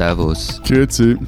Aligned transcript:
Servus. 0.00 0.62
Grüezi. 0.66 1.18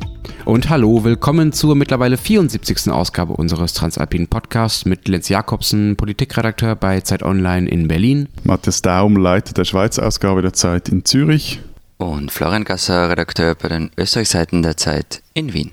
Und 0.46 0.70
hallo, 0.70 1.04
willkommen 1.04 1.52
zur 1.52 1.74
mittlerweile 1.74 2.16
74. 2.16 2.90
Ausgabe 2.90 3.34
unseres 3.34 3.74
Transalpinen 3.74 4.28
Podcasts 4.28 4.86
mit 4.86 5.08
Lenz 5.08 5.28
Jakobsen, 5.28 5.94
Politikredakteur 5.96 6.74
bei 6.74 7.02
Zeit 7.02 7.22
Online 7.22 7.68
in 7.68 7.86
Berlin. 7.86 8.28
Matthias 8.44 8.80
Daum, 8.80 9.18
Leiter 9.18 9.52
der 9.52 9.66
Schweizer 9.66 10.06
Ausgabe 10.06 10.40
der 10.40 10.54
Zeit 10.54 10.88
in 10.88 11.04
Zürich. 11.04 11.60
Und 11.98 12.32
Florian 12.32 12.64
Gasser, 12.64 13.10
Redakteur 13.10 13.54
bei 13.56 13.68
den 13.68 13.90
Österreichseiten 13.98 14.62
der 14.62 14.78
Zeit 14.78 15.22
in 15.34 15.52
Wien. 15.52 15.72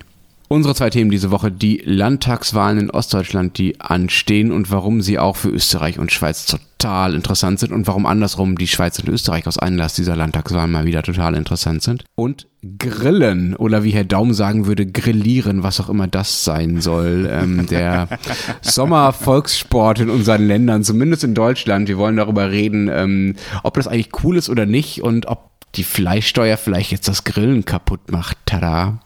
Unsere 0.52 0.74
zwei 0.74 0.90
Themen 0.90 1.12
diese 1.12 1.30
Woche, 1.30 1.52
die 1.52 1.80
Landtagswahlen 1.84 2.80
in 2.80 2.90
Ostdeutschland, 2.90 3.56
die 3.56 3.80
anstehen 3.80 4.50
und 4.50 4.72
warum 4.72 5.00
sie 5.00 5.16
auch 5.16 5.36
für 5.36 5.48
Österreich 5.48 5.96
und 5.96 6.10
Schweiz 6.10 6.44
total 6.44 7.14
interessant 7.14 7.60
sind 7.60 7.70
und 7.70 7.86
warum 7.86 8.04
andersrum 8.04 8.58
die 8.58 8.66
Schweiz 8.66 8.98
und 8.98 9.08
Österreich 9.08 9.46
aus 9.46 9.58
Anlass 9.58 9.94
dieser 9.94 10.16
Landtagswahlen 10.16 10.72
mal 10.72 10.86
wieder 10.86 11.04
total 11.04 11.36
interessant 11.36 11.84
sind. 11.84 12.04
Und 12.16 12.48
Grillen 12.78 13.54
oder 13.54 13.84
wie 13.84 13.92
Herr 13.92 14.02
Daum 14.02 14.34
sagen 14.34 14.66
würde, 14.66 14.86
grillieren, 14.86 15.62
was 15.62 15.78
auch 15.78 15.88
immer 15.88 16.08
das 16.08 16.42
sein 16.42 16.80
soll. 16.80 17.28
Ähm, 17.30 17.68
der 17.68 18.08
Sommervolkssport 18.60 20.00
in 20.00 20.10
unseren 20.10 20.48
Ländern, 20.48 20.82
zumindest 20.82 21.22
in 21.22 21.34
Deutschland. 21.34 21.86
Wir 21.86 21.96
wollen 21.96 22.16
darüber 22.16 22.50
reden, 22.50 22.90
ähm, 22.92 23.36
ob 23.62 23.74
das 23.74 23.86
eigentlich 23.86 24.24
cool 24.24 24.36
ist 24.36 24.50
oder 24.50 24.66
nicht 24.66 25.00
und 25.00 25.26
ob 25.26 25.48
die 25.76 25.84
Fleischsteuer 25.84 26.56
vielleicht 26.56 26.90
jetzt 26.90 27.06
das 27.06 27.22
Grillen 27.22 27.64
kaputt 27.64 28.10
macht. 28.10 28.36
Tada. 28.46 28.98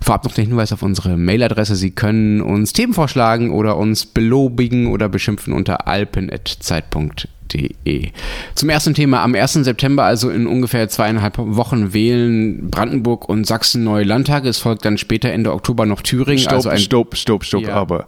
Vorab 0.00 0.24
noch 0.24 0.32
der 0.32 0.44
Hinweis 0.44 0.72
auf 0.72 0.82
unsere 0.82 1.16
Mailadresse. 1.16 1.76
Sie 1.76 1.92
können 1.92 2.42
uns 2.42 2.72
Themen 2.72 2.92
vorschlagen 2.92 3.50
oder 3.50 3.76
uns 3.76 4.06
belobigen 4.06 4.88
oder 4.88 5.08
beschimpfen 5.08 5.54
unter 5.54 5.86
alpen.zeit.de. 5.88 8.10
Zum 8.54 8.68
ersten 8.68 8.94
Thema. 8.94 9.22
Am 9.22 9.34
1. 9.34 9.54
September, 9.54 10.04
also 10.04 10.30
in 10.30 10.46
ungefähr 10.46 10.88
zweieinhalb 10.88 11.38
Wochen, 11.38 11.94
wählen 11.94 12.70
Brandenburg 12.70 13.28
und 13.28 13.44
Sachsen 13.46 13.82
neue 13.84 14.04
Landtage. 14.04 14.48
Es 14.48 14.58
folgt 14.58 14.84
dann 14.84 14.98
später 14.98 15.30
Ende 15.30 15.52
Oktober 15.52 15.86
noch 15.86 16.02
Thüringen. 16.02 16.38
Stopp, 16.38 16.52
also 16.52 16.68
ein 16.68 16.78
stopp, 16.78 17.16
stopp, 17.16 17.44
stopp. 17.44 17.62
Ja. 17.62 17.74
Aber 17.74 18.06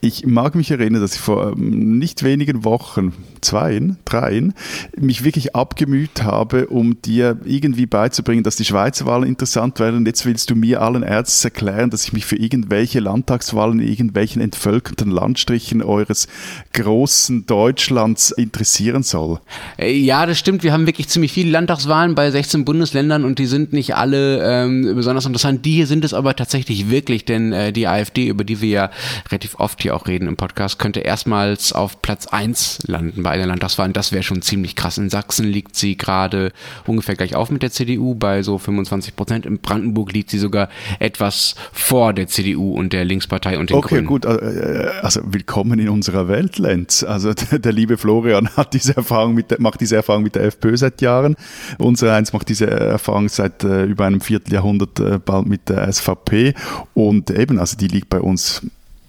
ich 0.00 0.26
mag 0.26 0.54
mich 0.54 0.70
erinnern, 0.70 1.00
dass 1.00 1.14
ich 1.14 1.20
vor 1.20 1.52
ähm, 1.52 1.98
nicht 1.98 2.22
wenigen 2.22 2.64
Wochen, 2.64 3.12
zweien, 3.46 3.98
dreien, 4.04 4.54
mich 4.96 5.24
wirklich 5.24 5.54
abgemüht 5.54 6.22
habe, 6.22 6.66
um 6.66 7.00
dir 7.02 7.38
irgendwie 7.44 7.86
beizubringen, 7.86 8.42
dass 8.42 8.56
die 8.56 8.64
Schweizer 8.64 9.06
Wahlen 9.06 9.28
interessant 9.28 9.78
werden. 9.78 9.96
Und 9.96 10.06
jetzt 10.06 10.26
willst 10.26 10.50
du 10.50 10.56
mir 10.56 10.82
allen 10.82 11.02
Ärzten 11.02 11.46
erklären, 11.46 11.90
dass 11.90 12.04
ich 12.04 12.12
mich 12.12 12.26
für 12.26 12.36
irgendwelche 12.36 13.00
Landtagswahlen 13.00 13.80
in 13.80 13.88
irgendwelchen 13.88 14.42
entvölkerten 14.42 15.10
Landstrichen 15.10 15.82
eures 15.82 16.26
großen 16.72 17.46
Deutschlands 17.46 18.32
interessieren 18.32 19.02
soll. 19.02 19.40
Äh, 19.78 19.96
Ja, 19.96 20.26
das 20.26 20.38
stimmt. 20.38 20.62
Wir 20.62 20.72
haben 20.72 20.86
wirklich 20.86 21.08
ziemlich 21.08 21.32
viele 21.32 21.50
Landtagswahlen 21.50 22.14
bei 22.14 22.30
16 22.30 22.64
Bundesländern 22.64 23.24
und 23.24 23.38
die 23.38 23.46
sind 23.46 23.72
nicht 23.72 23.94
alle 23.94 24.42
ähm, 24.42 24.92
besonders 24.94 25.26
interessant. 25.26 25.64
Die 25.64 25.72
hier 25.72 25.86
sind 25.86 26.04
es 26.04 26.12
aber 26.14 26.34
tatsächlich 26.34 26.90
wirklich, 26.90 27.24
denn 27.24 27.52
äh, 27.52 27.72
die 27.72 27.86
AfD, 27.86 28.26
über 28.26 28.44
die 28.44 28.60
wir 28.60 28.68
ja 28.68 28.90
relativ 29.30 29.54
oft 29.58 29.82
hier 29.82 29.94
auch 29.94 30.08
reden 30.08 30.26
im 30.26 30.36
Podcast, 30.36 30.78
könnte 30.78 31.00
erstmals 31.00 31.72
auf 31.72 32.02
Platz 32.02 32.26
1 32.26 32.80
landen 32.86 33.22
bei 33.22 33.35
einer 33.36 33.46
Landtagswahl. 33.46 33.86
Und 33.88 33.96
das 33.96 34.12
wäre 34.12 34.22
schon 34.22 34.42
ziemlich 34.42 34.76
krass. 34.76 34.98
In 34.98 35.10
Sachsen 35.10 35.46
liegt 35.46 35.76
sie 35.76 35.96
gerade 35.96 36.52
ungefähr 36.86 37.14
gleich 37.16 37.34
auf 37.34 37.50
mit 37.50 37.62
der 37.62 37.70
CDU 37.70 38.14
bei 38.14 38.42
so 38.42 38.58
25 38.58 39.16
Prozent. 39.16 39.46
In 39.46 39.58
Brandenburg 39.58 40.12
liegt 40.12 40.30
sie 40.30 40.38
sogar 40.38 40.68
etwas 40.98 41.54
vor 41.72 42.12
der 42.12 42.26
CDU 42.28 42.74
und 42.74 42.92
der 42.92 43.04
Linkspartei 43.04 43.58
und 43.58 43.70
den 43.70 43.76
Okay, 43.76 43.96
Grünen. 43.96 44.06
gut. 44.06 44.24
äh, 44.24 44.90
Also 45.02 45.20
willkommen 45.24 45.78
in 45.78 45.88
unserer 45.88 46.28
Welt, 46.28 46.58
Lenz. 46.58 47.02
Also 47.02 47.32
der, 47.34 47.72
liebe 47.72 47.96
Florian 47.96 48.48
hat 48.56 48.74
diese 48.74 48.96
Erfahrung 48.96 49.34
mit 49.34 49.58
macht 49.58 49.80
diese 49.80 49.96
Erfahrung 49.96 50.22
mit 50.22 50.34
der 50.34 50.44
FPÖ 50.44 50.76
seit 50.76 51.00
Jahren. 51.00 51.36
Unser 51.78 52.14
eins 52.14 52.32
macht 52.32 52.48
diese 52.48 52.68
Erfahrung 52.70 53.28
seit 53.28 53.64
äh, 53.64 53.84
über 53.84 54.04
einem 54.06 54.20
Vierteljahrhundert 54.20 55.00
äh, 55.00 55.18
bald 55.18 55.46
mit 55.46 55.68
der 55.68 55.90
SVP. 55.92 56.54
Und 56.94 57.30
eben, 57.30 57.58
also 57.58 57.76
die 57.76 57.88
liegt 57.88 58.08
bei 58.08 58.20
uns 58.20 58.62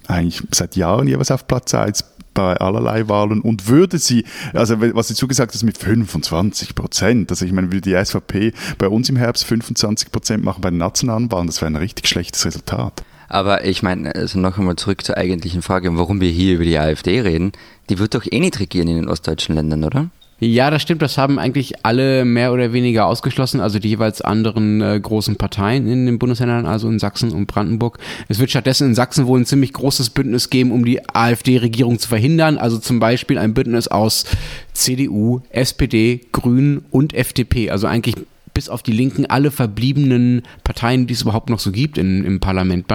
eigentlich 0.06 0.42
seit 0.52 0.76
Jahren 0.76 1.06
jeweils 1.08 1.30
auf 1.30 1.46
Platz 1.46 1.74
1 1.74 2.04
bei 2.38 2.56
allerlei 2.56 3.08
Wahlen 3.08 3.40
und 3.40 3.66
würde 3.66 3.98
sie, 3.98 4.24
also 4.54 4.80
was 4.80 5.08
du 5.08 5.14
zugesagt 5.14 5.54
hast 5.54 5.64
mit 5.64 5.76
25 5.76 6.76
Prozent, 6.76 7.32
also 7.32 7.44
ich 7.44 7.50
meine, 7.50 7.72
würde 7.72 7.80
die 7.80 8.04
SVP 8.04 8.52
bei 8.78 8.86
uns 8.86 9.08
im 9.08 9.16
Herbst 9.16 9.44
25 9.44 10.12
Prozent 10.12 10.44
machen 10.44 10.60
bei 10.60 10.70
den 10.70 10.78
nationalen 10.78 11.32
Wahlen, 11.32 11.48
das 11.48 11.60
wäre 11.60 11.72
ein 11.72 11.76
richtig 11.76 12.06
schlechtes 12.06 12.46
Resultat. 12.46 13.02
Aber 13.28 13.64
ich 13.64 13.82
meine, 13.82 14.14
also 14.14 14.38
noch 14.38 14.56
einmal 14.56 14.76
zurück 14.76 15.04
zur 15.04 15.16
eigentlichen 15.16 15.62
Frage, 15.62 15.98
warum 15.98 16.20
wir 16.20 16.30
hier 16.30 16.54
über 16.54 16.64
die 16.64 16.78
AfD 16.78 17.20
reden. 17.20 17.50
Die 17.90 17.98
wird 17.98 18.14
doch 18.14 18.24
eh 18.30 18.38
nicht 18.38 18.60
regieren 18.60 18.86
in 18.86 18.96
den 18.96 19.08
ostdeutschen 19.08 19.56
Ländern, 19.56 19.82
oder? 19.82 20.08
Ja, 20.40 20.70
das 20.70 20.82
stimmt. 20.82 21.02
Das 21.02 21.18
haben 21.18 21.38
eigentlich 21.40 21.84
alle 21.84 22.24
mehr 22.24 22.52
oder 22.52 22.72
weniger 22.72 23.06
ausgeschlossen, 23.06 23.60
also 23.60 23.80
die 23.80 23.88
jeweils 23.88 24.20
anderen 24.20 24.80
äh, 24.80 25.00
großen 25.00 25.34
Parteien 25.34 25.88
in 25.88 26.06
den 26.06 26.20
Bundesländern, 26.20 26.64
also 26.64 26.88
in 26.88 27.00
Sachsen 27.00 27.32
und 27.32 27.46
Brandenburg. 27.46 27.98
Es 28.28 28.38
wird 28.38 28.50
stattdessen 28.50 28.88
in 28.88 28.94
Sachsen 28.94 29.26
wohl 29.26 29.40
ein 29.40 29.46
ziemlich 29.46 29.72
großes 29.72 30.10
Bündnis 30.10 30.48
geben, 30.48 30.70
um 30.70 30.84
die 30.84 31.00
AfD-Regierung 31.08 31.98
zu 31.98 32.08
verhindern. 32.08 32.56
Also 32.56 32.78
zum 32.78 33.00
Beispiel 33.00 33.36
ein 33.36 33.52
Bündnis 33.52 33.88
aus 33.88 34.26
CDU, 34.74 35.40
SPD, 35.50 36.20
Grünen 36.30 36.84
und 36.90 37.14
FDP. 37.14 37.70
Also 37.70 37.88
eigentlich 37.88 38.14
bis 38.54 38.68
auf 38.68 38.84
die 38.84 38.92
Linken 38.92 39.26
alle 39.26 39.50
verbliebenen 39.50 40.42
Parteien, 40.62 41.08
die 41.08 41.14
es 41.14 41.22
überhaupt 41.22 41.50
noch 41.50 41.58
so 41.58 41.72
gibt 41.72 41.98
in, 41.98 42.24
im 42.24 42.38
Parlament. 42.38 42.86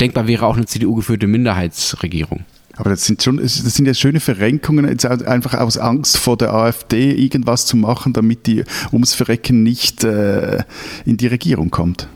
Denkbar 0.00 0.28
wäre 0.28 0.46
auch 0.46 0.56
eine 0.56 0.66
CDU-geführte 0.66 1.26
Minderheitsregierung. 1.26 2.44
Aber 2.76 2.90
das 2.90 3.04
sind 3.04 3.22
schon, 3.22 3.36
das 3.36 3.54
sind 3.56 3.86
ja 3.86 3.94
schöne 3.94 4.20
Verrenkungen, 4.20 4.88
jetzt 4.88 5.06
einfach 5.06 5.54
aus 5.54 5.78
Angst 5.78 6.16
vor 6.16 6.36
der 6.36 6.52
AfD 6.52 7.12
irgendwas 7.12 7.66
zu 7.66 7.76
machen, 7.76 8.12
damit 8.12 8.46
die 8.46 8.64
ums 8.92 9.14
Verrecken 9.14 9.62
nicht 9.62 10.04
äh, 10.04 10.62
in 11.04 11.16
die 11.16 11.26
Regierung 11.26 11.70
kommt. 11.70 12.08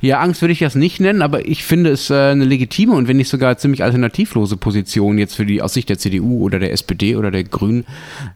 Ja, 0.00 0.20
Angst 0.20 0.42
würde 0.42 0.52
ich 0.52 0.60
das 0.60 0.76
nicht 0.76 1.00
nennen, 1.00 1.22
aber 1.22 1.46
ich 1.48 1.64
finde 1.64 1.90
es 1.90 2.08
äh, 2.08 2.14
eine 2.14 2.44
legitime 2.44 2.92
und 2.92 3.08
wenn 3.08 3.16
nicht 3.16 3.28
sogar 3.28 3.58
ziemlich 3.58 3.82
alternativlose 3.82 4.56
Position 4.56 5.18
jetzt 5.18 5.34
für 5.34 5.44
die 5.44 5.60
aus 5.60 5.74
Sicht 5.74 5.88
der 5.88 5.98
CDU 5.98 6.44
oder 6.44 6.60
der 6.60 6.72
SPD 6.72 7.16
oder 7.16 7.32
der 7.32 7.42
Grünen 7.42 7.84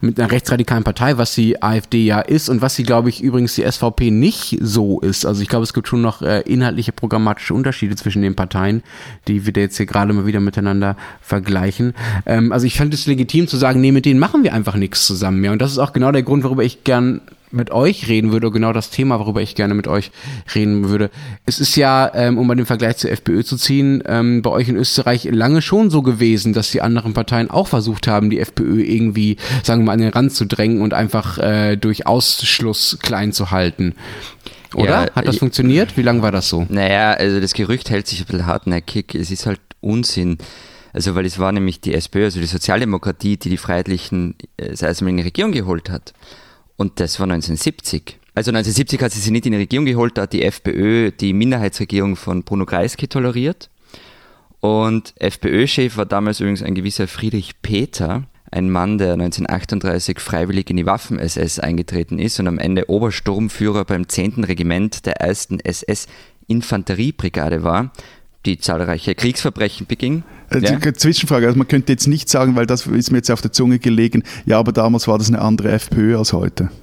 mit 0.01 0.19
einer 0.19 0.33
rechtsradikalen 0.33 0.83
Partei, 0.83 1.19
was 1.19 1.37
die 1.37 1.63
AfD 1.63 2.05
ja 2.05 2.21
ist 2.21 2.49
und 2.49 2.63
was 2.63 2.75
sie, 2.75 2.83
glaube 2.83 3.11
ich, 3.11 3.23
übrigens 3.23 3.55
die 3.55 3.63
SVP 3.63 4.11
nicht 4.11 4.59
so 4.61 4.99
ist. 5.01 5.25
Also 5.25 5.41
ich 5.41 5.49
glaube, 5.49 5.63
es 5.63 5.73
gibt 5.73 5.87
schon 5.87 6.03
noch 6.03 6.21
äh, 6.21 6.41
inhaltliche 6.41 6.91
programmatische 6.91 7.55
Unterschiede 7.55 7.95
zwischen 7.95 8.23
den 8.23 8.35
Parteien, 8.35 8.83
die 9.29 9.47
wir 9.47 9.53
jetzt 9.55 9.77
hier 9.77 9.87
gerade 9.87 10.13
mal 10.13 10.27
wieder 10.27 10.41
miteinander 10.41 10.97
vergleichen. 11.21 11.95
Ähm, 12.27 12.51
also 12.51 12.67
ich 12.67 12.77
fand 12.77 12.93
es 12.93 13.07
legitim 13.07 13.47
zu 13.47 13.57
sagen, 13.57 13.81
nee, 13.81 13.93
mit 13.93 14.05
denen 14.05 14.19
machen 14.19 14.43
wir 14.43 14.53
einfach 14.53 14.75
nichts 14.75 15.07
zusammen 15.07 15.41
mehr. 15.41 15.53
Und 15.53 15.63
das 15.63 15.71
ist 15.71 15.79
auch 15.79 15.93
genau 15.93 16.11
der 16.11 16.25
Grund, 16.25 16.43
worüber 16.43 16.65
ich 16.65 16.83
gern 16.83 17.21
mit 17.53 17.71
euch 17.71 18.09
reden 18.09 18.33
würde, 18.33 18.51
genau 18.51 18.73
das 18.73 18.91
Thema, 18.91 19.19
worüber 19.19 19.43
ich 19.43 19.55
gerne 19.55 19.75
mit 19.75 19.87
euch 19.87 20.11
reden 20.55 20.89
würde. 20.89 21.11
Es 21.47 21.61
ist 21.61 21.77
ja, 21.77 22.11
ähm, 22.15 22.39
um 22.39 22.47
mal 22.47 22.55
den 22.55 22.67
Vergleich 22.67 22.97
zur 22.97 23.11
FPÖ 23.11 23.45
zu 23.45 23.57
ziehen, 23.57 24.03
ähm, 24.07 24.43
bei 24.43 24.51
euch 24.51 24.69
in 24.69 24.77
Österreich 24.77 25.25
lange 25.25 25.63
schon 25.63 25.91
so 25.91 26.03
gewesen, 26.03 26.53
dass 26.53 26.71
die 26.71 26.83
anderen 26.83 27.13
Parteien 27.13 27.51
auch 27.51 27.69
versucht 27.69 28.07
haben, 28.07 28.31
die 28.31 28.41
FPÖ 28.41 28.83
irgendwie, 28.83 29.37
sagen 29.63 29.83
wir 29.83 29.87
mal, 29.87 29.93
an 29.93 30.01
den 30.01 30.11
Rand 30.11 30.33
zu 30.33 30.47
drängen 30.47 30.81
und 30.83 30.95
einfach 30.95 31.39
äh, 31.39 31.77
durch 31.77 32.07
Ausschluss 32.07 32.99
klein 33.03 33.33
zu 33.33 33.51
halten. 33.51 33.95
Oder? 34.75 35.07
Ja, 35.07 35.15
Hat 35.15 35.29
das 35.29 35.39
funktioniert? 35.39 35.97
Wie 35.97 36.03
lange 36.03 36.23
war 36.23 36.33
das 36.33 36.49
so? 36.49 36.67
Naja, 36.69 37.13
also 37.13 37.41
das 37.41 37.53
Gerücht 37.53 37.91
hält 37.91 38.07
sich 38.07 38.21
ein 38.21 38.27
bisschen 38.27 38.47
hartnäckig. 38.47 39.15
Es 39.15 39.31
ist 39.31 39.47
halt 39.47 39.61
Unsinn. 39.81 40.39
Also, 40.93 41.15
weil 41.15 41.25
es 41.25 41.39
war 41.39 41.53
nämlich 41.53 41.81
die 41.81 41.95
SPÖ, 41.95 42.25
also 42.25 42.41
die 42.41 42.47
Sozialdemokratie, 42.47 43.37
die 43.37 43.51
die 43.51 43.57
Freiheitlichen 43.57 44.35
äh, 44.59 44.75
Mal 44.81 45.09
in 45.09 45.17
die 45.17 45.23
Regierung 45.23 45.53
geholt 45.53 45.91
hat. 45.91 46.13
Und 46.77 47.01
das 47.01 47.21
war 47.21 47.25
1970. 47.25 48.19
Also 48.35 48.51
1970 48.51 49.03
hat 49.03 49.13
sie 49.13 49.21
sie 49.21 49.31
nicht 49.31 49.47
in 49.47 49.53
die 49.53 49.59
Regierung 49.59 49.85
geholt, 49.85 50.17
da 50.17 50.23
hat 50.23 50.33
die 50.33 50.43
FPÖ 50.43 51.11
die 51.11 51.35
Minderheitsregierung 51.35 52.17
von 52.17 52.45
Bruno 52.45 52.65
Kreisky 52.65 53.07
toleriert. 53.07 53.69
Und 54.61 55.13
FPÖ-Chef 55.19 55.97
war 55.97 56.07
damals 56.07 56.41
übrigens 56.41 56.63
ein 56.63 56.75
gewisser 56.75 57.09
Friedrich 57.09 57.61
Peter, 57.63 58.25
ein 58.51 58.71
Mann, 58.71 58.97
der 58.97 59.15
1938 59.15 60.21
freiwillig 60.21 60.71
in 60.71 60.77
die 60.77 60.87
Waffen-SS 60.87 61.59
eingetreten 61.59 62.19
ist 62.19 62.39
und 62.39 62.49
am 62.49 62.59
Ende 62.59 62.89
Obersturmführer 62.89 63.85
beim 63.85 64.09
10. 64.09 64.45
Regiment 64.45 65.05
der 65.05 65.21
1. 65.21 65.49
SS-Infanteriebrigade 65.65 67.65
war, 67.65 67.93
die 68.47 68.59
zahlreiche 68.59 69.15
Kriegsverbrechen 69.15 69.87
beging. 69.87 70.23
Äh, 70.55 70.61
Ja. 70.61 70.95
Zwischenfrage, 70.95 71.47
also 71.47 71.59
man 71.59 71.69
könnte 71.69 71.93
jetzt 71.93 72.07
nicht 72.07 72.29
sagen, 72.29 72.57
weil 72.57 72.67
das 72.67 72.87
ist 72.87 73.11
mir 73.11 73.19
jetzt 73.19 73.31
auf 73.31 73.41
der 73.41 73.53
Zunge 73.53 73.79
gelegen, 73.79 74.23
ja, 74.45 74.59
aber 74.59 74.73
damals 74.73 75.09
war 75.09 75.19
das 75.19 75.29
eine 75.29 75.41
andere 75.41 75.73
FPÖ 75.73 76.19
als 76.19 76.33
heute. 76.33 76.71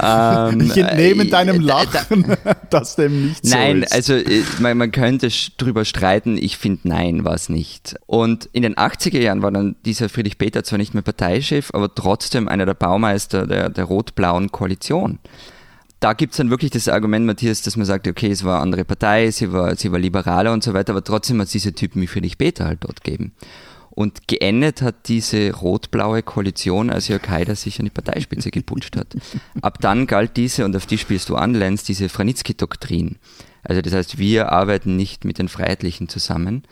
Ähm, 0.00 0.60
Ich 0.60 0.76
entnehme 0.76 1.24
äh, 1.24 1.28
deinem 1.28 1.56
äh, 1.60 1.64
Lachen, 1.64 2.36
dass 2.70 2.96
dem 2.96 3.28
nicht 3.28 3.44
so 3.46 3.56
Nein, 3.56 3.82
ist. 3.82 3.92
also 3.92 4.14
äh, 4.14 4.42
man, 4.60 4.76
man 4.78 4.92
könnte 4.92 5.28
drüber 5.58 5.84
streiten, 5.84 6.38
ich 6.38 6.56
finde 6.56 6.88
nein, 6.88 7.24
war 7.24 7.34
es 7.34 7.48
nicht. 7.48 7.96
Und 8.06 8.48
in 8.52 8.62
den 8.62 8.76
80er 8.76 9.18
Jahren 9.20 9.42
war 9.42 9.50
dann 9.50 9.76
dieser 9.84 10.08
Friedrich 10.08 10.38
Peter 10.38 10.64
zwar 10.64 10.78
nicht 10.78 10.94
mehr 10.94 11.02
Parteichef, 11.02 11.70
aber 11.72 11.94
trotzdem 11.94 12.48
einer 12.48 12.66
der 12.66 12.74
Baumeister 12.74 13.46
der, 13.46 13.68
der 13.68 13.84
rot-blauen 13.84 14.50
Koalition. 14.52 15.18
Da 16.02 16.14
gibt 16.14 16.32
es 16.32 16.38
dann 16.38 16.50
wirklich 16.50 16.72
das 16.72 16.88
Argument, 16.88 17.26
Matthias, 17.26 17.62
dass 17.62 17.76
man 17.76 17.86
sagt, 17.86 18.08
okay, 18.08 18.28
es 18.32 18.42
war 18.42 18.56
eine 18.56 18.62
andere 18.62 18.84
Partei, 18.84 19.30
sie 19.30 19.52
war, 19.52 19.76
sie 19.76 19.92
war 19.92 20.00
liberaler 20.00 20.52
und 20.52 20.64
so 20.64 20.74
weiter, 20.74 20.94
aber 20.94 21.04
trotzdem 21.04 21.38
hat 21.38 21.46
es 21.46 21.52
diese 21.52 21.74
Typen 21.74 22.02
wie 22.02 22.08
Friedrich 22.08 22.38
Peter 22.38 22.64
halt 22.64 22.82
dort 22.82 23.04
gegeben. 23.04 23.34
Und 23.88 24.26
geendet 24.26 24.82
hat 24.82 25.06
diese 25.06 25.52
rot-blaue 25.54 26.24
Koalition, 26.24 26.90
als 26.90 27.06
Jörg 27.06 27.28
Haider 27.28 27.54
sich 27.54 27.78
an 27.78 27.84
die 27.84 27.92
Parteispitze 27.92 28.50
geputscht 28.50 28.96
hat. 28.96 29.14
Ab 29.60 29.78
dann 29.80 30.08
galt 30.08 30.36
diese, 30.36 30.64
und 30.64 30.74
auf 30.74 30.86
die 30.86 30.98
spielst 30.98 31.28
du 31.28 31.36
an, 31.36 31.54
Lenz, 31.54 31.84
diese 31.84 32.08
Franitzky-Doktrin. 32.08 33.18
Also 33.62 33.80
das 33.80 33.92
heißt, 33.92 34.18
wir 34.18 34.50
arbeiten 34.50 34.96
nicht 34.96 35.24
mit 35.24 35.38
den 35.38 35.46
Freiheitlichen 35.46 36.08
zusammen. 36.08 36.64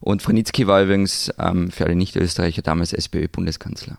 Und 0.00 0.22
Franitzky 0.22 0.66
war 0.66 0.84
übrigens 0.84 1.30
ähm, 1.38 1.70
für 1.70 1.84
alle 1.84 1.96
Nicht-Österreicher 1.96 2.62
damals 2.62 2.94
SPÖ-Bundeskanzler. 2.94 3.98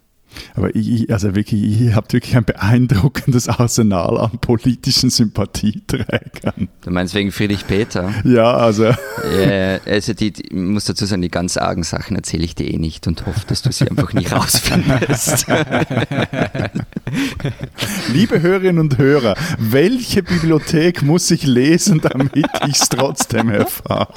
Aber 0.56 0.75
ich, 0.75 1.12
also 1.12 1.36
wirklich, 1.36 1.81
ihr 1.81 1.95
habt 1.95 2.13
wirklich 2.13 2.36
ein 2.36 2.45
beeindruckendes 2.45 3.48
Arsenal 3.48 4.18
an 4.18 4.39
politischen 4.39 5.10
Sympathieträgern. 5.10 6.69
Du 6.81 6.92
meinst 6.92 7.13
wegen 7.13 7.31
Friedrich 7.31 7.68
Peter? 7.68 8.13
Ja, 8.24 8.56
also. 8.56 8.86
Ja, 8.86 9.78
also 9.86 10.13
die, 10.13 10.31
die, 10.31 10.48
ich 10.48 10.54
muss 10.54 10.86
dazu 10.86 11.06
sagen, 11.06 11.22
die 11.22 11.30
ganz 11.30 11.57
argen 11.57 11.83
Sachen 11.83 12.16
erzähle 12.16 12.44
ich 12.44 12.56
dir 12.56 12.72
eh 12.72 12.78
nicht 12.78 13.07
und 13.07 13.25
hoffe, 13.25 13.42
dass 13.48 13.62
du 13.62 13.72
sie 13.72 13.89
einfach 13.89 14.13
nicht 14.13 14.31
rausfindest. 14.31 15.48
Liebe 18.13 18.42
Hörerinnen 18.42 18.80
und 18.80 18.98
Hörer, 18.98 19.36
welche 19.57 20.24
Bibliothek 20.24 21.01
muss 21.01 21.30
ich 21.31 21.45
lesen, 21.45 22.01
damit 22.01 22.36
ich 22.36 22.45
es 22.72 22.89
trotzdem 22.89 23.50
erfahre? 23.50 24.13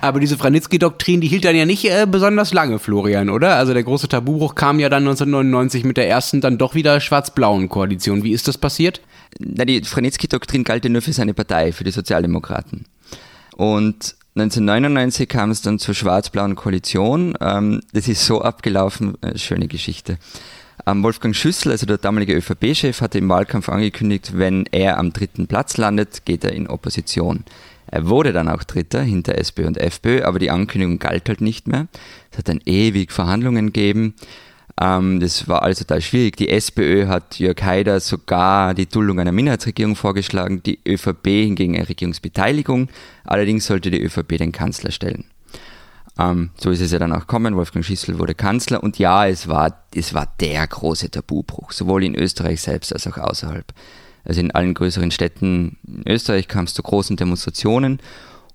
Aber 0.00 0.20
diese 0.20 0.36
Franitzky-Doktrin, 0.36 1.20
die 1.20 1.28
hielt 1.28 1.44
dann 1.44 1.56
ja 1.56 1.64
nicht 1.64 1.84
äh, 1.84 2.06
besonders 2.08 2.52
lange, 2.52 2.78
Florian, 2.78 3.30
oder? 3.30 3.56
Also 3.56 3.72
der 3.72 3.82
große 3.82 4.08
Tabubruch 4.08 4.54
kam 4.54 4.80
ja 4.80 4.88
dann 4.88 5.04
1999 5.04 5.84
mit 5.84 5.96
der 5.96 6.08
ersten 6.08 6.40
dann 6.40 6.58
doch 6.58 6.74
wieder 6.74 7.00
schwarz-blauen 7.00 7.68
Koalition. 7.68 8.22
Wie 8.24 8.32
ist 8.32 8.48
das 8.48 8.58
passiert? 8.58 9.00
Na, 9.38 9.64
die 9.64 9.82
Franitzky-Doktrin 9.82 10.64
galt 10.64 10.84
ja 10.84 10.90
nur 10.90 11.02
für 11.02 11.12
seine 11.12 11.34
Partei, 11.34 11.72
für 11.72 11.84
die 11.84 11.90
Sozialdemokraten. 11.90 12.86
Und 13.56 14.16
1999 14.34 15.28
kam 15.28 15.50
es 15.50 15.62
dann 15.62 15.78
zur 15.78 15.94
schwarz-blauen 15.94 16.56
Koalition. 16.56 17.34
Ähm, 17.40 17.80
das 17.92 18.06
ist 18.08 18.26
so 18.26 18.42
abgelaufen, 18.42 19.20
äh, 19.22 19.38
schöne 19.38 19.66
Geschichte. 19.66 20.18
Ähm, 20.86 21.02
Wolfgang 21.02 21.34
Schüssel, 21.34 21.72
also 21.72 21.86
der 21.86 21.98
damalige 21.98 22.34
ÖVP-Chef, 22.34 23.00
hatte 23.00 23.18
im 23.18 23.28
Wahlkampf 23.28 23.68
angekündigt, 23.70 24.32
wenn 24.34 24.66
er 24.72 24.98
am 24.98 25.12
dritten 25.12 25.46
Platz 25.46 25.78
landet, 25.78 26.26
geht 26.26 26.44
er 26.44 26.52
in 26.52 26.68
Opposition. 26.68 27.44
Er 27.88 28.08
wurde 28.08 28.32
dann 28.32 28.48
auch 28.48 28.64
Dritter 28.64 29.02
hinter 29.02 29.38
SPÖ 29.38 29.66
und 29.66 29.78
FPÖ, 29.78 30.22
aber 30.24 30.38
die 30.38 30.50
Ankündigung 30.50 30.98
galt 30.98 31.28
halt 31.28 31.40
nicht 31.40 31.68
mehr. 31.68 31.86
Es 32.30 32.38
hat 32.38 32.48
dann 32.48 32.60
ewig 32.64 33.12
Verhandlungen 33.12 33.66
gegeben. 33.66 34.14
Ähm, 34.80 35.20
das 35.20 35.48
war 35.48 35.62
alles 35.62 35.78
total 35.78 36.00
schwierig. 36.02 36.36
Die 36.36 36.48
SPÖ 36.48 37.06
hat 37.06 37.38
Jörg 37.38 37.62
Haider 37.62 38.00
sogar 38.00 38.74
die 38.74 38.86
Duldung 38.86 39.20
einer 39.20 39.32
Minderheitsregierung 39.32 39.96
vorgeschlagen, 39.96 40.62
die 40.62 40.78
ÖVP 40.86 41.26
hingegen 41.26 41.76
eine 41.76 41.88
Regierungsbeteiligung. 41.88 42.88
Allerdings 43.24 43.66
sollte 43.66 43.90
die 43.90 44.02
ÖVP 44.02 44.36
den 44.38 44.52
Kanzler 44.52 44.90
stellen. 44.90 45.24
Ähm, 46.18 46.50
so 46.56 46.70
ist 46.70 46.80
es 46.80 46.92
ja 46.92 46.98
dann 46.98 47.12
auch 47.12 47.20
gekommen. 47.20 47.56
Wolfgang 47.56 47.84
Schissel 47.84 48.18
wurde 48.18 48.34
Kanzler 48.34 48.82
und 48.82 48.98
ja, 48.98 49.26
es 49.26 49.48
war, 49.48 49.84
es 49.94 50.14
war 50.14 50.32
der 50.40 50.66
große 50.66 51.10
Tabubruch, 51.10 51.72
sowohl 51.72 52.04
in 52.04 52.14
Österreich 52.14 52.60
selbst 52.60 52.92
als 52.92 53.06
auch 53.06 53.18
außerhalb. 53.18 53.66
Also 54.26 54.40
in 54.40 54.50
allen 54.50 54.74
größeren 54.74 55.10
Städten 55.10 55.78
in 55.86 56.02
Österreich 56.06 56.48
kam 56.48 56.64
es 56.64 56.74
zu 56.74 56.82
großen 56.82 57.16
Demonstrationen 57.16 58.00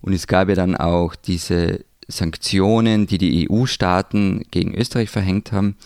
und 0.01 0.13
es 0.13 0.27
gab 0.27 0.49
ja 0.49 0.55
dann 0.55 0.75
auch 0.75 1.15
diese 1.15 1.85
Sanktionen, 2.07 3.07
die 3.07 3.17
die 3.17 3.49
EU-Staaten 3.49 4.43
gegen 4.51 4.75
Österreich 4.75 5.09
verhängt 5.09 5.51
haben. 5.51 5.77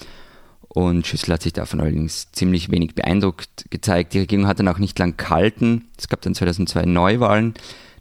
Und 0.68 1.08
Schüssel 1.08 1.34
hat 1.34 1.44
sich 1.44 1.54
davon 1.54 1.80
allerdings 1.80 2.32
ziemlich 2.32 2.70
wenig 2.70 2.96
beeindruckt 2.96 3.66
gezeigt. 3.70 4.14
Die 4.14 4.20
Regierung 4.20 4.48
hat 4.48 4.60
dann 4.60 4.68
auch 4.68 4.80
nicht 4.80 5.00
lang 5.00 5.16
gehalten. 5.16 5.86
Es 5.98 6.10
gab 6.10 6.22
dann 6.22 6.36
2002 6.36 6.86
Neuwahlen. 6.86 7.54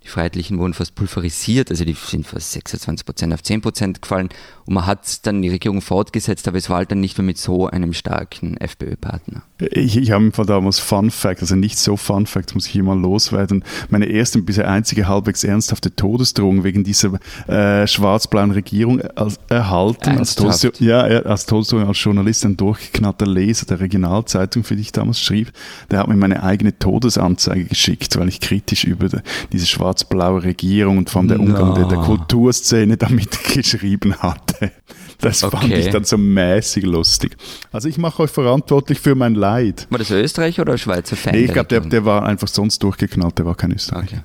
Die 0.04 0.08
Freiheitlichen 0.08 0.58
wurden 0.58 0.74
fast 0.74 0.94
pulverisiert, 0.94 1.70
also 1.70 1.84
die 1.84 1.94
sind 1.94 2.26
fast 2.26 2.52
26 2.52 3.06
Prozent 3.06 3.32
auf 3.32 3.42
10 3.42 3.62
Prozent 3.62 4.02
gefallen. 4.02 4.28
Und 4.66 4.74
man 4.74 4.86
hat 4.86 5.26
dann 5.26 5.40
die 5.40 5.48
Regierung 5.48 5.80
fortgesetzt, 5.80 6.46
aber 6.46 6.58
es 6.58 6.68
war 6.68 6.78
halt 6.78 6.90
dann 6.90 7.00
nicht 7.00 7.16
mehr 7.16 7.24
mit 7.24 7.38
so 7.38 7.68
einem 7.68 7.92
starken 7.94 8.56
FPÖ-Partner. 8.58 9.42
Ich, 9.58 9.96
ich 9.96 10.10
habe 10.10 10.30
von 10.32 10.46
damals 10.46 10.78
Fun 10.78 11.10
Fact, 11.10 11.40
also 11.40 11.54
nicht 11.54 11.78
so 11.78 11.96
Fun 11.96 12.26
Fact, 12.26 12.54
muss 12.54 12.66
ich 12.66 12.72
hier 12.72 12.82
mal 12.82 12.98
loswerden. 12.98 13.64
Meine 13.88 14.06
erste 14.06 14.38
und 14.38 14.46
bisher 14.46 14.68
einzige 14.68 15.08
halbwegs 15.08 15.42
ernsthafte 15.42 15.94
Todesdrohung 15.94 16.64
wegen 16.64 16.84
dieser 16.84 17.18
äh, 17.48 17.86
schwarz-blauen 17.86 18.50
Regierung 18.50 19.00
als, 19.00 19.38
erhalten. 19.48 20.18
Als, 20.18 20.34
Todes 20.34 20.70
ja, 20.80 21.00
als 21.00 21.46
Todesdrohung 21.46 21.88
als 21.88 22.02
Journalist, 22.02 22.44
ein 22.44 22.56
durchgeknallter 22.56 23.26
Leser 23.26 23.66
der 23.66 23.80
Regionalzeitung, 23.80 24.64
für 24.64 24.76
die 24.76 24.82
ich 24.82 24.92
damals 24.92 25.20
schrieb, 25.20 25.52
der 25.90 26.00
hat 26.00 26.08
mir 26.08 26.16
meine 26.16 26.42
eigene 26.42 26.78
Todesanzeige 26.78 27.64
geschickt, 27.64 28.18
weil 28.18 28.28
ich 28.28 28.40
kritisch 28.40 28.84
über 28.84 29.08
die, 29.08 29.18
diese 29.52 29.66
schwarz-blaue 29.94 30.43
Regierung 30.43 30.99
und 30.99 31.14
allem 31.14 31.29
der 31.29 31.41
Umgang 31.41 31.69
no. 31.69 31.75
der, 31.75 31.85
der 31.87 31.99
Kulturszene 31.99 32.96
damit 32.96 33.44
geschrieben 33.55 34.14
hatte. 34.17 34.73
Das 35.20 35.43
okay. 35.43 35.56
fand 35.56 35.73
ich 35.73 35.91
dann 35.91 36.05
so 36.05 36.19
mäßig 36.19 36.85
lustig. 36.85 37.37
Also 37.73 37.88
ich 37.88 37.99
mache 37.99 38.25
euch 38.25 38.31
verantwortlich 38.31 39.00
für 39.00 39.14
mein 39.14 39.35
Leid. 39.35 39.87
War 39.91 39.99
das 39.99 40.11
Österreicher 40.11 40.62
oder 40.62 40.76
Schweizer 40.76 41.17
Fan? 41.17 41.35
Nee, 41.35 41.44
ich 41.44 41.52
glaube, 41.52 41.69
der, 41.69 41.81
der 41.81 42.05
war 42.05 42.25
einfach 42.25 42.49
sonst 42.49 42.82
durchgeknallt, 42.82 43.38
der 43.38 43.46
war 43.46 43.55
kein 43.55 43.73
Österreicher. 43.73 44.25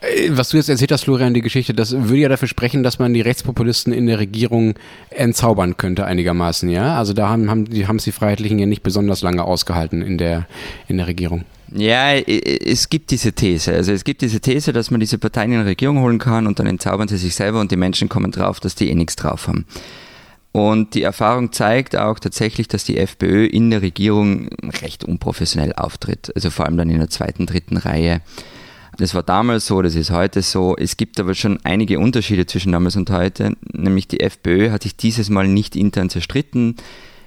Okay. 0.00 0.16
Äh, 0.26 0.30
was 0.30 0.50
du 0.50 0.56
jetzt 0.56 0.68
erzählt 0.68 0.92
hast, 0.92 1.04
Florian, 1.04 1.34
die 1.34 1.42
Geschichte, 1.42 1.74
das 1.74 1.92
würde 1.92 2.22
ja 2.22 2.28
dafür 2.28 2.48
sprechen, 2.48 2.82
dass 2.82 2.98
man 2.98 3.12
die 3.12 3.20
Rechtspopulisten 3.20 3.92
in 3.92 4.06
der 4.06 4.18
Regierung 4.18 4.74
entzaubern 5.10 5.76
könnte 5.76 6.06
einigermaßen, 6.06 6.70
ja? 6.70 6.96
Also 6.96 7.12
da 7.12 7.28
haben, 7.28 7.50
haben, 7.50 7.64
die, 7.66 7.86
haben 7.86 7.96
es 7.96 8.04
die 8.04 8.12
Freiheitlichen 8.12 8.58
ja 8.58 8.66
nicht 8.66 8.82
besonders 8.82 9.20
lange 9.22 9.44
ausgehalten 9.44 10.00
in 10.00 10.16
der, 10.16 10.46
in 10.88 10.96
der 10.96 11.06
Regierung. 11.06 11.44
Ja, 11.72 12.14
es 12.14 12.88
gibt 12.88 13.10
diese 13.10 13.32
These. 13.32 13.72
Also 13.72 13.92
es 13.92 14.02
gibt 14.04 14.22
diese 14.22 14.40
These, 14.40 14.72
dass 14.72 14.90
man 14.90 15.00
diese 15.00 15.18
Parteien 15.18 15.52
in 15.52 15.60
die 15.60 15.66
Regierung 15.66 16.00
holen 16.00 16.18
kann 16.18 16.46
und 16.46 16.58
dann 16.58 16.66
entzaubern 16.66 17.08
sie 17.08 17.16
sich 17.16 17.34
selber 17.34 17.60
und 17.60 17.70
die 17.70 17.76
Menschen 17.76 18.08
kommen 18.08 18.32
drauf, 18.32 18.58
dass 18.60 18.74
die 18.74 18.90
eh 18.90 18.94
nichts 18.94 19.16
drauf 19.16 19.46
haben. 19.46 19.66
Und 20.52 20.94
die 20.94 21.02
Erfahrung 21.02 21.52
zeigt 21.52 21.96
auch 21.96 22.18
tatsächlich, 22.18 22.66
dass 22.66 22.82
die 22.82 22.98
FPÖ 22.98 23.46
in 23.46 23.70
der 23.70 23.82
Regierung 23.82 24.48
recht 24.82 25.04
unprofessionell 25.04 25.72
auftritt. 25.74 26.32
Also 26.34 26.50
vor 26.50 26.66
allem 26.66 26.76
dann 26.76 26.90
in 26.90 26.98
der 26.98 27.10
zweiten, 27.10 27.46
dritten 27.46 27.76
Reihe. 27.76 28.20
Das 28.98 29.14
war 29.14 29.22
damals 29.22 29.66
so, 29.66 29.80
das 29.80 29.94
ist 29.94 30.10
heute 30.10 30.42
so. 30.42 30.76
Es 30.76 30.96
gibt 30.96 31.20
aber 31.20 31.34
schon 31.34 31.60
einige 31.62 32.00
Unterschiede 32.00 32.46
zwischen 32.46 32.72
damals 32.72 32.96
und 32.96 33.10
heute. 33.10 33.52
Nämlich 33.72 34.08
die 34.08 34.20
FPÖ 34.20 34.72
hat 34.72 34.82
sich 34.82 34.96
dieses 34.96 35.30
Mal 35.30 35.46
nicht 35.46 35.76
intern 35.76 36.10
zerstritten. 36.10 36.74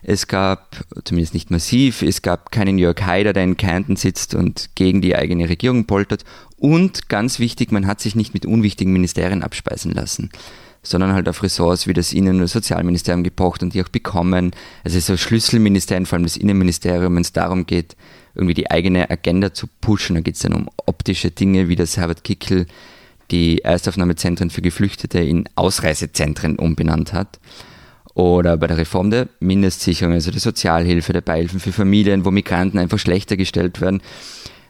Es 0.03 0.27
gab, 0.27 0.83
zumindest 1.05 1.33
nicht 1.33 1.49
massiv, 1.49 2.01
es 2.01 2.21
gab 2.21 2.51
keinen 2.51 2.77
Jörg 2.77 3.01
Haider, 3.01 3.33
der 3.33 3.43
in 3.43 3.57
Kärnten 3.57 3.95
sitzt 3.95 4.35
und 4.35 4.69
gegen 4.75 5.01
die 5.01 5.15
eigene 5.15 5.47
Regierung 5.47 5.85
poltert. 5.85 6.25
Und 6.57 7.09
ganz 7.09 7.39
wichtig, 7.39 7.71
man 7.71 7.87
hat 7.87 8.01
sich 8.01 8.15
nicht 8.15 8.33
mit 8.33 8.45
unwichtigen 8.45 8.91
Ministerien 8.93 9.43
abspeisen 9.43 9.91
lassen 9.91 10.29
sondern 10.83 11.13
halt 11.13 11.29
auf 11.29 11.41
Ressorts 11.41 11.87
wie 11.87 11.93
das 11.93 12.13
Innen- 12.13 12.41
und 12.41 12.47
Sozialministerium 12.47 13.23
gepocht 13.23 13.63
und 13.63 13.73
die 13.73 13.81
auch 13.81 13.87
bekommen. 13.87 14.51
Also 14.83 14.99
so 14.99 15.15
Schlüsselministerien, 15.15 16.05
vor 16.05 16.17
allem 16.17 16.25
das 16.25 16.35
Innenministerium, 16.37 17.15
wenn 17.15 17.21
es 17.21 17.31
darum 17.31 17.65
geht, 17.65 17.95
irgendwie 18.35 18.53
die 18.53 18.69
eigene 18.69 19.09
Agenda 19.09 19.53
zu 19.53 19.67
pushen. 19.79 20.15
Da 20.15 20.21
geht 20.21 20.35
es 20.35 20.41
dann 20.41 20.53
um 20.53 20.69
optische 20.85 21.31
Dinge, 21.31 21.69
wie 21.69 21.77
das 21.77 21.97
Herbert 21.97 22.23
Kickel 22.23 22.67
die 23.31 23.59
Erstaufnahmezentren 23.59 24.49
für 24.49 24.61
Geflüchtete 24.61 25.19
in 25.19 25.47
Ausreisezentren 25.55 26.59
umbenannt 26.59 27.13
hat. 27.13 27.39
Oder 28.15 28.57
bei 28.57 28.67
der 28.67 28.77
Reform 28.77 29.09
der 29.09 29.27
Mindestsicherung, 29.39 30.13
also 30.13 30.29
der 30.29 30.39
Sozialhilfe, 30.39 31.13
der 31.13 31.21
Beihilfen 31.21 31.59
für 31.59 31.71
Familien, 31.71 32.25
wo 32.25 32.31
Migranten 32.31 32.77
einfach 32.77 32.99
schlechter 32.99 33.37
gestellt 33.37 33.81
werden. 33.81 34.01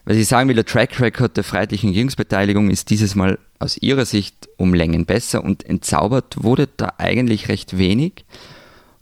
Was 0.06 0.18
ich 0.18 0.28
sagen 0.28 0.50
will, 0.50 0.56
der 0.56 0.66
Track 0.66 1.00
Record 1.00 1.38
der 1.38 1.44
freiheitlichen 1.44 1.90
Regierungsbeteiligung 1.90 2.70
ist 2.70 2.90
dieses 2.90 3.16
Mal 3.16 3.40
aus 3.60 3.78
ihrer 3.78 4.06
Sicht 4.06 4.50
um 4.58 4.74
Längen 4.74 5.06
besser 5.06 5.44
und 5.44 5.66
entzaubert 5.66 6.44
wurde 6.44 6.68
da 6.76 6.94
eigentlich 6.98 7.48
recht 7.48 7.78
wenig. 7.78 8.26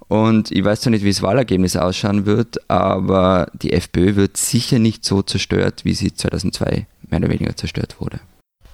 Und 0.07 0.51
ich 0.51 0.63
weiß 0.63 0.81
zwar 0.81 0.91
nicht, 0.91 1.03
wie 1.03 1.09
das 1.09 1.21
Wahlergebnis 1.21 1.75
ausschauen 1.75 2.25
wird, 2.25 2.69
aber 2.69 3.49
die 3.53 3.73
FPÖ 3.73 4.15
wird 4.15 4.37
sicher 4.37 4.77
nicht 4.77 5.05
so 5.05 5.21
zerstört, 5.21 5.85
wie 5.85 5.93
sie 5.93 6.13
2002 6.13 6.85
mehr 7.09 7.19
oder 7.19 7.29
weniger 7.29 7.55
zerstört 7.55 7.95
wurde. 7.99 8.19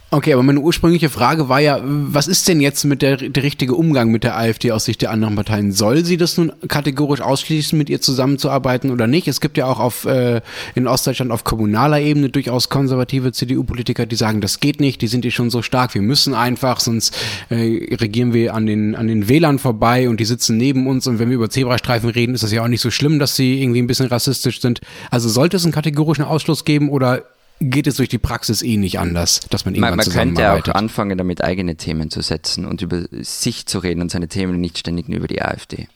Okay, 0.09 0.31
aber 0.31 0.43
meine 0.43 0.61
ursprüngliche 0.61 1.09
Frage 1.09 1.49
war 1.49 1.59
ja, 1.59 1.81
was 1.83 2.29
ist 2.29 2.47
denn 2.47 2.61
jetzt 2.61 2.85
mit 2.85 3.01
der, 3.01 3.17
der 3.17 3.43
richtige 3.43 3.75
Umgang 3.75 4.09
mit 4.09 4.23
der 4.23 4.37
AfD 4.37 4.71
aus 4.71 4.85
Sicht 4.85 5.01
der 5.01 5.11
anderen 5.11 5.35
Parteien? 5.35 5.73
Soll 5.73 6.05
sie 6.05 6.15
das 6.15 6.37
nun 6.37 6.53
kategorisch 6.69 7.19
ausschließen, 7.19 7.77
mit 7.77 7.89
ihr 7.89 7.99
zusammenzuarbeiten 7.99 8.89
oder 8.89 9.05
nicht? 9.05 9.27
Es 9.27 9.41
gibt 9.41 9.57
ja 9.57 9.65
auch 9.65 9.81
auf, 9.81 10.05
äh, 10.05 10.39
in 10.75 10.87
Ostdeutschland 10.87 11.33
auf 11.33 11.43
kommunaler 11.43 11.99
Ebene 11.99 12.29
durchaus 12.29 12.69
konservative 12.69 13.33
CDU-Politiker, 13.33 14.05
die 14.05 14.15
sagen, 14.15 14.39
das 14.39 14.61
geht 14.61 14.79
nicht, 14.79 15.01
die 15.01 15.07
sind 15.07 15.25
hier 15.25 15.31
schon 15.31 15.49
so 15.49 15.61
stark, 15.61 15.93
wir 15.93 16.01
müssen 16.01 16.33
einfach, 16.33 16.79
sonst 16.79 17.13
äh, 17.49 17.93
regieren 17.95 18.33
wir 18.33 18.53
an 18.53 18.65
den, 18.65 18.95
an 18.95 19.07
den 19.07 19.27
Wählern 19.27 19.59
vorbei 19.59 20.07
und 20.07 20.21
die 20.21 20.25
sitzen 20.25 20.55
neben 20.55 20.87
uns 20.87 21.05
und 21.07 21.19
wenn 21.19 21.27
wir 21.27 21.35
über 21.35 21.49
Zebrastreifen 21.49 22.09
reden, 22.09 22.33
ist 22.33 22.45
das 22.45 22.53
ja 22.53 22.63
auch 22.63 22.69
nicht 22.69 22.81
so 22.81 22.91
schlimm, 22.91 23.19
dass 23.19 23.35
sie 23.35 23.61
irgendwie 23.61 23.81
ein 23.81 23.87
bisschen 23.87 24.07
rassistisch 24.07 24.61
sind. 24.61 24.79
Also 25.11 25.27
sollte 25.27 25.57
es 25.57 25.65
einen 25.65 25.73
kategorischen 25.73 26.23
Ausschluss 26.23 26.63
geben 26.63 26.87
oder 26.87 27.25
geht 27.59 27.87
es 27.87 27.95
durch 27.95 28.09
die 28.09 28.17
Praxis 28.17 28.61
eh 28.61 28.77
nicht 28.77 28.99
anders, 28.99 29.41
dass 29.49 29.65
man 29.65 29.75
irgendwann 29.75 29.97
Man, 29.97 30.05
man 30.07 30.15
könnte 30.15 30.53
auch 30.53 30.75
anfangen, 30.75 31.17
damit 31.17 31.43
eigene 31.43 31.75
Themen 31.75 32.09
zu 32.09 32.21
setzen 32.21 32.65
und 32.65 32.81
über 32.81 33.05
sich 33.21 33.65
zu 33.65 33.79
reden 33.79 34.01
und 34.01 34.11
seine 34.11 34.27
Themen 34.27 34.59
nicht 34.59 34.77
ständig 34.77 35.09
nur 35.09 35.17
über 35.17 35.27
die 35.27 35.41
AfD. 35.41 35.87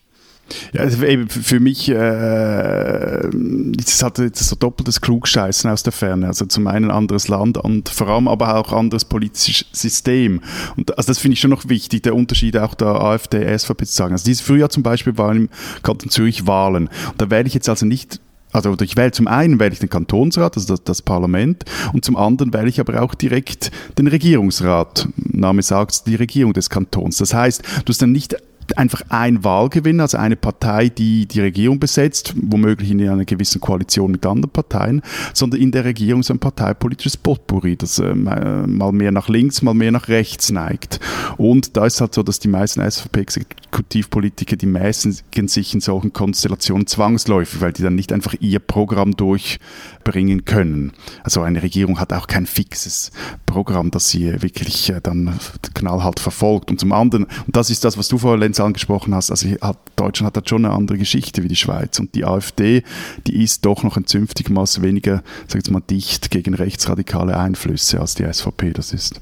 Ja, 0.74 0.82
also 0.82 0.98
für 1.28 1.60
mich 1.60 1.90
äh, 1.90 3.30
das 3.32 4.04
hat 4.04 4.18
jetzt 4.20 4.44
so 4.46 4.56
doppeltes 4.56 5.02
Klugscheißen 5.02 5.70
aus 5.70 5.84
der 5.84 5.94
Ferne. 5.94 6.28
Also 6.28 6.46
zum 6.46 6.68
einen 6.68 6.92
anderes 6.92 7.28
Land 7.28 7.58
und 7.58 7.90
vor 7.90 8.08
allem 8.08 8.28
aber 8.28 8.58
auch 8.58 8.74
anderes 8.74 9.06
politisches 9.06 9.68
System. 9.72 10.42
Und 10.76 10.98
also 10.98 11.08
das 11.08 11.20
finde 11.20 11.34
ich 11.34 11.40
schon 11.40 11.52
noch 11.52 11.70
wichtig, 11.70 12.04
der 12.04 12.16
Unterschied 12.16 12.58
auch 12.58 12.74
der 12.74 12.88
AfD, 12.88 13.58
SVP 13.58 13.86
zu 13.86 13.94
sagen. 13.94 14.14
Also 14.14 14.26
dieses 14.26 14.42
Frühjahr 14.42 14.70
zum 14.70 14.84
Beispiel 14.84 15.18
waren 15.18 15.38
im 15.38 15.50
Kanton 15.84 16.10
Zürich 16.10 16.48
Wahlen. 16.48 16.88
Und 16.88 17.22
da 17.22 17.30
werde 17.30 17.48
ich 17.48 17.54
jetzt 17.54 17.70
also 17.70 17.86
nicht 17.86 18.20
also 18.52 18.76
ich 18.82 18.98
wähle 18.98 19.12
zum 19.12 19.28
einen 19.28 19.60
wähle 19.60 19.74
ich 19.74 19.80
den 19.80 19.90
Kantonsrat, 19.90 20.56
also 20.58 20.76
das, 20.76 20.84
das, 20.84 21.02
Parlament, 21.02 21.64
und 21.94 22.06
zum 22.06 22.16
anderen 22.16 22.54
wähle 22.54 22.70
ich 22.70 22.80
aber 22.80 23.02
auch 23.02 23.16
direkt 23.16 23.72
den 23.98 24.08
Regierungsrat. 24.08 25.08
Name 25.16 25.62
sagt 25.62 26.08
die 26.08 26.16
Regierung 26.16 26.54
des 26.54 26.70
Kantons. 26.70 27.18
Das 27.18 27.34
heißt, 27.34 27.64
du 27.86 27.90
hast 27.90 28.02
dann 28.02 28.12
nicht 28.12 28.36
einfach 28.78 29.02
ein 29.10 29.44
Wahlgewinn, 29.44 30.00
also 30.00 30.18
eine 30.18 30.36
Partei, 30.36 30.90
die 30.90 31.26
die 31.26 31.42
Regierung 31.42 31.80
besetzt, 31.80 32.34
womöglich 32.36 32.92
in 32.92 33.08
einer 33.08 33.26
gewissen 33.26 33.62
Koalition 33.62 34.12
mit 34.12 34.26
anderen 34.26 34.52
Parteien, 34.52 35.02
sondern 35.34 35.62
in 35.62 35.72
der 35.72 35.86
Regierung 35.86 36.24
so 36.24 36.34
ein 36.34 36.40
parteipolitisches 36.40 37.18
Potpourri, 37.18 37.76
das 37.76 38.00
äh, 38.00 38.14
mal 38.14 38.92
mehr 38.92 39.12
nach 39.12 39.30
links, 39.30 39.62
mal 39.62 39.74
mehr 39.74 39.92
nach 39.92 40.08
rechts 40.08 40.52
neigt. 40.52 41.00
Und 41.38 41.78
da 41.78 41.86
ist 41.86 42.02
halt 42.02 42.14
so, 42.14 42.24
dass 42.24 42.40
die 42.40 42.48
meisten 42.48 42.82
SVP-Exekutivpolitiker, 42.82 44.56
die 44.56 44.66
mäßigen 44.66 45.48
sich 45.48 45.74
in 45.74 45.82
solchen 45.82 46.14
Konstellationen 46.14 46.88
zwangsläufig, 46.88 47.62
weil 47.62 47.74
die 47.74 47.84
dann 47.84 47.96
nicht 47.96 48.14
einfach 48.14 48.36
ihr 48.40 48.60
Programm 48.60 49.16
durchbringen 49.16 50.46
können. 50.46 50.94
Also 51.24 51.42
eine 51.42 51.64
Regierung 51.64 52.00
hat 52.00 52.14
auch 52.14 52.28
kein 52.28 52.46
fixes 52.46 53.12
Programm, 53.46 53.92
das 53.92 54.10
sie 54.10 54.42
wirklich 54.42 54.90
äh, 54.90 55.02
dann 55.02 55.40
knallhart 55.74 56.20
verfolgt. 56.20 56.72
Und 56.72 56.80
zum 56.80 56.92
anderen, 56.92 57.26
und 57.26 57.56
das 57.56 57.70
ist 57.70 57.84
das, 57.84 57.98
was 57.98 58.08
du 58.08 58.18
vorher, 58.18 58.40
Lenz, 58.40 58.60
angesprochen 58.64 59.14
hast, 59.14 59.32
also 59.32 59.48
hat, 59.62 59.78
Deutschland 59.96 60.36
hat 60.36 60.50
schon 60.50 60.66
eine 60.66 60.74
andere 60.74 60.98
Geschichte 60.98 61.44
wie 61.44 61.48
die 61.48 61.56
Schweiz. 61.56 62.00
Und 62.00 62.16
die 62.16 62.26
AfD, 62.26 62.84
die 63.28 63.44
ist 63.44 63.66
doch 63.66 63.84
noch 63.84 63.98
ein 63.98 64.08
zünftiges 64.08 64.52
Maß 64.52 64.82
weniger, 64.82 65.24
sag 65.48 65.60
ich 65.60 65.66
jetzt 65.66 65.72
mal, 65.72 65.82
dicht 65.82 66.32
gegen 66.32 66.54
rechtsradikale 66.54 67.38
Einflüsse, 67.38 68.00
als 68.00 68.16
die 68.16 68.32
SVP 68.32 68.74
das 68.74 68.94
ist. 68.94 69.22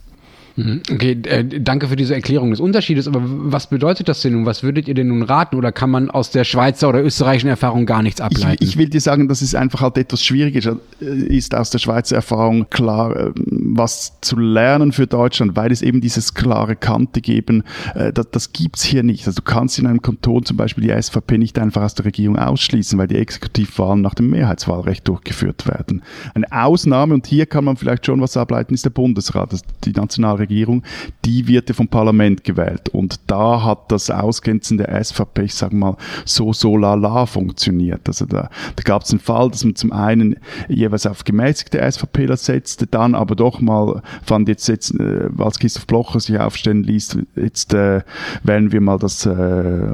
Mhm. 0.60 0.82
Okay, 0.92 1.18
äh, 1.24 1.46
danke 1.62 1.88
für 1.88 1.96
diese 1.96 2.14
Erklärung 2.14 2.52
des 2.52 2.60
Unterschiedes. 2.60 3.08
Aber 3.08 3.22
was 3.24 3.68
bedeutet 3.68 4.10
das 4.10 4.22
denn 4.22 4.34
nun? 4.34 4.46
Was 4.46 4.62
würdet 4.62 4.90
ihr 4.90 4.94
denn 4.94 5.08
nun 5.08 5.24
raten? 5.24 5.56
Oder 5.56 5.72
kann 5.72 5.90
man 5.90 6.12
aus 6.12 6.32
der 6.32 6.44
Schweizer 6.44 6.90
oder 6.90 7.02
österreichischen 7.02 7.48
Erfahrung 7.48 7.86
gar 7.86 8.04
nichts 8.04 8.20
ableiten? 8.20 8.62
Ich, 8.62 8.72
ich 8.72 8.78
will 8.78 8.90
dir 8.90 9.00
sagen, 9.00 9.30
dass 9.30 9.42
es 9.42 9.56
einfach 9.56 9.82
halt 9.82 9.98
etwas 9.98 10.24
schwieriger 10.24 10.78
ist, 11.00 11.56
aus 11.56 11.70
der 11.70 11.80
Schweizer 11.80 12.18
Erfahrung 12.18 12.70
klar 12.70 13.16
äh, 13.16 13.32
was 13.36 14.20
zu 14.20 14.38
lernen 14.38 14.92
für 14.92 15.08
Deutschland, 15.08 15.56
weil 15.56 15.72
es 15.72 15.82
eben 15.82 16.02
dieses 16.02 16.34
klare 16.34 16.76
Kante 16.76 17.22
geben, 17.22 17.64
äh, 17.96 18.12
das, 18.12 18.30
das 18.32 18.52
gibt's 18.52 18.84
hier 18.84 19.04
nicht. 19.04 19.28
Also 19.28 19.38
du 19.38 19.44
kannst 19.44 19.80
in 19.80 19.88
einem 19.88 20.02
Kanton 20.02 20.44
zum 20.44 20.58
Beispiel 20.58 20.84
die 20.84 21.02
SVP 21.02 21.38
nicht 21.38 21.58
einfach 21.58 21.84
aus 21.84 21.96
der 21.96 22.06
Regierung 22.06 22.38
ausschließen, 22.38 23.00
weil 23.00 23.08
die 23.08 23.16
Exekutivwahlen 23.16 24.02
nach 24.02 24.14
dem 24.14 24.30
Mehrheitswahlrecht 24.30 25.08
durchgeführt 25.08 25.68
werden. 25.68 26.02
Eine 26.34 26.52
Ausnahme, 26.52 27.14
und 27.14 27.28
hier 27.28 27.46
kann 27.46 27.64
man 27.64 27.78
vielleicht 27.78 28.06
schon 28.06 28.20
was 28.20 28.36
ableiten, 28.36 28.74
ist 28.74 28.84
der 28.84 28.90
Bundesrat, 28.90 29.54
die 29.86 29.92
Nationalregierung 29.92 30.49
Regierung, 30.50 30.84
die 31.26 31.48
wird 31.48 31.70
ja 31.70 31.76
vom 31.76 31.88
Parlament 31.88 32.44
gewählt. 32.44 32.90
Und 32.90 33.20
da 33.28 33.64
hat 33.64 33.92
das 33.92 34.10
Ausgrenzen 34.10 34.78
der 34.78 35.04
SVP, 35.04 35.44
ich 35.44 35.56
sage 35.56 35.76
mal, 35.76 35.96
so, 36.26 36.54
so 36.54 36.76
lala 36.76 37.26
funktioniert. 37.26 38.02
Also 38.08 38.26
da, 38.26 38.50
da 38.76 38.84
gab 38.84 39.04
es 39.04 39.12
einen 39.12 39.20
Fall, 39.20 39.50
dass 39.52 39.64
man 39.64 39.76
zum 39.76 39.92
einen 39.92 40.38
jeweils 40.68 41.06
auf 41.06 41.24
gemäßigte 41.24 41.80
SVPler 41.80 42.38
setzte, 42.38 42.88
dann 42.88 43.16
aber 43.16 43.36
doch 43.36 43.62
mal 43.62 44.02
fand 44.24 44.48
jetzt, 44.48 44.68
jetzt 44.68 44.94
äh, 45.00 45.30
als 45.38 45.60
Christoph 45.60 45.88
Blocher 45.88 46.20
sich 46.20 46.40
aufstellen 46.40 46.84
ließ, 46.84 47.20
jetzt 47.36 47.74
äh, 47.74 48.02
wählen 48.44 48.72
wir 48.72 48.82
mal 48.82 48.98
das 48.98 49.26
äh, 49.26 49.30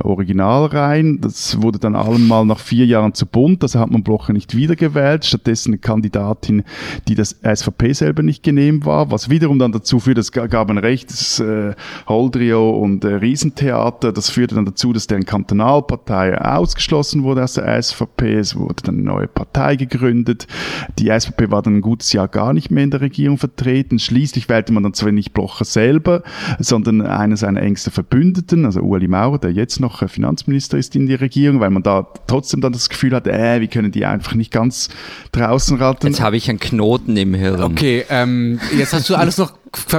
Original 0.03 0.65
rein. 0.67 1.19
Das 1.21 1.61
wurde 1.61 1.79
dann 1.79 1.95
allemal 1.95 2.45
nach 2.45 2.59
vier 2.59 2.85
Jahren 2.85 3.13
zu 3.13 3.25
bunt, 3.25 3.63
also 3.63 3.79
hat 3.79 3.91
man 3.91 4.03
Blocher 4.03 4.33
nicht 4.33 4.55
wiedergewählt, 4.55 5.25
stattdessen 5.25 5.71
eine 5.71 5.77
Kandidatin, 5.79 6.63
die 7.07 7.15
das 7.15 7.35
SVP 7.43 7.93
selber 7.93 8.23
nicht 8.23 8.43
genehm 8.43 8.85
war, 8.85 9.11
was 9.11 9.29
wiederum 9.29 9.59
dann 9.59 9.71
dazu 9.71 9.99
führt, 9.99 10.17
dass 10.17 10.31
gaben 10.35 10.77
recht, 10.77 11.09
das 11.11 11.39
äh, 11.39 11.73
Holdrio 12.07 12.69
und 12.69 13.03
äh, 13.03 13.15
Riesentheater, 13.15 14.11
das 14.11 14.29
führte 14.29 14.55
dann 14.55 14.65
dazu, 14.65 14.93
dass 14.93 15.07
deren 15.07 15.25
Kantonalpartei 15.25 16.39
ausgeschlossen 16.39 17.23
wurde 17.23 17.43
aus 17.43 17.53
der 17.53 17.81
SVP, 17.81 18.33
es 18.33 18.55
wurde 18.55 18.83
dann 18.83 18.95
eine 18.95 19.03
neue 19.03 19.27
Partei 19.27 19.75
gegründet, 19.75 20.47
die 20.99 21.11
SVP 21.17 21.51
war 21.51 21.61
dann 21.61 21.77
ein 21.77 21.81
gutes 21.81 22.13
Jahr 22.13 22.27
gar 22.27 22.53
nicht 22.53 22.71
mehr 22.71 22.83
in 22.83 22.91
der 22.91 23.01
Regierung 23.01 23.37
vertreten, 23.37 23.99
schließlich 23.99 24.49
wählte 24.49 24.73
man 24.73 24.83
dann 24.83 24.93
zwar 24.93 25.11
nicht 25.11 25.33
Blocher 25.33 25.65
selber, 25.65 26.23
sondern 26.59 27.01
einen 27.01 27.37
seiner 27.37 27.61
engsten 27.61 27.91
Verbündeten, 27.91 28.65
also 28.65 28.81
Ueli 28.81 29.07
Maurer, 29.07 29.39
der 29.39 29.51
jetzt 29.51 29.79
noch 29.79 30.01
äh, 30.01 30.07
Finanzminister 30.07 30.77
ist 30.77 30.95
in 30.95 31.07
die 31.07 31.15
Regierung, 31.15 31.59
weil 31.59 31.69
man 31.69 31.83
da 31.83 32.07
trotzdem 32.27 32.61
dann 32.61 32.73
das 32.73 32.89
Gefühl 32.89 33.15
hat, 33.15 33.27
äh, 33.27 33.61
wir 33.61 33.67
können 33.67 33.91
die 33.91 34.05
einfach 34.05 34.35
nicht 34.35 34.51
ganz 34.51 34.89
draußen 35.31 35.77
raten. 35.77 36.07
Jetzt 36.07 36.21
habe 36.21 36.37
ich 36.37 36.49
einen 36.49 36.59
Knoten 36.59 37.17
im 37.17 37.33
Hirn. 37.33 37.61
Okay, 37.61 38.05
ähm, 38.09 38.59
jetzt 38.77 38.93
hast 38.93 39.09
du 39.09 39.15
alles 39.15 39.37
noch 39.37 39.53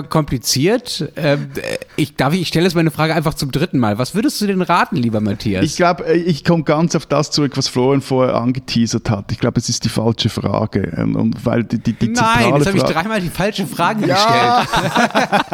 kompliziert. 0.09 1.13
Ähm, 1.17 1.51
ich, 1.97 2.17
darf 2.17 2.35
ich, 2.35 2.43
ich 2.43 2.49
stelle 2.49 2.65
jetzt 2.65 2.75
meine 2.75 2.91
Frage 2.91 3.15
einfach 3.15 3.35
zum 3.35 3.51
dritten 3.51 3.79
Mal. 3.79 3.99
Was 3.99 4.15
würdest 4.15 4.41
du 4.41 4.47
denn 4.47 4.63
raten, 4.63 4.97
lieber 4.97 5.21
Matthias? 5.21 5.65
Ich 5.65 5.77
glaube, 5.77 6.07
äh, 6.07 6.17
ich 6.17 6.45
komme 6.45 6.65
ganz 6.65 6.95
auf 6.95 7.07
das 7.07 7.31
zurück, 7.31 7.57
was 7.57 7.69
Florian 7.69 8.01
vorher 8.01 8.37
angeteasert 8.37 9.11
hat. 9.11 9.33
Ich 9.33 9.39
glaube, 9.39 9.59
es 9.59 9.69
ist 9.69 9.85
die 9.85 9.89
falsche 9.89 10.29
Frage. 10.29 10.93
Ähm, 10.97 11.17
und 11.17 11.45
weil 11.45 11.65
die, 11.65 11.79
die, 11.79 11.93
die 11.93 12.09
Nein, 12.09 12.55
jetzt 12.57 12.67
habe 12.67 12.77
ich 12.77 12.83
dreimal 12.85 13.21
die 13.21 13.31
falsche 13.31 13.67
Frage 13.67 14.07
ja. 14.07 14.65
gestellt. 14.65 15.47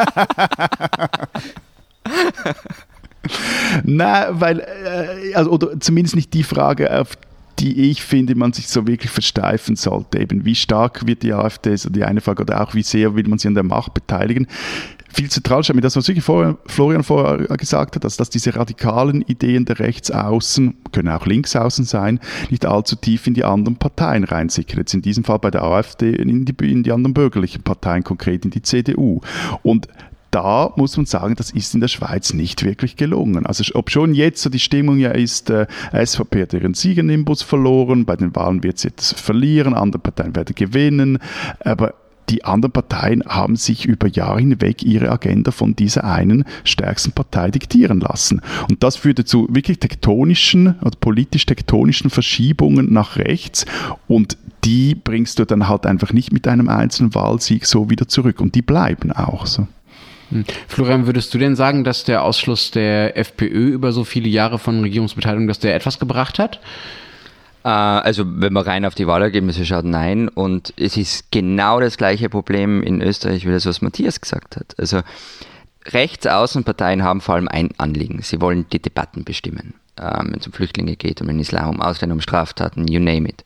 Nein, 3.84 4.26
weil, 4.32 4.60
äh, 4.60 5.34
also, 5.34 5.50
oder 5.50 5.78
zumindest 5.80 6.16
nicht 6.16 6.34
die 6.34 6.42
Frage, 6.42 7.00
auf 7.00 7.16
die 7.58 7.90
ich 7.90 8.02
finde, 8.02 8.34
man 8.34 8.52
sich 8.52 8.68
so 8.68 8.86
wirklich 8.86 9.10
versteifen 9.10 9.76
sollte. 9.76 10.18
Eben, 10.18 10.44
wie 10.44 10.54
stark 10.54 11.06
wird 11.06 11.22
die 11.22 11.32
AfD, 11.32 11.76
so 11.76 11.90
die 11.90 12.04
eine 12.04 12.20
Frage, 12.20 12.42
oder 12.42 12.60
auch 12.62 12.74
wie 12.74 12.82
sehr 12.82 13.14
will 13.14 13.28
man 13.28 13.38
sie 13.38 13.48
an 13.48 13.54
der 13.54 13.62
Macht 13.62 13.94
beteiligen. 13.94 14.46
Viel 15.14 15.30
zentral 15.30 15.62
scheint 15.62 15.76
mir 15.76 15.82
das, 15.82 15.94
was 15.94 16.08
wirklich 16.08 16.24
vorher, 16.24 16.56
Florian 16.66 17.02
vorher 17.02 17.46
gesagt 17.58 17.96
hat, 17.96 18.04
dass, 18.04 18.16
dass 18.16 18.30
diese 18.30 18.56
radikalen 18.56 19.20
Ideen 19.20 19.66
der 19.66 19.78
Rechtsaußen, 19.78 20.74
können 20.90 21.08
auch 21.08 21.26
Linksaußen 21.26 21.84
sein, 21.84 22.18
nicht 22.48 22.64
allzu 22.64 22.96
tief 22.96 23.26
in 23.26 23.34
die 23.34 23.44
anderen 23.44 23.76
Parteien 23.76 24.24
reinsickern. 24.24 24.78
Jetzt 24.78 24.94
in 24.94 25.02
diesem 25.02 25.24
Fall 25.24 25.38
bei 25.38 25.50
der 25.50 25.64
AfD 25.64 26.14
in 26.14 26.46
die, 26.46 26.54
in 26.70 26.82
die 26.82 26.92
anderen 26.92 27.12
bürgerlichen 27.12 27.62
Parteien, 27.62 28.04
konkret 28.04 28.46
in 28.46 28.50
die 28.50 28.62
CDU. 28.62 29.20
Und 29.62 29.88
da 30.32 30.72
muss 30.76 30.96
man 30.96 31.06
sagen, 31.06 31.36
das 31.36 31.50
ist 31.50 31.74
in 31.74 31.80
der 31.80 31.88
Schweiz 31.88 32.32
nicht 32.32 32.64
wirklich 32.64 32.96
gelungen. 32.96 33.46
Also 33.46 33.62
ob 33.74 33.90
schon 33.90 34.14
jetzt 34.14 34.42
so 34.42 34.50
die 34.50 34.58
Stimmung 34.58 34.98
ja 34.98 35.10
ist, 35.10 35.50
äh, 35.50 35.66
SVP 35.92 36.42
hat 36.42 36.54
ihren 36.54 36.74
Siegernimbus 36.74 37.42
verloren, 37.42 38.06
bei 38.06 38.16
den 38.16 38.34
Wahlen 38.34 38.62
wird 38.62 38.78
sie 38.78 38.88
jetzt 38.88 39.20
verlieren, 39.20 39.74
andere 39.74 40.00
Parteien 40.00 40.34
werden 40.34 40.54
gewinnen, 40.54 41.18
aber 41.60 41.94
die 42.30 42.44
anderen 42.44 42.72
Parteien 42.72 43.22
haben 43.26 43.56
sich 43.56 43.84
über 43.84 44.08
Jahre 44.08 44.38
hinweg 44.38 44.82
ihre 44.82 45.10
Agenda 45.10 45.50
von 45.50 45.76
dieser 45.76 46.04
einen 46.04 46.44
stärksten 46.64 47.12
Partei 47.12 47.50
diktieren 47.50 48.00
lassen. 48.00 48.40
Und 48.70 48.82
das 48.82 48.96
führte 48.96 49.24
zu 49.26 49.48
wirklich 49.50 49.80
tektonischen 49.80 50.76
oder 50.80 50.96
politisch 50.98 51.44
tektonischen 51.44 52.08
Verschiebungen 52.08 52.90
nach 52.90 53.16
rechts 53.16 53.66
und 54.08 54.38
die 54.64 54.94
bringst 54.94 55.40
du 55.40 55.44
dann 55.44 55.68
halt 55.68 55.84
einfach 55.84 56.12
nicht 56.12 56.32
mit 56.32 56.48
einem 56.48 56.68
einzelnen 56.68 57.14
Wahlsieg 57.14 57.66
so 57.66 57.90
wieder 57.90 58.08
zurück 58.08 58.40
und 58.40 58.54
die 58.54 58.62
bleiben 58.62 59.12
auch 59.12 59.44
so. 59.44 59.66
Hm. 60.32 60.44
Florian, 60.66 61.06
würdest 61.06 61.32
du 61.34 61.38
denn 61.38 61.56
sagen, 61.56 61.84
dass 61.84 62.04
der 62.04 62.22
Ausschluss 62.22 62.70
der 62.70 63.16
FPÖ 63.16 63.68
über 63.68 63.92
so 63.92 64.04
viele 64.04 64.28
Jahre 64.28 64.58
von 64.58 64.80
Regierungsbeteiligung, 64.80 65.46
dass 65.46 65.58
der 65.58 65.74
etwas 65.74 65.98
gebracht 65.98 66.38
hat? 66.38 66.60
Äh, 67.64 67.68
also 67.68 68.24
wenn 68.26 68.52
man 68.52 68.64
rein 68.64 68.84
auf 68.84 68.94
die 68.94 69.06
Wahlergebnisse 69.06 69.64
schaut, 69.64 69.84
nein. 69.84 70.28
Und 70.28 70.72
es 70.76 70.96
ist 70.96 71.30
genau 71.30 71.80
das 71.80 71.96
gleiche 71.96 72.28
Problem 72.28 72.82
in 72.82 73.02
Österreich 73.02 73.46
wie 73.46 73.52
das, 73.52 73.66
was 73.66 73.82
Matthias 73.82 74.20
gesagt 74.20 74.56
hat. 74.56 74.74
Also 74.78 75.02
Rechtsaußenparteien 75.86 77.02
haben 77.02 77.20
vor 77.20 77.34
allem 77.34 77.48
ein 77.48 77.70
Anliegen. 77.78 78.22
Sie 78.22 78.40
wollen 78.40 78.66
die 78.72 78.80
Debatten 78.80 79.24
bestimmen. 79.24 79.74
Ähm, 80.00 80.28
wenn 80.30 80.40
es 80.40 80.46
um 80.46 80.52
Flüchtlinge 80.52 80.96
geht, 80.96 81.20
um 81.20 81.26
den 81.26 81.40
Islam, 81.40 81.70
um 81.70 81.82
Ausländer, 81.82 82.14
um 82.14 82.20
Straftaten, 82.20 82.88
you 82.88 83.00
name 83.00 83.28
it. 83.28 83.44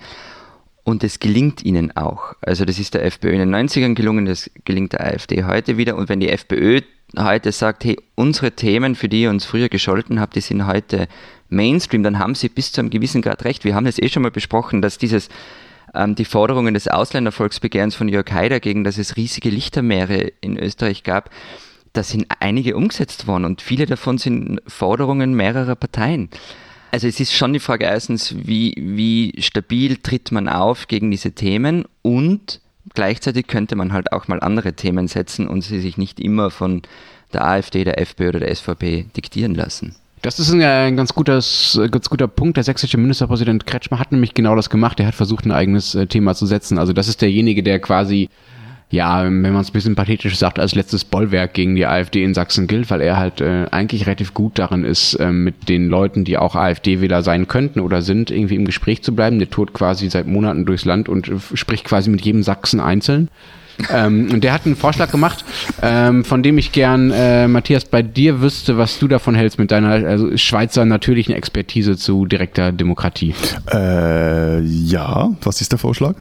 Und 0.87 1.02
es 1.02 1.19
gelingt 1.19 1.64
ihnen 1.64 1.97
auch. 1.97 2.35
Also 2.43 2.64
das 2.64 2.78
ist 2.78 2.95
der 2.95 3.05
FPÖ 3.05 3.33
in 3.33 3.40
den 3.40 3.52
90ern 3.52 3.95
gelungen, 3.95 4.25
das 4.25 4.49
gelingt 4.64 4.93
der 4.93 5.05
AfD 5.05 5.43
heute 5.43 5.78
wieder. 5.78 5.97
Und 5.97 6.09
wenn 6.09 6.21
die 6.21 6.28
FPÖ 6.28 6.83
heute 7.19 7.50
sagt, 7.50 7.85
hey, 7.85 7.99
unsere 8.14 8.52
Themen, 8.52 8.95
für 8.95 9.09
die 9.09 9.23
ihr 9.23 9.31
uns 9.31 9.45
früher 9.45 9.69
gescholten 9.69 10.21
habt, 10.21 10.37
die 10.37 10.40
sind 10.40 10.64
heute 10.64 11.09
Mainstream, 11.49 12.05
dann 12.05 12.21
haben 12.21 12.37
sie 12.37 12.49
bis 12.49 12.71
zu 12.71 12.81
einem 12.81 12.90
gewissen 12.90 13.21
Grad 13.21 13.45
recht. 13.45 13.64
Wir 13.64 13.75
haben 13.75 13.85
das 13.85 13.99
eh 13.99 14.09
schon 14.09 14.23
mal 14.23 14.31
besprochen, 14.31 14.81
dass 14.81 14.97
dieses 14.97 15.28
ähm, 15.93 16.14
die 16.14 16.25
Forderungen 16.25 16.75
des 16.75 16.87
Ausländervolksbegehrens 16.87 17.97
von 17.97 18.07
Jörg 18.07 18.31
Haider 18.31 18.61
gegen, 18.61 18.85
dass 18.85 18.97
es 18.97 19.16
riesige 19.16 19.50
Lichtermeere 19.50 20.31
in 20.40 20.57
Österreich 20.57 21.02
gab, 21.02 21.31
da 21.95 22.05
sind 22.05 22.26
einige 22.38 22.76
umgesetzt 22.76 23.26
worden 23.26 23.45
und 23.45 23.61
viele 23.61 23.87
davon 23.87 24.19
sind 24.19 24.61
Forderungen 24.69 25.35
mehrerer 25.35 25.75
Parteien. 25.75 26.31
Also 26.97 27.09
es 27.09 27.21
ist 27.21 27.35
schon 27.35 27.53
die 27.53 27.61
Frage 27.61 27.85
erstens, 27.85 28.35
wie, 28.35 28.73
wie 28.79 29.35
stabil 29.43 29.99
tritt 29.99 30.33
man 30.33 30.49
auf 30.49 30.88
gegen 30.88 31.11
diese 31.11 31.33
Themen 31.33 31.85
und 32.00 32.62
gleichzeitig 32.95 33.49
könnte 33.49 33.76
man 33.76 33.93
halt 33.93 34.12
auch 34.12 34.29
mal 34.29 34.41
andere 34.41 34.73
Themen 34.73 35.07
setzen 35.07 35.47
und 35.47 35.61
sie 35.61 35.83
sich 35.83 35.99
nicht 35.99 36.19
immer 36.19 36.50
von 36.50 36.81
der 37.35 37.47
AfD, 37.47 37.85
der 37.85 38.00
FPÖ 38.00 38.31
oder 38.31 38.41
der 38.41 38.55
SVP 38.55 39.05
diktieren 39.15 39.55
lassen. 39.55 39.95
Das 40.23 40.38
ist 40.38 40.50
ein, 40.50 40.62
ein 40.62 40.97
ganz, 40.97 41.12
gutes, 41.12 41.79
ganz 41.91 42.09
guter 42.09 42.29
Punkt. 42.29 42.57
Der 42.57 42.65
sächsische 42.65 42.97
Ministerpräsident 42.97 43.67
Kretschmer 43.67 43.99
hat 43.99 44.11
nämlich 44.11 44.33
genau 44.33 44.57
das 44.57 44.71
gemacht. 44.71 44.99
Er 44.99 45.09
hat 45.09 45.15
versucht, 45.15 45.45
ein 45.45 45.53
eigenes 45.53 45.95
äh, 45.95 46.07
Thema 46.07 46.35
zu 46.35 46.47
setzen. 46.47 46.79
Also 46.79 46.95
das 46.95 47.09
ist 47.09 47.21
derjenige, 47.21 47.62
der 47.62 47.79
quasi 47.79 48.31
ja, 48.88 49.25
wenn 49.25 49.40
man 49.40 49.57
es 49.57 49.71
ein 49.71 49.73
bisschen 49.73 49.97
pathetisch 49.97 50.37
sagt, 50.37 50.61
als 50.61 50.76
letztes 50.76 51.05
Bollwerk 51.05 51.55
gegen 51.55 51.75
die 51.75 51.87
AfD 51.87 52.23
in 52.23 52.35
Sachsen 52.35 52.69
gilt, 52.69 52.88
weil 52.88 53.00
er 53.00 53.16
halt 53.16 53.40
äh, 53.40 53.66
eigentlich 53.73 54.07
relativ 54.07 54.33
gut 54.33 54.61
darin 54.61 54.85
ist, 54.85 55.14
äh, 55.14 55.33
mit 55.33 55.69
den 55.69 55.88
Leuten, 55.88 56.25
die 56.25 56.38
auch 56.38 56.55
AfD-Wähler 56.55 57.23
sein 57.23 57.49
könnten 57.49 57.81
oder 57.81 58.02
sind, 58.02 58.31
irgendwie 58.31 58.55
im 58.55 58.64
Gespräch 58.64 59.02
zu 59.02 59.14
bleiben. 59.14 59.40
Der 59.40 59.50
tourt 59.50 59.73
quasi 59.73 60.09
seit 60.09 60.28
Monaten 60.28 60.66
durchs 60.66 60.85
Land 60.85 61.09
und 61.09 61.28
äh, 61.28 61.35
spricht 61.55 61.85
quasi 61.85 62.11
mit 62.11 62.25
jedem 62.25 62.45
Sachsen 62.45 62.78
einzeln. 62.78 63.28
ähm, 63.93 64.28
und 64.33 64.45
der 64.45 64.52
hat 64.52 64.66
einen 64.66 64.76
Vorschlag 64.76 65.11
gemacht, 65.11 65.45
ähm, 65.83 66.25
von 66.25 66.45
dem 66.45 66.57
ich 66.57 66.71
gern, 66.71 67.11
äh, 67.11 67.49
Matthias, 67.49 67.87
bei 67.87 68.02
dir 68.02 68.40
wüsste, 68.40 68.78
was 68.78 69.00
du 69.00 69.09
davon 69.09 69.35
hältst 69.35 69.59
mit 69.59 69.73
deiner 69.73 69.90
also 69.90 70.37
Schweizer 70.37 70.85
natürlichen 70.85 71.35
Expertise 71.35 71.97
zu 71.97 72.25
direkter 72.25 72.71
Demokratie. 72.71 73.35
Äh, 73.71 74.61
ja, 74.62 75.31
was 75.43 75.61
ist 75.61 75.73
der 75.73 75.78
Vorschlag? 75.81 76.14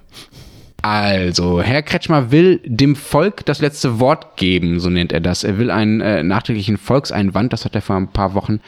Also, 0.87 1.63
Herr 1.63 1.81
Kretschmer 1.81 2.29
will 2.29 2.61
dem 2.63 2.95
Volk 2.95 3.43
das 3.47 3.59
letzte 3.59 3.99
Wort 3.99 4.37
geben, 4.37 4.79
so 4.79 4.91
nennt 4.91 5.13
er 5.13 5.19
das. 5.19 5.43
Er 5.43 5.57
will 5.57 5.71
einen 5.71 5.99
äh, 5.99 6.21
nachträglichen 6.21 6.77
Volkseinwand, 6.77 7.51
das 7.51 7.65
hat 7.65 7.73
er 7.73 7.81
vor 7.81 7.95
ein 7.95 8.09
paar 8.09 8.35
Wochen 8.35 8.59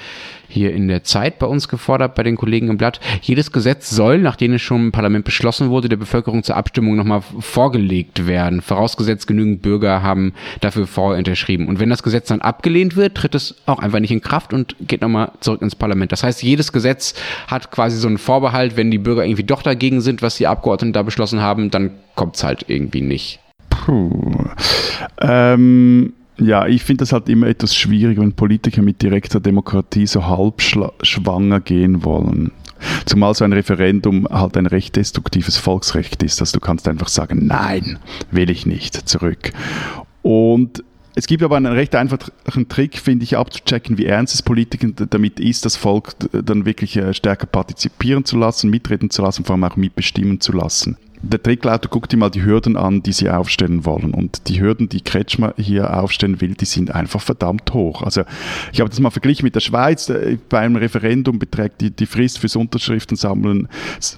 hier 0.47 0.73
in 0.73 0.87
der 0.87 1.03
Zeit 1.03 1.37
bei 1.37 1.45
uns 1.45 1.67
gefordert, 1.67 2.15
bei 2.15 2.23
den 2.23 2.35
Kollegen 2.35 2.69
im 2.69 2.77
Blatt. 2.77 2.99
Jedes 3.21 3.51
Gesetz 3.51 3.91
soll, 3.91 4.17
nachdem 4.17 4.53
es 4.53 4.63
schon 4.63 4.85
im 4.85 4.91
Parlament 4.91 5.25
beschlossen 5.25 5.69
wurde, 5.69 5.89
der 5.89 5.97
Bevölkerung 5.97 6.41
zur 6.41 6.57
Abstimmung 6.57 6.95
nochmal 6.95 7.21
vorgelegt 7.39 8.25
werden. 8.25 8.63
Vorausgesetzt 8.63 9.27
genügend 9.27 9.61
Bürger 9.61 10.01
haben 10.01 10.33
dafür 10.61 10.87
vorunterschrieben. 10.87 11.67
Und 11.67 11.79
wenn 11.79 11.91
das 11.91 12.01
Gesetz 12.01 12.29
dann 12.29 12.41
abgelehnt 12.41 12.95
wird, 12.95 13.13
tritt 13.13 13.35
es 13.35 13.57
auch 13.67 13.77
einfach 13.77 13.99
nicht 13.99 14.11
in 14.11 14.21
Kraft 14.21 14.53
und 14.53 14.75
geht 14.79 15.01
nochmal 15.01 15.33
zurück 15.39 15.61
ins 15.61 15.75
Parlament. 15.75 16.11
Das 16.11 16.23
heißt, 16.23 16.41
jedes 16.41 16.71
Gesetz 16.71 17.13
hat 17.45 17.69
quasi 17.69 17.97
so 17.97 18.07
einen 18.07 18.17
Vorbehalt, 18.17 18.75
wenn 18.75 18.89
die 18.89 18.97
Bürger 18.97 19.23
irgendwie 19.23 19.43
doch 19.43 19.61
dagegen 19.61 20.01
sind, 20.01 20.23
was 20.23 20.37
die 20.37 20.47
Abgeordneten 20.47 20.93
da 20.93 21.03
beschlossen 21.03 21.41
haben, 21.41 21.69
dann 21.69 21.91
kommt 22.17 22.35
es 22.35 22.43
halt 22.43 22.65
irgendwie 22.67 23.01
nicht. 23.01 23.39
Puh. 23.69 24.49
Ähm, 25.21 26.11
ja, 26.39 26.67
ich 26.67 26.83
finde 26.83 27.03
das 27.03 27.13
halt 27.13 27.29
immer 27.29 27.47
etwas 27.47 27.73
schwierig, 27.73 28.19
wenn 28.19 28.33
Politiker 28.33 28.81
mit 28.81 29.01
direkter 29.01 29.39
Demokratie 29.39 30.05
so 30.05 30.27
halb 30.27 30.61
schwanger 30.61 31.61
gehen 31.61 32.03
wollen. 32.03 32.51
Zumal 33.05 33.33
so 33.33 33.43
ein 33.43 33.53
Referendum 33.53 34.27
halt 34.29 34.55
ein 34.57 34.67
recht 34.67 34.95
destruktives 34.95 35.57
Volksrecht 35.57 36.21
ist, 36.21 36.41
dass 36.41 36.51
du 36.51 36.59
kannst 36.59 36.87
einfach 36.87 37.07
sagen, 37.07 37.47
nein, 37.47 37.97
will 38.29 38.51
ich 38.51 38.65
nicht, 38.65 39.09
zurück. 39.09 39.51
Und 40.21 40.83
es 41.15 41.25
gibt 41.25 41.41
aber 41.41 41.57
einen 41.57 41.73
recht 41.73 41.95
einfachen 41.95 42.67
Trick, 42.69 42.99
finde 42.99 43.23
ich, 43.23 43.35
abzuchecken, 43.35 43.97
wie 43.97 44.05
ernst 44.05 44.35
es 44.35 44.43
Politikern 44.43 44.93
damit 45.09 45.39
ist, 45.39 45.65
das 45.65 45.75
Volk 45.75 46.13
dann 46.31 46.65
wirklich 46.65 46.97
äh, 46.97 47.15
stärker 47.15 47.47
partizipieren 47.47 48.25
zu 48.25 48.37
lassen, 48.37 48.69
mitreden 48.69 49.09
zu 49.09 49.23
lassen, 49.23 49.43
vor 49.43 49.55
allem 49.55 49.63
auch 49.63 49.75
mitbestimmen 49.75 50.39
zu 50.39 50.51
lassen 50.51 50.97
der 51.21 51.41
Trick 51.41 51.63
lautet, 51.63 51.91
guck 51.91 52.07
dir 52.09 52.17
mal 52.17 52.29
die 52.29 52.43
Hürden 52.43 52.77
an, 52.77 53.01
die 53.01 53.11
sie 53.11 53.29
aufstellen 53.29 53.85
wollen. 53.85 54.13
Und 54.13 54.47
die 54.47 54.61
Hürden, 54.61 54.89
die 54.89 55.01
Kretschmer 55.01 55.53
hier 55.57 55.97
aufstellen 55.97 56.41
will, 56.41 56.53
die 56.53 56.65
sind 56.65 56.91
einfach 56.91 57.21
verdammt 57.21 57.73
hoch. 57.73 58.01
Also 58.01 58.23
ich 58.71 58.79
habe 58.79 58.89
das 58.89 58.99
mal 58.99 59.09
verglichen 59.09 59.43
mit 59.43 59.55
der 59.55 59.61
Schweiz. 59.61 60.09
Äh, 60.09 60.37
bei 60.49 60.59
einem 60.59 60.75
Referendum 60.75 61.39
beträgt 61.39 61.81
die, 61.81 61.91
die 61.91 62.05
Frist 62.05 62.39
fürs 62.39 62.55
Unterschriftensammeln 62.55 63.67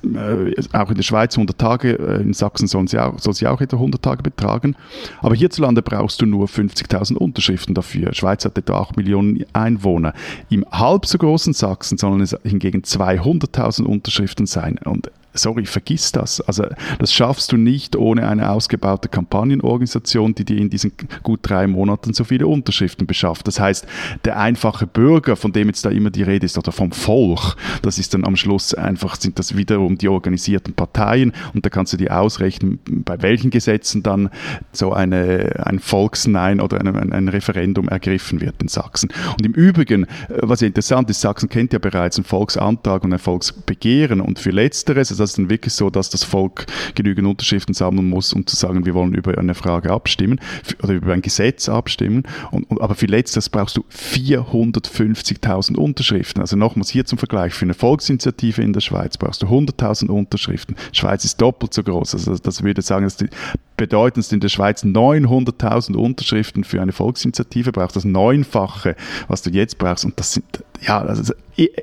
äh, 0.04 0.54
auch 0.74 0.90
in 0.90 0.96
der 0.96 1.04
Schweiz 1.04 1.36
100 1.36 1.58
Tage. 1.58 1.98
Äh, 1.98 2.22
in 2.22 2.34
Sachsen 2.34 2.68
sollen 2.68 2.88
sie 2.88 3.00
auch, 3.00 3.18
soll 3.20 3.34
sie 3.34 3.48
auch 3.48 3.62
etwa 3.62 3.78
100 3.78 4.02
Tage 4.02 4.24
betragen. 4.24 4.76
Aber 5.22 5.36
hierzulande 5.36 5.82
brauchst 5.82 6.22
du 6.22 6.26
nur 6.26 6.48
50.000 6.48 7.16
Unterschriften 7.16 7.74
dafür. 7.76 8.12
Die 8.12 8.18
Schweiz 8.18 8.46
hat 8.46 8.58
etwa 8.58 8.80
8 8.82 8.98
Millionen 8.98 9.46
Einwohner. 9.54 10.14
Im 10.50 10.66
halb 10.72 11.06
so 11.06 11.18
großen 11.18 11.54
Sachsen 11.54 11.98
sollen 11.98 12.22
es 12.22 12.36
hingegen 12.44 12.82
200.000 12.82 13.84
Unterschriften 13.84 14.46
sein. 14.46 14.80
Und 14.84 15.12
sorry, 15.42 15.66
vergiss 15.66 16.12
das. 16.12 16.42
Also 16.42 16.66
das 17.00 17.14
schaffst 17.14 17.52
du 17.52 17.58
nicht 17.58 17.96
ohne 17.96 18.28
eine 18.28 18.52
ausgebaute 18.52 19.10
Kampagnenorganisation, 19.10 20.36
die 20.36 20.46
dir 20.46 20.58
in 20.58 20.70
diesen 20.70 20.94
gut 21.24 21.40
drei 21.44 21.68
Monaten 21.68 22.14
so 22.14 22.24
viele 22.24 22.48
Unterschriften 22.48 23.08
beschafft. 23.08 23.48
Das 23.48 23.60
heißt, 23.60 23.88
der 24.26 24.40
einfache 24.40 24.88
Bürger, 24.88 25.36
von 25.36 25.52
dem 25.52 25.68
jetzt 25.68 25.86
da 25.86 25.90
immer 25.90 26.10
die 26.10 26.24
Rede 26.24 26.46
ist, 26.46 26.58
oder 26.58 26.72
vom 26.72 26.92
Volk, 26.92 27.56
das 27.82 27.98
ist 28.00 28.14
dann 28.14 28.26
am 28.26 28.36
Schluss 28.36 28.74
einfach, 28.74 29.16
sind 29.16 29.40
das 29.40 29.56
wiederum 29.56 29.98
die 29.98 30.10
organisierten 30.10 30.74
Parteien 30.74 31.34
und 31.54 31.66
da 31.66 31.70
kannst 31.70 31.94
du 31.94 31.98
dir 31.98 32.18
ausrechnen, 32.18 32.80
bei 32.86 33.22
welchen 33.22 33.50
Gesetzen 33.50 34.04
dann 34.04 34.30
so 34.72 34.94
eine, 34.94 35.66
ein 35.66 35.80
Volksnein 35.80 36.62
oder 36.62 36.80
ein, 36.80 37.14
ein 37.14 37.28
Referendum 37.28 37.88
ergriffen 37.88 38.42
wird 38.42 38.62
in 38.62 38.68
Sachsen. 38.68 39.10
Und 39.38 39.46
im 39.46 39.54
Übrigen, 39.54 40.06
was 40.30 40.62
ja 40.62 40.68
interessant 40.68 41.10
ist, 41.10 41.22
Sachsen 41.22 41.50
kennt 41.50 41.74
ja 41.74 41.80
bereits 41.80 42.18
einen 42.18 42.26
Volksantrag 42.26 43.04
und 43.04 43.14
ein 43.14 43.20
Volksbegehren 43.20 44.22
und 44.22 44.40
für 44.40 44.52
Letzteres, 44.52 45.12
also 45.12 45.24
ist 45.32 45.38
dann 45.38 45.50
wirklich 45.50 45.74
so, 45.74 45.90
dass 45.90 46.10
das 46.10 46.24
Volk 46.24 46.66
genügend 46.96 47.28
Unterschriften 47.28 47.74
sammeln 47.74 48.10
muss, 48.10 48.34
um 48.34 48.46
zu 48.46 48.56
sagen, 48.56 48.86
wir 48.86 48.94
wollen 48.94 49.14
über 49.14 49.38
eine 49.38 49.56
Frage 49.56 49.92
abstimmen 49.92 50.40
oder 50.84 50.94
über 50.94 51.14
ein 51.14 51.22
Gesetz 51.22 51.70
abstimmen. 51.70 52.24
Und, 52.52 52.70
und 52.70 52.82
aber 52.82 52.96
für 52.96 53.06
letztes 53.06 53.50
brauchst 53.50 53.78
du 53.78 53.86
450.000 53.92 55.76
Unterschriften. 55.76 56.42
Also 56.42 56.56
nochmals 56.56 56.90
hier 56.90 57.06
zum 57.06 57.18
Vergleich, 57.18 57.54
für 57.54 57.66
eine 57.66 57.74
Volksinitiative 57.74 58.62
in 58.62 58.74
der 58.74 58.82
Schweiz 58.82 59.18
brauchst 59.18 59.42
du 59.42 59.48
100.000 59.48 60.08
Unterschriften. 60.08 60.76
Die 60.94 60.98
Schweiz 60.98 61.26
ist 61.26 61.42
doppelt 61.42 61.74
so 61.74 61.84
groß. 61.84 62.14
Also 62.16 62.36
das 62.36 62.64
würde 62.64 62.82
sagen, 62.82 63.06
dass 63.06 63.18
die 63.18 63.30
bedeutendste 63.78 64.36
in 64.36 64.42
der 64.42 64.50
Schweiz 64.50 64.84
900.000 64.84 65.96
Unterschriften 65.96 66.64
für 66.64 66.82
eine 66.82 66.92
Volksinitiative 66.92 67.72
brauchst. 67.72 67.96
Das 67.96 68.06
Neunfache, 68.06 68.96
was 69.28 69.42
du 69.42 69.50
jetzt 69.52 69.78
brauchst. 69.78 70.06
Und 70.06 70.20
das 70.20 70.34
sind, 70.34 70.46
ja, 70.82 71.02
also 71.02 71.34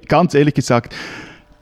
ganz 0.08 0.34
ehrlich 0.34 0.54
gesagt, 0.54 0.94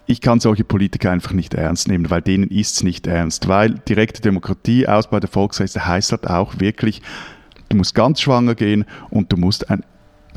ich 0.07 0.21
kann 0.21 0.41
solche 0.41 0.65
Politiker 0.65 1.11
einfach 1.11 1.33
nicht 1.33 1.55
ernst 1.55 1.89
nehmen, 1.89 2.11
weil 2.11 2.23
denen 2.23 2.49
ist 2.49 2.77
es 2.77 2.83
nicht 2.83 3.07
ernst. 3.07 3.49
Weil 3.49 3.71
direkte 3.89 4.21
Demokratie, 4.21 4.87
Ausbau 4.87 5.21
der 5.21 5.31
Volksrechte 5.31 5.87
heißt 5.87 6.13
halt 6.13 6.27
auch 6.29 6.61
wirklich, 6.61 7.03
du 7.69 7.77
musst 7.77 7.95
ganz 7.95 8.21
schwanger 8.21 8.55
gehen 8.55 8.85
und 9.11 9.33
du 9.33 9.37
musst 9.37 9.71
ein, 9.71 9.83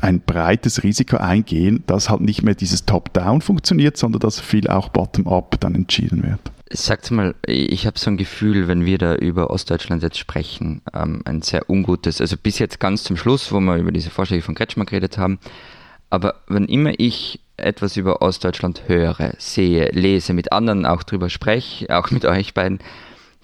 ein 0.00 0.20
breites 0.20 0.82
Risiko 0.82 1.18
eingehen, 1.18 1.84
dass 1.86 2.08
halt 2.08 2.20
nicht 2.20 2.42
mehr 2.42 2.54
dieses 2.54 2.86
Top-Down 2.86 3.42
funktioniert, 3.42 3.96
sondern 3.96 4.20
dass 4.20 4.40
viel 4.40 4.68
auch 4.68 4.88
Bottom-up 4.88 5.60
dann 5.60 5.74
entschieden 5.74 6.22
wird. 6.22 6.40
Sagt 6.70 7.10
mal, 7.10 7.34
ich 7.46 7.86
habe 7.86 7.98
so 7.98 8.10
ein 8.10 8.18
Gefühl, 8.18 8.68
wenn 8.68 8.84
wir 8.84 8.98
da 8.98 9.14
über 9.14 9.50
Ostdeutschland 9.50 10.02
jetzt 10.02 10.18
sprechen, 10.18 10.82
ähm, 10.92 11.22
ein 11.24 11.40
sehr 11.40 11.68
ungutes, 11.70 12.20
also 12.20 12.36
bis 12.36 12.58
jetzt 12.58 12.78
ganz 12.78 13.04
zum 13.04 13.16
Schluss, 13.16 13.52
wo 13.52 13.60
wir 13.60 13.76
über 13.76 13.90
diese 13.90 14.10
Vorschläge 14.10 14.42
von 14.42 14.54
Kretschmer 14.54 14.84
geredet 14.84 15.16
haben, 15.16 15.38
aber 16.10 16.36
wenn 16.46 16.66
immer 16.66 16.92
ich 16.98 17.40
etwas 17.56 17.96
über 17.96 18.22
Ostdeutschland 18.22 18.84
höre, 18.86 19.32
sehe, 19.38 19.90
lese, 19.90 20.32
mit 20.32 20.52
anderen 20.52 20.86
auch 20.86 21.02
drüber 21.02 21.28
spreche, 21.28 21.96
auch 21.96 22.10
mit 22.10 22.24
euch 22.24 22.54
beiden, 22.54 22.78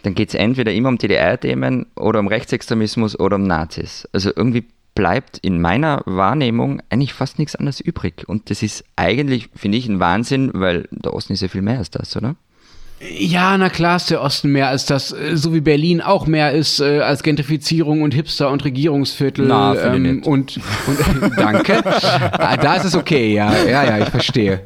dann 0.02 0.14
geht 0.14 0.28
es 0.28 0.34
entweder 0.34 0.72
immer 0.72 0.90
um 0.90 0.98
DDR-Themen 0.98 1.86
oder 1.96 2.20
um 2.20 2.28
Rechtsextremismus 2.28 3.18
oder 3.18 3.36
um 3.36 3.46
Nazis. 3.46 4.08
Also 4.12 4.30
irgendwie 4.34 4.64
bleibt 4.94 5.38
in 5.38 5.60
meiner 5.60 6.02
Wahrnehmung 6.04 6.80
eigentlich 6.90 7.14
fast 7.14 7.38
nichts 7.38 7.56
anderes 7.56 7.80
übrig. 7.80 8.24
Und 8.28 8.50
das 8.50 8.62
ist 8.62 8.84
eigentlich, 8.96 9.48
finde 9.54 9.78
ich, 9.78 9.88
ein 9.88 10.00
Wahnsinn, 10.00 10.50
weil 10.54 10.88
der 10.90 11.14
Osten 11.14 11.32
ist 11.32 11.40
ja 11.40 11.48
viel 11.48 11.62
mehr 11.62 11.78
als 11.78 11.90
das, 11.90 12.16
oder? 12.16 12.36
Ja, 13.10 13.56
na 13.58 13.68
klar 13.68 13.96
ist 13.96 14.10
der 14.10 14.22
Osten 14.22 14.50
mehr 14.50 14.68
als 14.68 14.86
das, 14.86 15.12
äh, 15.12 15.36
so 15.36 15.52
wie 15.52 15.60
Berlin 15.60 16.00
auch 16.00 16.26
mehr 16.26 16.52
ist 16.52 16.80
äh, 16.80 17.00
als 17.00 17.22
Gentrifizierung 17.22 18.02
und 18.02 18.14
Hipster 18.14 18.50
und 18.50 18.64
Regierungsviertel. 18.64 19.46
Na, 19.46 19.94
ähm, 19.94 20.22
und, 20.24 20.58
und 20.86 21.36
danke. 21.36 21.82
Ah, 21.84 22.56
da 22.56 22.76
ist 22.76 22.84
es 22.84 22.94
okay, 22.94 23.34
ja, 23.34 23.52
ja, 23.68 23.84
ja, 23.84 23.98
ich 23.98 24.08
verstehe. 24.08 24.60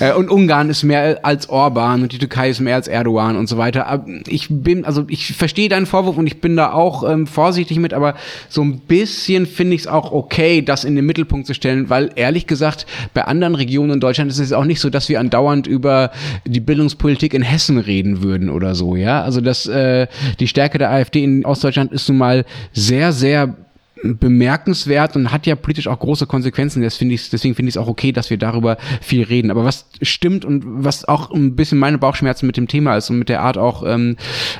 Äh, 0.00 0.12
und 0.12 0.30
Ungarn 0.30 0.70
ist 0.70 0.82
mehr 0.84 1.20
als 1.22 1.48
Orban 1.48 2.02
und 2.02 2.12
die 2.12 2.18
Türkei 2.18 2.50
ist 2.50 2.60
mehr 2.60 2.76
als 2.76 2.88
Erdogan 2.88 3.36
und 3.36 3.48
so 3.48 3.58
weiter. 3.58 3.86
Aber 3.86 4.06
ich 4.26 4.48
bin, 4.50 4.84
also 4.84 5.04
ich 5.08 5.34
verstehe 5.34 5.68
deinen 5.68 5.86
Vorwurf 5.86 6.16
und 6.16 6.26
ich 6.26 6.40
bin 6.40 6.56
da 6.56 6.72
auch 6.72 7.08
ähm, 7.08 7.26
vorsichtig 7.26 7.78
mit, 7.78 7.94
aber 7.94 8.14
so 8.48 8.62
ein 8.62 8.80
bisschen 8.80 9.46
finde 9.46 9.74
ich 9.74 9.82
es 9.82 9.86
auch 9.86 10.12
okay, 10.12 10.62
das 10.62 10.84
in 10.84 10.96
den 10.96 11.06
Mittelpunkt 11.06 11.46
zu 11.46 11.54
stellen, 11.54 11.90
weil 11.90 12.10
ehrlich 12.14 12.46
gesagt, 12.46 12.86
bei 13.14 13.24
anderen 13.24 13.54
Regionen 13.54 13.94
in 13.94 14.00
Deutschland 14.00 14.30
ist 14.30 14.38
es 14.38 14.52
auch 14.52 14.64
nicht 14.64 14.80
so, 14.80 14.90
dass 14.90 15.08
wir 15.08 15.20
andauernd 15.20 15.66
über 15.66 16.10
die 16.44 16.60
Bildungspolitik 16.60 17.34
in 17.38 17.42
Hessen 17.42 17.78
reden 17.78 18.22
würden 18.22 18.50
oder 18.50 18.74
so, 18.74 18.96
ja. 18.96 19.22
Also 19.22 19.40
das, 19.40 19.66
äh, 19.66 20.06
die 20.40 20.48
Stärke 20.48 20.78
der 20.78 20.90
AfD 20.90 21.22
in 21.22 21.44
Ostdeutschland 21.44 21.92
ist 21.92 22.08
nun 22.08 22.18
mal 22.18 22.44
sehr, 22.72 23.12
sehr 23.12 23.56
bemerkenswert 24.02 25.16
und 25.16 25.32
hat 25.32 25.46
ja 25.46 25.56
politisch 25.56 25.88
auch 25.88 25.98
große 25.98 26.26
Konsequenzen. 26.26 26.82
Deswegen 26.82 27.18
finde 27.54 27.68
ich 27.68 27.74
es 27.74 27.76
auch 27.76 27.88
okay, 27.88 28.12
dass 28.12 28.30
wir 28.30 28.36
darüber 28.36 28.78
viel 29.00 29.22
reden. 29.22 29.50
Aber 29.50 29.64
was 29.64 29.86
stimmt 30.02 30.44
und 30.44 30.62
was 30.66 31.04
auch 31.06 31.30
ein 31.30 31.56
bisschen 31.56 31.78
meine 31.78 31.98
Bauchschmerzen 31.98 32.46
mit 32.46 32.56
dem 32.56 32.68
Thema 32.68 32.96
ist 32.96 33.10
und 33.10 33.18
mit 33.18 33.28
der 33.28 33.42
Art 33.42 33.58
auch, 33.58 33.84
ähm, 33.86 34.16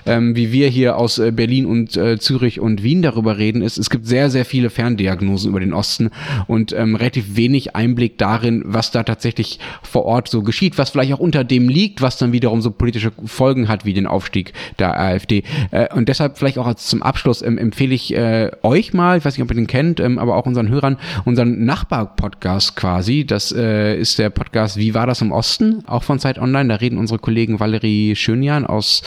ähm, 0.06 0.36
wie 0.36 0.52
wir 0.52 0.68
hier 0.68 0.96
aus 0.96 1.18
äh, 1.18 1.30
Berlin 1.30 1.66
und 1.66 1.96
äh, 1.96 2.18
Zürich 2.18 2.60
und 2.60 2.82
Wien 2.82 3.02
darüber 3.02 3.38
reden, 3.38 3.62
ist, 3.62 3.78
es 3.78 3.90
gibt 3.90 4.06
sehr, 4.06 4.30
sehr 4.30 4.44
viele 4.44 4.70
Ferndiagnosen 4.70 5.50
über 5.50 5.60
den 5.60 5.72
Osten 5.72 6.10
und 6.46 6.72
ähm, 6.72 6.94
relativ 6.94 7.36
wenig 7.36 7.76
Einblick 7.76 8.18
darin, 8.18 8.62
was 8.66 8.90
da 8.90 9.02
tatsächlich 9.02 9.58
vor 9.82 10.04
Ort 10.04 10.28
so 10.28 10.42
geschieht, 10.42 10.78
was 10.78 10.90
vielleicht 10.90 11.12
auch 11.12 11.18
unter 11.18 11.44
dem 11.44 11.68
liegt, 11.68 12.02
was 12.02 12.18
dann 12.18 12.32
wiederum 12.32 12.60
so 12.60 12.70
politische 12.70 13.12
Folgen 13.24 13.68
hat, 13.68 13.84
wie 13.84 13.94
den 13.94 14.06
Aufstieg 14.06 14.52
der 14.78 14.98
AfD. 14.98 15.42
Äh, 15.70 15.94
und 15.94 16.08
deshalb 16.08 16.38
vielleicht 16.38 16.58
auch 16.58 16.66
als 16.66 16.86
zum 16.86 17.02
Abschluss 17.02 17.42
ähm, 17.42 17.58
empfehle 17.58 17.94
ich 17.94 18.14
äh, 18.14 18.50
euch 18.62 18.92
mal, 18.92 19.20
weiß 19.28 19.36
nicht, 19.36 19.44
ob 19.44 19.50
ihr 19.50 19.56
den 19.56 19.66
kennt, 19.66 20.00
ähm, 20.00 20.18
aber 20.18 20.36
auch 20.36 20.46
unseren 20.46 20.68
Hörern, 20.68 20.96
unseren 21.26 21.64
Nachbar-Podcast 21.66 22.76
quasi. 22.76 23.26
Das 23.26 23.52
äh, 23.52 23.96
ist 23.98 24.18
der 24.18 24.30
Podcast 24.30 24.78
Wie 24.78 24.94
war 24.94 25.06
das 25.06 25.20
im 25.20 25.32
Osten? 25.32 25.84
Auch 25.86 26.02
von 26.02 26.18
Zeit 26.18 26.38
Online. 26.38 26.68
Da 26.68 26.76
reden 26.76 26.96
unsere 26.96 27.18
Kollegen 27.18 27.60
Valerie 27.60 28.16
Schönjan 28.16 28.64
aus 28.64 29.02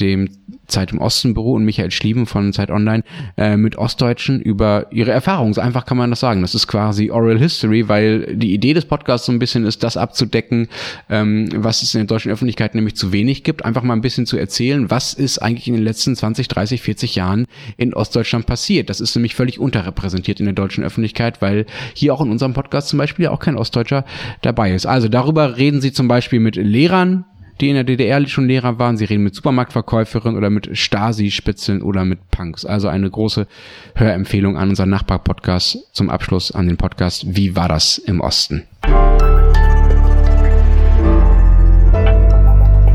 dem 0.00 0.28
Zeit 0.70 0.92
im 0.92 0.98
Osten 0.98 1.34
Büro 1.34 1.54
und 1.54 1.64
Michael 1.64 1.90
Schlieben 1.90 2.26
von 2.26 2.52
Zeit 2.52 2.70
Online 2.70 3.02
äh, 3.36 3.56
mit 3.56 3.76
Ostdeutschen 3.76 4.40
über 4.40 4.86
ihre 4.90 5.10
Erfahrungen. 5.10 5.52
So 5.52 5.60
einfach 5.60 5.84
kann 5.84 5.96
man 5.96 6.10
das 6.10 6.20
sagen. 6.20 6.40
Das 6.40 6.54
ist 6.54 6.66
quasi 6.66 7.10
Oral 7.10 7.38
History, 7.38 7.88
weil 7.88 8.36
die 8.36 8.54
Idee 8.54 8.72
des 8.72 8.86
Podcasts 8.86 9.26
so 9.26 9.32
ein 9.32 9.38
bisschen 9.38 9.64
ist, 9.64 9.82
das 9.82 9.96
abzudecken, 9.96 10.68
ähm, 11.08 11.48
was 11.54 11.82
es 11.82 11.94
in 11.94 12.00
der 12.00 12.06
deutschen 12.06 12.32
Öffentlichkeit 12.32 12.74
nämlich 12.74 12.96
zu 12.96 13.12
wenig 13.12 13.44
gibt. 13.44 13.64
Einfach 13.64 13.82
mal 13.82 13.94
ein 13.94 14.00
bisschen 14.00 14.26
zu 14.26 14.36
erzählen, 14.36 14.90
was 14.90 15.12
ist 15.12 15.38
eigentlich 15.38 15.68
in 15.68 15.74
den 15.74 15.84
letzten 15.84 16.16
20, 16.16 16.48
30, 16.48 16.80
40 16.80 17.14
Jahren 17.16 17.46
in 17.76 17.92
Ostdeutschland 17.94 18.46
passiert. 18.46 18.88
Das 18.88 19.00
ist 19.00 19.14
nämlich 19.14 19.34
völlig 19.34 19.59
unterrepräsentiert 19.60 20.40
in 20.40 20.46
der 20.46 20.54
deutschen 20.54 20.84
Öffentlichkeit, 20.84 21.40
weil 21.42 21.66
hier 21.94 22.14
auch 22.14 22.20
in 22.20 22.30
unserem 22.30 22.54
Podcast 22.54 22.88
zum 22.88 22.98
Beispiel 22.98 23.26
ja 23.26 23.30
auch 23.30 23.40
kein 23.40 23.56
Ostdeutscher 23.56 24.04
dabei 24.42 24.72
ist. 24.72 24.86
Also 24.86 25.08
darüber 25.08 25.56
reden 25.56 25.80
sie 25.80 25.92
zum 25.92 26.08
Beispiel 26.08 26.40
mit 26.40 26.56
Lehrern, 26.56 27.24
die 27.60 27.68
in 27.68 27.74
der 27.74 27.84
DDR 27.84 28.26
schon 28.26 28.48
Lehrer 28.48 28.78
waren. 28.78 28.96
Sie 28.96 29.04
reden 29.04 29.22
mit 29.22 29.34
Supermarktverkäuferinnen 29.34 30.36
oder 30.36 30.50
mit 30.50 30.76
Stasi-Spitzeln 30.76 31.82
oder 31.82 32.04
mit 32.04 32.30
Punks. 32.30 32.64
Also 32.64 32.88
eine 32.88 33.10
große 33.10 33.46
Hörempfehlung 33.94 34.56
an 34.56 34.70
unseren 34.70 34.90
Nachbar-Podcast 34.90 35.78
zum 35.92 36.10
Abschluss 36.10 36.52
an 36.52 36.66
den 36.66 36.76
Podcast 36.76 37.36
Wie 37.36 37.56
war 37.56 37.68
das 37.68 37.98
im 37.98 38.20
Osten? 38.20 38.64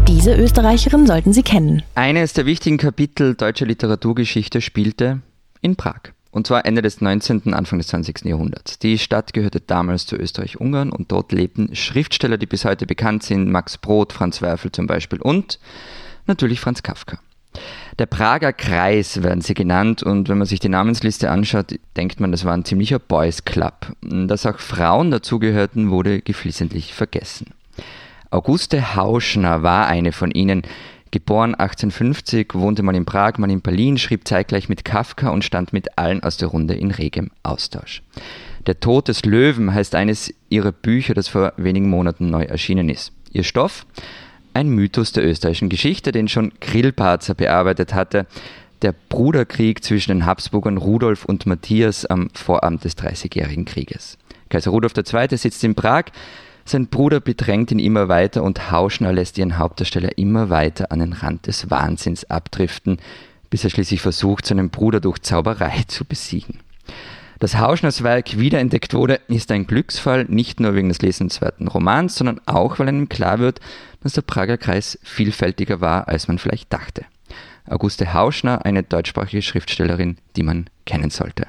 Diese 0.08 0.36
Österreicherin 0.36 1.06
sollten 1.06 1.34
Sie 1.34 1.44
kennen. 1.44 1.84
Eines 1.94 2.34
der 2.34 2.46
wichtigen 2.46 2.78
Kapitel 2.78 3.36
deutscher 3.36 3.68
Literaturgeschichte 3.68 4.62
spielte 4.62 5.22
in 5.62 5.76
Prag. 5.76 6.15
Und 6.36 6.46
zwar 6.46 6.66
Ende 6.66 6.82
des 6.82 7.00
19., 7.00 7.54
Anfang 7.54 7.80
des 7.80 7.88
20. 7.88 8.26
Jahrhunderts. 8.26 8.78
Die 8.78 8.98
Stadt 8.98 9.32
gehörte 9.32 9.62
damals 9.62 10.06
zu 10.06 10.18
Österreich-Ungarn 10.18 10.92
und 10.92 11.10
dort 11.10 11.32
lebten 11.32 11.74
Schriftsteller, 11.74 12.38
die 12.38 12.46
bis 12.46 12.66
heute 12.66 12.86
bekannt 12.86 13.24
sind, 13.24 13.50
Max 13.50 13.78
Brod, 13.78 14.12
Franz 14.12 14.42
Werfel 14.42 14.70
zum 14.70 14.86
Beispiel 14.86 15.22
und 15.22 15.60
natürlich 16.28 16.60
Franz 16.60 16.84
Kafka. 16.84 17.20
Der 18.00 18.08
Prager 18.08 18.52
Kreis 18.52 19.24
werden 19.24 19.40
sie 19.40 19.54
genannt 19.54 20.04
und 20.04 20.28
wenn 20.28 20.38
man 20.38 20.46
sich 20.46 20.60
die 20.60 20.68
Namensliste 20.68 21.32
anschaut, 21.32 21.80
denkt 21.96 22.20
man, 22.20 22.34
das 22.34 22.44
war 22.44 22.52
ein 22.52 22.66
ziemlicher 22.66 23.00
Boys 23.00 23.46
Club. 23.46 23.94
Dass 24.02 24.46
auch 24.46 24.60
Frauen 24.60 25.12
dazugehörten, 25.12 25.90
wurde 25.90 26.20
geflissentlich 26.20 26.94
vergessen. 26.94 27.54
Auguste 28.30 28.98
Hauschner 28.98 29.64
war 29.64 29.88
eine 29.88 30.12
von 30.12 30.32
ihnen, 30.32 30.64
Geboren 31.16 31.56
1850, 31.56 32.56
wohnte 32.56 32.84
mal 32.84 32.94
in 32.94 33.06
Prag, 33.06 33.38
mal 33.38 33.50
in 33.50 33.62
Berlin, 33.62 33.98
schrieb 33.98 34.28
zeitgleich 34.28 34.68
mit 34.68 34.84
Kafka 34.84 35.30
und 35.30 35.46
stand 35.46 35.72
mit 35.72 35.98
allen 35.98 36.22
aus 36.22 36.36
der 36.36 36.50
Runde 36.50 36.74
in 36.74 36.92
regem 36.92 37.32
Austausch. 37.42 38.04
Der 38.68 38.82
Tod 38.82 39.08
des 39.08 39.24
Löwen 39.24 39.74
heißt 39.74 39.96
eines 39.96 40.34
ihrer 40.50 40.74
Bücher, 40.74 41.14
das 41.14 41.30
vor 41.30 41.54
wenigen 41.56 41.90
Monaten 41.90 42.30
neu 42.30 42.44
erschienen 42.44 42.90
ist. 42.90 43.14
Ihr 43.32 43.46
Stoff? 43.46 43.86
Ein 44.54 44.68
Mythos 44.68 45.14
der 45.14 45.26
österreichischen 45.26 45.70
Geschichte, 45.70 46.12
den 46.12 46.28
schon 46.28 46.52
Grillparzer 46.60 47.34
bearbeitet 47.34 47.94
hatte. 47.94 48.28
Der 48.82 48.94
Bruderkrieg 49.08 49.86
zwischen 49.86 50.12
den 50.12 50.26
Habsburgern 50.26 50.76
Rudolf 50.76 51.24
und 51.24 51.46
Matthias 51.46 52.06
am 52.06 52.30
Vorabend 52.34 52.84
des 52.84 52.98
Dreißigjährigen 52.98 53.64
Krieges. 53.64 54.18
Kaiser 54.50 54.72
Rudolf 54.72 54.92
II. 54.98 55.38
sitzt 55.38 55.64
in 55.64 55.76
Prag, 55.76 56.08
sein 56.68 56.88
Bruder 56.88 57.20
bedrängt 57.20 57.72
ihn 57.72 57.80
immer 57.80 58.08
weiter 58.08 58.44
und 58.44 58.72
Hauschner 58.72 59.14
lässt 59.14 59.38
ihren 59.38 59.60
Hauptdarsteller 59.60 60.18
immer 60.18 60.50
weiter 60.50 60.92
an 60.92 61.00
den 61.00 61.14
Rand 61.14 61.46
des 61.46 61.70
Wahnsinns 61.70 62.30
abdriften, 62.30 62.98
bis 63.52 63.64
er 63.64 63.70
schließlich 63.70 64.02
versucht, 64.02 64.46
seinen 64.48 64.72
Bruder 64.72 65.00
durch 65.00 65.22
Zauberei 65.22 65.84
zu 65.88 66.06
besiegen. 66.06 66.60
Dass 67.40 67.60
Hauschners 67.60 68.02
Werk 68.02 68.40
wiederentdeckt 68.40 68.94
wurde, 68.94 69.20
ist 69.28 69.52
ein 69.52 69.68
Glücksfall, 69.68 70.26
nicht 70.26 70.60
nur 70.60 70.74
wegen 70.74 70.90
des 70.90 71.02
lesenswerten 71.02 71.68
Romans, 71.68 72.16
sondern 72.16 72.42
auch, 72.46 72.80
weil 72.80 72.88
einem 72.88 73.10
klar 73.10 73.40
wird, 73.40 73.60
dass 74.02 74.14
der 74.14 74.22
Prager 74.22 74.58
Kreis 74.58 74.98
vielfältiger 75.04 75.82
war, 75.82 76.08
als 76.08 76.28
man 76.28 76.40
vielleicht 76.40 76.74
dachte. 76.74 77.06
Auguste 77.68 78.14
Hauschner, 78.14 78.66
eine 78.66 78.84
deutschsprachige 78.84 79.42
Schriftstellerin, 79.42 80.18
die 80.36 80.44
man 80.44 80.68
kennen 80.86 81.10
sollte. 81.10 81.48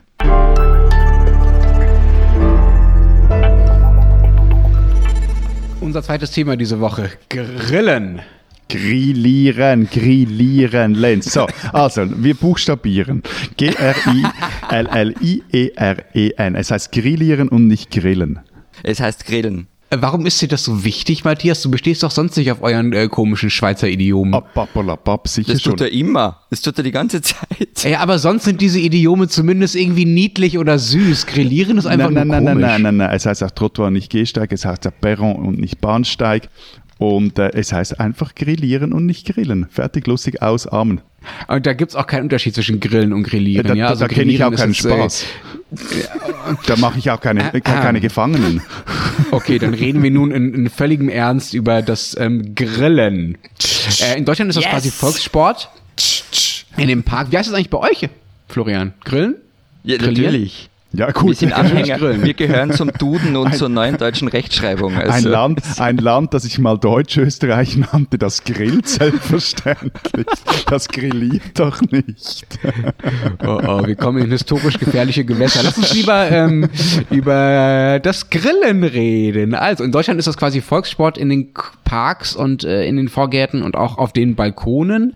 Unser 5.81 6.03
zweites 6.03 6.31
Thema 6.31 6.57
diese 6.57 6.81
Woche: 6.81 7.11
Grillen. 7.29 8.23
Grillieren, 8.69 9.89
grillieren, 9.89 10.95
Lenz. 10.95 11.33
So, 11.33 11.47
also, 11.73 12.05
wir 12.23 12.35
buchstabieren. 12.35 13.23
G-R-I-L-L-I-E-R-E-N. 13.57 14.15
Es 16.57 16.73
heißt 16.73 16.91
grillieren 16.91 17.49
und 17.49 17.69
nicht 17.69 17.93
grillen. 17.93 18.41
Es 18.83 18.99
heißt 18.99 19.25
grillen. 19.25 19.69
Äh, 19.89 19.99
warum 20.01 20.27
ist 20.27 20.43
dir 20.43 20.49
das 20.49 20.65
so 20.65 20.85
wichtig, 20.85 21.23
Matthias? 21.25 21.63
Du 21.63 21.71
bestehst 21.71 22.03
doch 22.03 22.11
sonst 22.11 22.37
nicht 22.37 22.51
auf 22.51 22.61
euren 22.63 22.93
äh, 22.93 23.07
komischen 23.09 23.51
Schweizer 23.51 23.89
Idiomen. 23.89 24.35
Abapalapap, 24.35 25.29
sicher 25.29 25.53
Das 25.53 25.63
schon. 25.63 25.73
tut 25.73 25.83
er 25.83 25.93
immer. 25.93 26.41
Das 26.51 26.61
tut 26.61 26.77
er 26.79 26.83
die 26.85 26.91
ganze 26.91 27.23
Zeit. 27.23 27.85
Ja, 27.85 28.01
aber 28.01 28.19
sonst 28.19 28.45
sind 28.45 28.61
diese 28.61 28.81
Idiome 28.81 29.29
zumindest 29.29 29.77
irgendwie 29.77 30.05
niedlich 30.05 30.59
oder 30.59 30.79
süß. 30.79 31.27
Grillieren 31.27 31.79
ist 31.79 31.87
einfach 31.87 32.11
nein, 32.11 32.27
nein, 32.27 32.43
nur 32.43 32.53
nein, 32.53 32.55
komisch. 32.55 32.63
nein, 32.63 32.83
nein, 32.83 32.97
nein, 32.97 33.07
nein. 33.09 33.17
Es 33.17 33.27
heißt 33.27 33.45
auch 33.45 33.51
Trottoir, 33.53 33.91
nicht 33.91 34.11
Gehsteig. 34.11 34.51
Es 34.53 34.65
heißt 34.65 34.87
auch 34.89 34.93
Perron 35.01 35.37
und 35.37 35.59
nicht 35.61 35.81
Bahnsteig. 35.81 36.49
Und 36.99 37.39
äh, 37.39 37.51
es 37.53 37.73
heißt 37.73 38.01
einfach 38.01 38.35
grillieren 38.35 38.93
und 38.93 39.05
nicht 39.05 39.27
grillen. 39.27 39.67
Fertig, 39.71 40.07
lustig, 40.07 40.41
aus, 40.41 40.67
Amen. 40.67 41.03
Und 41.49 41.67
da 41.67 41.75
gibt's 41.75 41.95
auch 41.95 42.07
keinen 42.07 42.25
Unterschied 42.25 42.55
zwischen 42.55 42.81
Grillen 42.81 43.13
und 43.13 43.25
Grillieren. 43.25 43.67
Da, 43.67 43.75
ja, 43.75 43.85
da, 43.87 43.91
also 43.91 44.05
da 44.05 44.09
kenne 44.09 44.33
ich 44.33 44.39
Grillieren 44.39 44.55
auch 44.55 44.59
keinen 44.59 44.71
ist 44.71 44.85
es, 44.85 44.87
äh, 44.87 44.95
Spaß. 44.95 45.27
Da 46.67 46.77
mache 46.77 46.99
ich 46.99 47.11
auch 47.11 47.21
keine, 47.21 47.53
Äh, 47.53 47.61
keine 47.61 47.99
äh. 47.99 48.01
Gefangenen. 48.01 48.63
Okay, 49.31 49.59
dann 49.59 49.75
reden 49.75 50.03
wir 50.03 50.11
nun 50.11 50.31
in, 50.31 50.55
in 50.55 50.71
völligem 50.71 51.09
Ernst 51.09 51.53
über 51.53 51.83
das 51.83 52.17
ähm, 52.19 52.55
Grillen. 52.55 53.37
Äh, 54.01 54.19
in 54.19 54.25
Deutschland 54.25 54.49
ist 54.51 54.57
das 54.57 54.65
Yes. 54.65 54.73
quasi 54.73 54.91
Volkssport. 54.91 55.69
In 56.77 56.89
dem 56.89 57.03
Park. 57.03 57.31
Wie 57.31 57.37
heißt 57.39 57.49
das 57.49 57.55
eigentlich 57.55 57.71
bei 57.71 57.79
euch, 57.79 58.09
Florian? 58.49 58.95
Grillen? 59.05 59.37
Ja, 59.83 59.97
Grillieren? 59.97 60.33
natürlich. 60.33 60.71
Ja, 60.97 61.09
Wir 61.09 61.13
gut. 61.13 61.37
sind 61.37 61.51
Natürlich 61.51 61.93
Anhänger. 61.95 62.23
Wir 62.25 62.35
gehören 62.35 62.73
zum 62.73 62.91
Duden 62.93 63.37
und 63.37 63.55
zur 63.55 63.69
neuen 63.69 63.97
deutschen 63.99 64.29
Rechtschreibung. 64.29 64.95
Ein 64.97 65.11
Also, 65.11 65.29
Land, 65.29 65.63
ein 65.79 65.97
Land, 65.99 66.35
das 66.35 66.45
ich 66.45 66.59
mal 66.59 66.79
Deutsch-Österreich 66.79 67.77
nannte, 67.77 68.19
das 68.19 68.45
grillt 68.45 68.89
selbstverständlich. 68.89 70.27
Das 70.69 70.89
grilliert 70.89 71.59
doch 71.59 71.81
nicht. 71.91 72.47
Oh, 73.45 73.61
oh, 73.67 73.87
wir 73.87 73.97
kommen 73.97 74.23
in 74.23 74.31
historisch 74.31 74.79
gefährliche 74.79 75.25
Gewässer. 75.25 75.61
Lass 75.63 75.77
uns 75.79 75.93
lieber 75.95 76.31
ähm, 76.31 76.69
über 77.11 78.01
das 78.03 78.31
Grillen 78.31 78.85
reden. 78.85 79.55
Also, 79.55 79.85
in 79.85 79.93
Deutschland 79.93 80.19
ist 80.19 80.27
das 80.27 80.37
quasi 80.37 80.61
Volkssport 80.61 81.19
in 81.19 81.29
den 81.29 81.53
Parks 81.85 82.35
und 82.35 82.65
äh, 82.65 82.85
in 82.87 82.97
den 82.97 83.09
Vorgärten 83.09 83.63
und 83.63 83.77
auch 83.77 83.99
auf 83.99 84.13
den 84.13 84.35
Balkonen. 84.35 85.15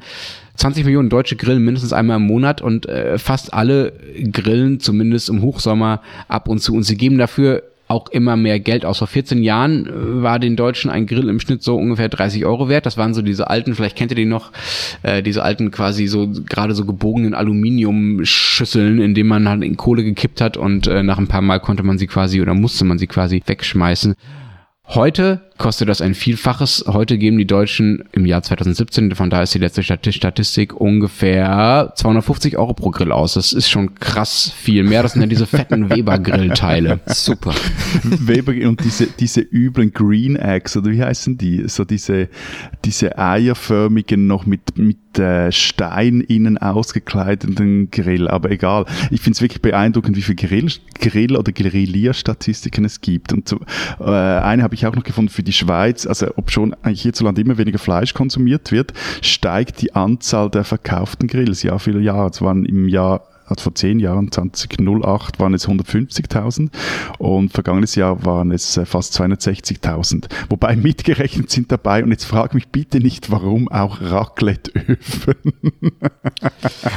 20 0.61 0.85
Millionen 0.85 1.09
Deutsche 1.09 1.37
grillen 1.37 1.65
mindestens 1.65 1.95
einmal 1.95 2.19
im 2.19 2.27
Monat 2.27 2.61
und 2.61 2.87
äh, 2.87 3.17
fast 3.17 3.55
alle 3.55 3.95
grillen 4.31 4.79
zumindest 4.79 5.31
im 5.31 5.41
Hochsommer 5.41 6.03
ab 6.29 6.49
und 6.49 6.61
zu 6.61 6.75
und 6.75 6.83
sie 6.83 6.99
geben 6.99 7.17
dafür 7.17 7.63
auch 7.89 8.09
immer 8.11 8.37
mehr 8.37 8.61
Geld 8.61 8.85
aus. 8.85 8.99
Vor 8.99 9.09
14 9.09 9.43
Jahren 9.43 9.87
äh, 9.87 10.23
war 10.23 10.39
den 10.39 10.57
Deutschen 10.57 10.91
ein 10.91 11.07
Grill 11.07 11.31
im 11.31 11.41
Schnitt 11.41 11.63
so 11.63 11.77
ungefähr 11.77 12.11
30 12.11 12.45
Euro 12.45 12.69
wert. 12.69 12.85
Das 12.85 12.99
waren 12.99 13.15
so 13.15 13.23
diese 13.23 13.49
alten, 13.49 13.75
vielleicht 13.75 13.97
kennt 13.97 14.13
ihr 14.13 14.17
die 14.17 14.27
noch, 14.27 14.53
äh, 15.03 15.23
diese 15.23 15.43
alten 15.43 15.71
quasi 15.71 16.07
so 16.07 16.29
gerade 16.29 16.75
so 16.75 16.85
gebogenen 16.85 17.33
Aluminiumschüsseln, 17.33 19.01
in 19.01 19.15
denen 19.15 19.31
man 19.31 19.49
halt 19.49 19.65
in 19.65 19.79
Kohle 19.79 20.05
gekippt 20.05 20.43
hat 20.43 20.59
und 20.59 20.87
äh, 20.87 21.03
nach 21.03 21.19
ein 21.19 21.27
paar 21.27 21.43
Mal 21.43 21.59
konnte 21.59 21.83
man 21.83 21.97
sie 21.97 22.07
quasi 22.07 22.41
oder 22.43 22.55
musste 22.55 22.85
man 22.85 22.99
sie 22.99 23.07
quasi 23.07 23.43
wegschmeißen. 23.45 24.15
Heute 24.93 25.41
kostet 25.57 25.89
das 25.91 26.01
ein 26.01 26.15
Vielfaches. 26.15 26.85
Heute 26.89 27.19
geben 27.19 27.37
die 27.39 27.47
Deutschen 27.47 28.03
im 28.13 28.25
Jahr 28.25 28.43
2017, 28.43 29.15
von 29.15 29.29
da 29.29 29.43
ist 29.43 29.55
die 29.55 29.59
letzte 29.59 29.83
Stati- 29.83 30.11
Statistik, 30.11 30.75
ungefähr 30.75 31.93
250 31.95 32.57
Euro 32.57 32.73
pro 32.73 32.91
Grill 32.91 33.13
aus. 33.13 33.35
Das 33.35 33.53
ist 33.53 33.69
schon 33.69 33.95
krass 33.97 34.51
viel 34.57 34.83
mehr. 34.85 35.03
Das 35.03 35.13
sind 35.13 35.21
ja 35.21 35.29
diese 35.29 35.47
fetten 35.47 35.91
Weber-Grillteile. 35.95 36.99
super. 37.07 37.55
Weber 38.05 38.53
und 38.67 38.83
diese, 38.83 39.07
diese 39.07 39.43
üblen 39.43 39.93
Green 39.93 40.35
Eggs, 40.37 40.77
oder 40.79 40.91
wie 40.91 41.03
heißen 41.03 41.37
die? 41.37 41.69
So 41.69 41.85
diese, 41.85 42.29
diese 42.87 43.19
eierförmigen, 43.19 44.27
noch 44.27 44.47
mit, 44.47 44.79
mit 44.79 45.19
äh, 45.19 45.53
Stein 45.53 46.23
innen 46.23 46.57
ausgekleideten 46.57 47.91
Grill. 47.91 48.29
Aber 48.29 48.51
egal. 48.51 48.87
Ich 49.11 49.21
finde 49.21 49.37
es 49.37 49.43
wirklich 49.43 49.61
beeindruckend, 49.61 50.17
wie 50.17 50.23
viele 50.23 50.37
Grill, 50.37 50.73
Grill- 50.99 51.37
oder 51.37 51.53
Grillierstatistiken 51.53 52.87
es 52.87 53.03
gibt. 53.03 53.35
Und 53.35 53.47
so, 53.47 53.61
äh, 54.01 54.05
eine 54.05 54.63
habe 54.63 54.75
ich 54.75 54.80
auch 54.87 54.95
noch 54.95 55.05
gefunden 55.05 55.31
für 55.31 55.43
die 55.43 55.53
Schweiz. 55.53 56.07
Also, 56.07 56.29
ob 56.37 56.51
schon 56.51 56.75
eigentlich 56.83 57.03
hierzulande 57.03 57.41
immer 57.41 57.59
weniger 57.59 57.79
Fleisch 57.79 58.15
konsumiert 58.15 58.73
wird, 58.73 58.93
steigt 59.23 59.83
die 59.83 59.95
Anzahl 59.95 60.51
der 60.51 60.65
verkauften 60.65 61.29
Grills 61.29 61.63
Jahr 61.63 61.79
für 61.79 62.01
Jahr. 62.01 62.31
Es 62.31 62.43
waren 62.43 62.65
im 62.65 62.89
Jahr 62.89 63.30
also 63.51 63.65
vor 63.65 63.75
zehn 63.75 63.99
Jahren, 63.99 64.31
2008, 64.31 65.39
waren 65.41 65.55
es 65.55 65.69
150.000 65.69 66.71
und 67.19 67.53
vergangenes 67.53 67.95
Jahr 67.95 68.25
waren 68.25 68.53
es 68.53 68.77
äh, 68.77 68.87
fast 68.87 69.21
260.000. 69.21 70.27
Wobei 70.49 70.77
mitgerechnet 70.91 71.51
sind 71.51 71.73
dabei, 71.73 72.03
und 72.05 72.11
jetzt 72.11 72.25
frag 72.25 72.55
mich 72.55 72.69
bitte 72.69 73.01
nicht, 73.01 73.31
warum 73.31 73.69
auch 73.69 74.01
Raclette-Öfen. 74.01 75.35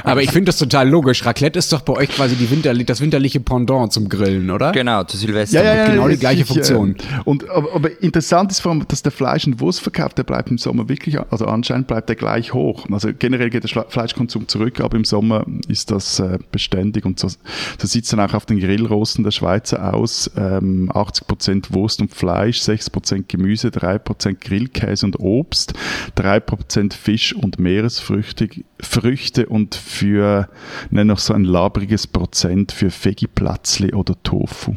Aber 0.04 0.22
ich 0.22 0.32
finde 0.32 0.46
das 0.46 0.58
total 0.58 0.90
logisch. 0.90 1.26
Raclette 1.26 1.60
ist 1.60 1.74
doch 1.74 1.82
bei 1.82 1.94
euch 1.94 2.10
quasi 2.10 2.36
die 2.36 2.50
Winter, 2.50 2.74
das 2.74 3.02
winterliche 3.02 3.40
Pendant 3.40 3.92
zum 3.92 4.10
Grillen, 4.10 4.50
oder? 4.52 4.72
Genau, 4.72 5.04
zu 5.04 5.18
Silvester. 5.18 5.64
Ja, 5.64 5.74
ja, 5.74 5.76
ja, 5.76 5.88
genau 5.90 6.08
die 6.08 6.18
gleiche 6.18 6.42
ich, 6.42 6.50
äh, 6.50 6.54
Funktion. 6.54 6.96
Und, 7.26 7.50
aber, 7.50 7.74
aber 7.74 8.02
interessant 8.02 8.52
ist 8.52 8.60
vor 8.60 8.72
allem, 8.72 8.86
dass 8.88 9.02
der 9.02 9.12
Fleisch- 9.12 9.48
und 9.48 9.60
Wurstverkauf, 9.60 10.14
der 10.14 10.24
bleibt 10.24 10.52
im 10.52 10.58
Sommer 10.58 10.88
wirklich, 10.90 11.20
also 11.20 11.46
anscheinend 11.46 11.88
bleibt 11.88 12.10
der 12.10 12.16
gleich 12.16 12.54
hoch. 12.54 12.86
Also 12.92 13.10
generell 13.18 13.50
geht 13.50 13.64
der 13.64 13.86
Fleischkonsum 13.90 14.48
zurück, 14.48 14.80
aber 14.80 14.98
im 14.98 15.06
Sommer 15.06 15.46
ist 15.68 15.92
das 15.92 16.20
äh, 16.20 16.40
beständig 16.52 17.06
und 17.06 17.20
so, 17.20 17.28
so 17.28 17.88
sieht 17.88 18.06
es 18.06 18.10
dann 18.12 18.20
auch 18.20 18.34
auf 18.34 18.46
den 18.46 18.60
Grillrosten 18.60 19.24
der 19.24 19.32
Schweizer 19.32 19.94
aus. 19.94 20.30
Ähm, 20.36 20.92
80% 20.92 21.74
Wurst 21.74 22.02
und 22.02 22.14
Fleisch, 22.14 22.62
6% 22.62 23.26
Gemüse, 23.28 23.70
3% 23.70 24.36
Grillkäse 24.40 25.06
und 25.06 25.20
Obst, 25.20 25.74
3% 26.18 26.94
Fisch 26.94 27.34
und 27.34 27.60
Meeresfrüchte 27.60 28.50
Früchte 28.80 29.48
und 29.48 29.76
für 29.76 30.50
ne, 30.90 31.06
noch 31.06 31.20
so 31.20 31.34
ein 31.34 31.44
labriges 31.46 32.08
Prozent 32.08 32.72
für 32.72 32.90
Veggie-Platzli 32.90 33.94
oder 33.94 34.22
Tofu. 34.24 34.76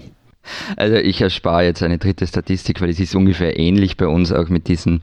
Also 0.77 0.97
ich 0.97 1.21
erspare 1.21 1.65
jetzt 1.65 1.83
eine 1.83 1.99
dritte 1.99 2.27
Statistik, 2.27 2.81
weil 2.81 2.91
es 2.91 3.01
ist 3.01 3.15
ungefähr 3.15 3.59
ähnlich 3.59 3.97
bei 3.97 4.07
uns 4.07 4.33
auch 4.33 4.49
mit 4.49 4.69
diesen 4.69 5.03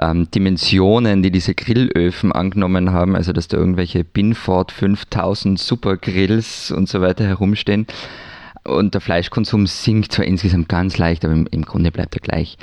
ähm, 0.00 0.30
Dimensionen, 0.30 1.22
die 1.22 1.30
diese 1.30 1.54
Grillöfen 1.54 2.32
angenommen 2.32 2.92
haben, 2.92 3.16
also 3.16 3.32
dass 3.32 3.48
da 3.48 3.56
irgendwelche 3.56 4.04
Binford 4.04 4.72
5000 4.72 5.58
Supergrills 5.58 6.70
und 6.70 6.88
so 6.88 7.00
weiter 7.00 7.24
herumstehen. 7.24 7.86
Und 8.64 8.94
der 8.94 9.00
Fleischkonsum 9.00 9.66
sinkt 9.66 10.12
zwar 10.12 10.24
insgesamt 10.24 10.68
ganz 10.68 10.96
leicht, 10.96 11.24
aber 11.24 11.34
im, 11.34 11.46
im 11.50 11.64
Grunde 11.64 11.92
bleibt 11.92 12.14
er 12.16 12.20
gleich. 12.20 12.56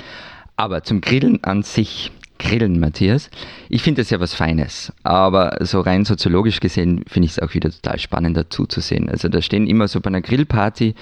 Aber 0.56 0.82
zum 0.82 1.00
Grillen 1.00 1.42
an 1.44 1.62
sich, 1.62 2.10
Grillen, 2.38 2.80
Matthias, 2.80 3.30
ich 3.68 3.82
finde 3.82 4.02
das 4.02 4.10
ja 4.10 4.18
was 4.18 4.34
Feines. 4.34 4.92
Aber 5.04 5.56
so 5.60 5.80
rein 5.80 6.04
soziologisch 6.04 6.60
gesehen 6.60 7.04
finde 7.06 7.26
ich 7.26 7.32
es 7.32 7.38
auch 7.38 7.54
wieder 7.54 7.70
total 7.70 7.98
spannend 8.00 8.36
dazu 8.36 8.66
zu 8.66 8.80
sehen. 8.80 9.08
Also 9.08 9.28
da 9.28 9.40
stehen 9.40 9.66
immer 9.66 9.86
so 9.86 10.00
bei 10.00 10.08
einer 10.08 10.22
Grillparty 10.22 10.94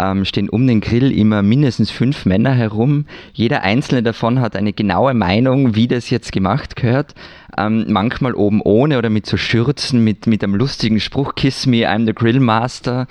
ähm, 0.00 0.24
stehen 0.24 0.48
um 0.48 0.66
den 0.66 0.80
Grill 0.80 1.12
immer 1.12 1.42
mindestens 1.42 1.90
fünf 1.90 2.24
Männer 2.24 2.54
herum. 2.54 3.04
Jeder 3.32 3.62
einzelne 3.62 4.02
davon 4.02 4.40
hat 4.40 4.56
eine 4.56 4.72
genaue 4.72 5.14
Meinung, 5.14 5.74
wie 5.74 5.88
das 5.88 6.10
jetzt 6.10 6.32
gemacht 6.32 6.76
gehört. 6.76 7.14
Ähm, 7.58 7.86
manchmal 7.88 8.34
oben 8.34 8.62
ohne 8.62 8.96
oder 8.98 9.10
mit 9.10 9.26
so 9.26 9.36
Schürzen, 9.36 10.02
mit, 10.02 10.26
mit 10.26 10.42
einem 10.42 10.54
lustigen 10.54 11.00
Spruch, 11.00 11.34
Kiss 11.34 11.66
me, 11.66 11.88
I'm 11.88 12.06
the 12.06 12.14
Grillmaster. 12.14 13.06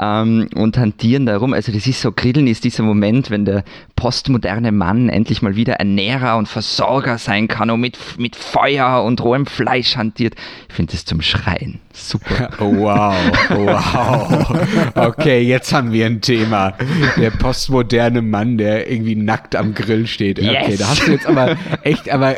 Ähm, 0.00 0.48
und 0.54 0.78
hantieren 0.78 1.26
darum. 1.26 1.52
Also 1.52 1.72
das 1.72 1.86
ist 1.86 2.00
so, 2.00 2.12
Grillen 2.12 2.46
ist 2.46 2.62
dieser 2.64 2.84
Moment, 2.84 3.30
wenn 3.30 3.44
der 3.44 3.64
postmoderne 3.96 4.70
Mann 4.70 5.08
endlich 5.08 5.42
mal 5.42 5.56
wieder 5.56 5.74
Ernährer 5.74 6.36
und 6.36 6.46
Versorger 6.46 7.18
sein 7.18 7.48
kann 7.48 7.68
und 7.70 7.80
mit, 7.80 7.98
mit 8.16 8.36
Feuer 8.36 9.02
und 9.02 9.20
rohem 9.22 9.46
Fleisch 9.46 9.96
hantiert. 9.96 10.34
Ich 10.68 10.74
finde 10.76 10.92
das 10.92 11.04
zum 11.04 11.20
Schreien. 11.20 11.80
Super. 11.92 12.50
Oh, 12.60 12.74
wow, 12.76 13.14
wow. 13.50 14.60
Okay, 14.94 15.40
jetzt 15.42 15.72
haben 15.72 15.92
wir 15.92 16.06
ein 16.06 16.20
Thema. 16.20 16.74
Der 17.16 17.30
postmoderne 17.30 18.22
Mann, 18.22 18.56
der 18.58 18.90
irgendwie 18.90 19.16
nackt 19.16 19.56
am 19.56 19.74
Grill 19.74 20.06
steht. 20.06 20.38
Okay, 20.38 20.70
Yes. 20.70 20.78
da 20.78 20.88
hast 20.88 21.06
du 21.06 21.10
jetzt 21.12 21.26
aber 21.26 21.56
echt, 21.82 22.08
aber 22.10 22.36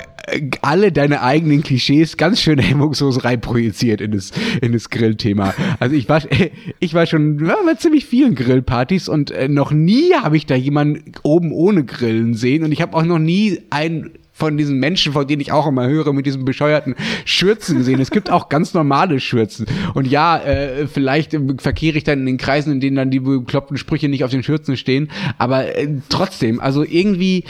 alle 0.62 0.92
deine 0.92 1.22
eigenen 1.22 1.62
Klischees 1.62 2.16
ganz 2.16 2.40
schön 2.40 2.58
hemmungslos 2.58 3.24
reinprojiziert 3.24 4.00
in 4.00 4.12
das, 4.12 4.32
in 4.60 4.72
das 4.72 4.90
Grillthema. 4.90 5.54
Also 5.78 5.96
ich 5.96 6.08
war, 6.08 6.22
ich 6.80 6.94
war 6.94 7.06
schon 7.06 7.44
ja, 7.44 7.56
bei 7.64 7.74
ziemlich 7.74 8.06
vielen 8.06 8.34
Grillpartys 8.34 9.08
und 9.08 9.30
äh, 9.30 9.48
noch 9.48 9.72
nie 9.72 10.14
habe 10.14 10.36
ich 10.36 10.46
da 10.46 10.54
jemanden 10.54 11.12
oben 11.22 11.52
ohne 11.52 11.84
Grillen 11.84 12.34
sehen 12.34 12.64
und 12.64 12.72
ich 12.72 12.82
habe 12.82 12.96
auch 12.96 13.04
noch 13.04 13.18
nie 13.18 13.60
einen 13.70 14.10
von 14.40 14.56
diesen 14.56 14.78
Menschen, 14.78 15.12
von 15.12 15.26
denen 15.26 15.40
ich 15.40 15.52
auch 15.52 15.66
immer 15.66 15.86
höre, 15.86 16.12
mit 16.12 16.26
diesen 16.26 16.44
bescheuerten 16.44 16.96
Schürzen 17.24 17.78
gesehen. 17.78 18.00
Es 18.00 18.10
gibt 18.10 18.30
auch 18.30 18.48
ganz 18.48 18.74
normale 18.74 19.20
Schürzen. 19.20 19.66
Und 19.94 20.08
ja, 20.08 20.38
äh, 20.38 20.88
vielleicht 20.88 21.36
verkehre 21.58 21.98
ich 21.98 22.04
dann 22.04 22.20
in 22.20 22.26
den 22.26 22.38
Kreisen, 22.38 22.72
in 22.72 22.80
denen 22.80 22.96
dann 22.96 23.10
die 23.10 23.20
bekloppten 23.20 23.76
Sprüche 23.76 24.08
nicht 24.08 24.24
auf 24.24 24.30
den 24.30 24.42
Schürzen 24.42 24.76
stehen. 24.76 25.10
Aber 25.38 25.76
äh, 25.76 25.88
trotzdem, 26.08 26.58
also 26.58 26.82
irgendwie 26.82 27.44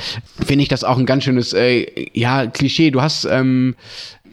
finde 0.44 0.62
ich 0.62 0.68
das 0.68 0.84
auch 0.84 0.98
ein 0.98 1.06
ganz 1.06 1.24
schönes, 1.24 1.52
äh, 1.52 1.86
ja, 2.12 2.46
Klischee. 2.46 2.90
Du 2.90 3.00
hast 3.00 3.24
ähm, 3.24 3.76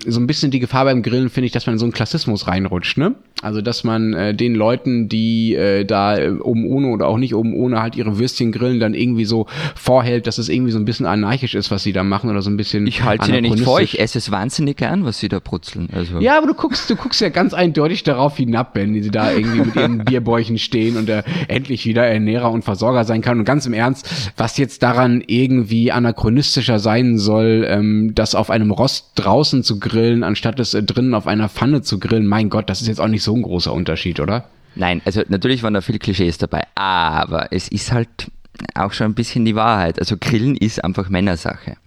so 0.05 0.19
ein 0.19 0.27
bisschen 0.27 0.51
die 0.51 0.59
Gefahr 0.59 0.85
beim 0.85 1.03
Grillen, 1.03 1.29
finde 1.29 1.45
ich, 1.45 1.51
dass 1.51 1.65
man 1.65 1.73
in 1.73 1.79
so 1.79 1.85
einen 1.85 1.93
Klassismus 1.93 2.47
reinrutscht, 2.47 2.97
ne? 2.97 3.15
Also, 3.43 3.61
dass 3.61 3.83
man 3.83 4.13
äh, 4.13 4.33
den 4.33 4.55
Leuten, 4.55 5.09
die 5.09 5.53
äh, 5.53 5.85
da 5.85 6.17
äh, 6.17 6.31
oben 6.31 6.65
ohne 6.65 6.87
oder 6.87 7.07
auch 7.07 7.19
nicht 7.19 7.35
oben 7.35 7.53
ohne 7.53 7.81
halt 7.83 7.95
ihre 7.95 8.17
Würstchen 8.17 8.51
grillen, 8.51 8.79
dann 8.79 8.95
irgendwie 8.95 9.25
so 9.25 9.45
vorhält, 9.75 10.25
dass 10.25 10.39
es 10.39 10.49
irgendwie 10.49 10.71
so 10.71 10.79
ein 10.79 10.85
bisschen 10.85 11.05
anarchisch 11.05 11.53
ist, 11.53 11.69
was 11.69 11.83
sie 11.83 11.93
da 11.93 12.03
machen 12.03 12.31
oder 12.31 12.41
so 12.41 12.49
ein 12.49 12.57
bisschen. 12.57 12.87
Ich 12.87 13.03
halte 13.03 13.25
sie 13.25 13.33
ja 13.33 13.41
nicht 13.41 13.59
vor, 13.59 13.79
ich 13.79 13.99
esse 13.99 14.17
es 14.17 14.31
wahnsinnig 14.31 14.77
gern, 14.77 15.05
was 15.05 15.19
sie 15.19 15.29
da 15.29 15.39
brutzeln. 15.39 15.87
Also. 15.93 16.19
Ja, 16.19 16.39
aber 16.39 16.47
du 16.47 16.55
guckst, 16.55 16.89
du 16.89 16.95
guckst 16.95 17.21
ja 17.21 17.29
ganz 17.29 17.53
eindeutig 17.53 18.01
darauf 18.01 18.37
hinab, 18.37 18.71
wenn 18.73 19.01
sie 19.03 19.11
da 19.11 19.31
irgendwie 19.31 19.59
mit 19.59 19.75
ihren 19.75 19.97
Bierbäuchen 20.05 20.57
stehen 20.57 20.97
und 20.97 21.07
er 21.07 21.23
endlich 21.47 21.85
wieder 21.85 22.07
Ernährer 22.07 22.49
und 22.49 22.63
Versorger 22.63 23.03
sein 23.03 23.21
kann. 23.21 23.37
Und 23.37 23.45
ganz 23.45 23.67
im 23.67 23.73
Ernst, 23.73 24.09
was 24.35 24.57
jetzt 24.57 24.81
daran 24.81 25.23
irgendwie 25.25 25.91
anachronistischer 25.91 26.79
sein 26.79 27.19
soll, 27.19 27.67
ähm, 27.69 28.15
das 28.15 28.33
auf 28.33 28.49
einem 28.49 28.71
Rost 28.71 29.11
draußen 29.13 29.61
zu 29.61 29.79
grillen, 29.79 30.23
anstatt 30.23 30.59
es 30.59 30.73
äh, 30.73 30.81
drinnen 30.81 31.13
auf 31.13 31.27
einer 31.27 31.49
Pfanne 31.49 31.83
zu 31.83 31.99
grillen, 31.99 32.25
mein 32.25 32.49
Gott, 32.49 32.67
das 32.67 32.81
ist 32.81 32.87
jetzt 32.87 32.99
auch 32.99 33.07
nicht 33.07 33.23
so 33.23 33.26
ein 33.35 33.41
großer 33.41 33.73
Unterschied, 33.73 34.19
oder? 34.19 34.45
Nein, 34.75 35.01
also 35.05 35.21
natürlich 35.27 35.63
waren 35.63 35.73
da 35.73 35.81
viele 35.81 35.99
Klischees 35.99 36.37
dabei, 36.37 36.63
aber 36.75 37.51
es 37.51 37.67
ist 37.67 37.91
halt 37.91 38.31
auch 38.75 38.93
schon 38.93 39.07
ein 39.07 39.15
bisschen 39.15 39.45
die 39.45 39.55
Wahrheit. 39.55 39.99
Also 39.99 40.17
Grillen 40.19 40.55
ist 40.55 40.83
einfach 40.83 41.09
Männersache. 41.09 41.77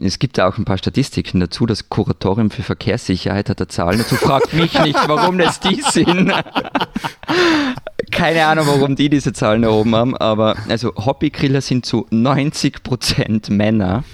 Es 0.00 0.18
gibt 0.18 0.38
da 0.38 0.48
auch 0.48 0.58
ein 0.58 0.64
paar 0.64 0.78
Statistiken 0.78 1.40
dazu. 1.40 1.66
Das 1.66 1.88
Kuratorium 1.88 2.50
für 2.50 2.62
Verkehrssicherheit 2.62 3.50
hat 3.50 3.60
da 3.60 3.68
Zahlen 3.68 3.98
dazu. 3.98 4.14
Fragt 4.14 4.52
mich 4.54 4.78
nicht, 4.80 4.98
warum 5.08 5.38
das 5.38 5.58
die 5.60 5.82
sind. 5.82 6.32
Keine 8.12 8.46
Ahnung, 8.46 8.66
warum 8.68 8.96
die 8.96 9.08
diese 9.08 9.32
Zahlen 9.32 9.62
da 9.62 9.70
oben 9.70 9.94
haben, 9.94 10.16
aber 10.16 10.56
also 10.68 10.94
Hobbygriller 10.94 11.60
sind 11.60 11.84
zu 11.84 12.06
90% 12.10 13.52
Männer. 13.52 14.04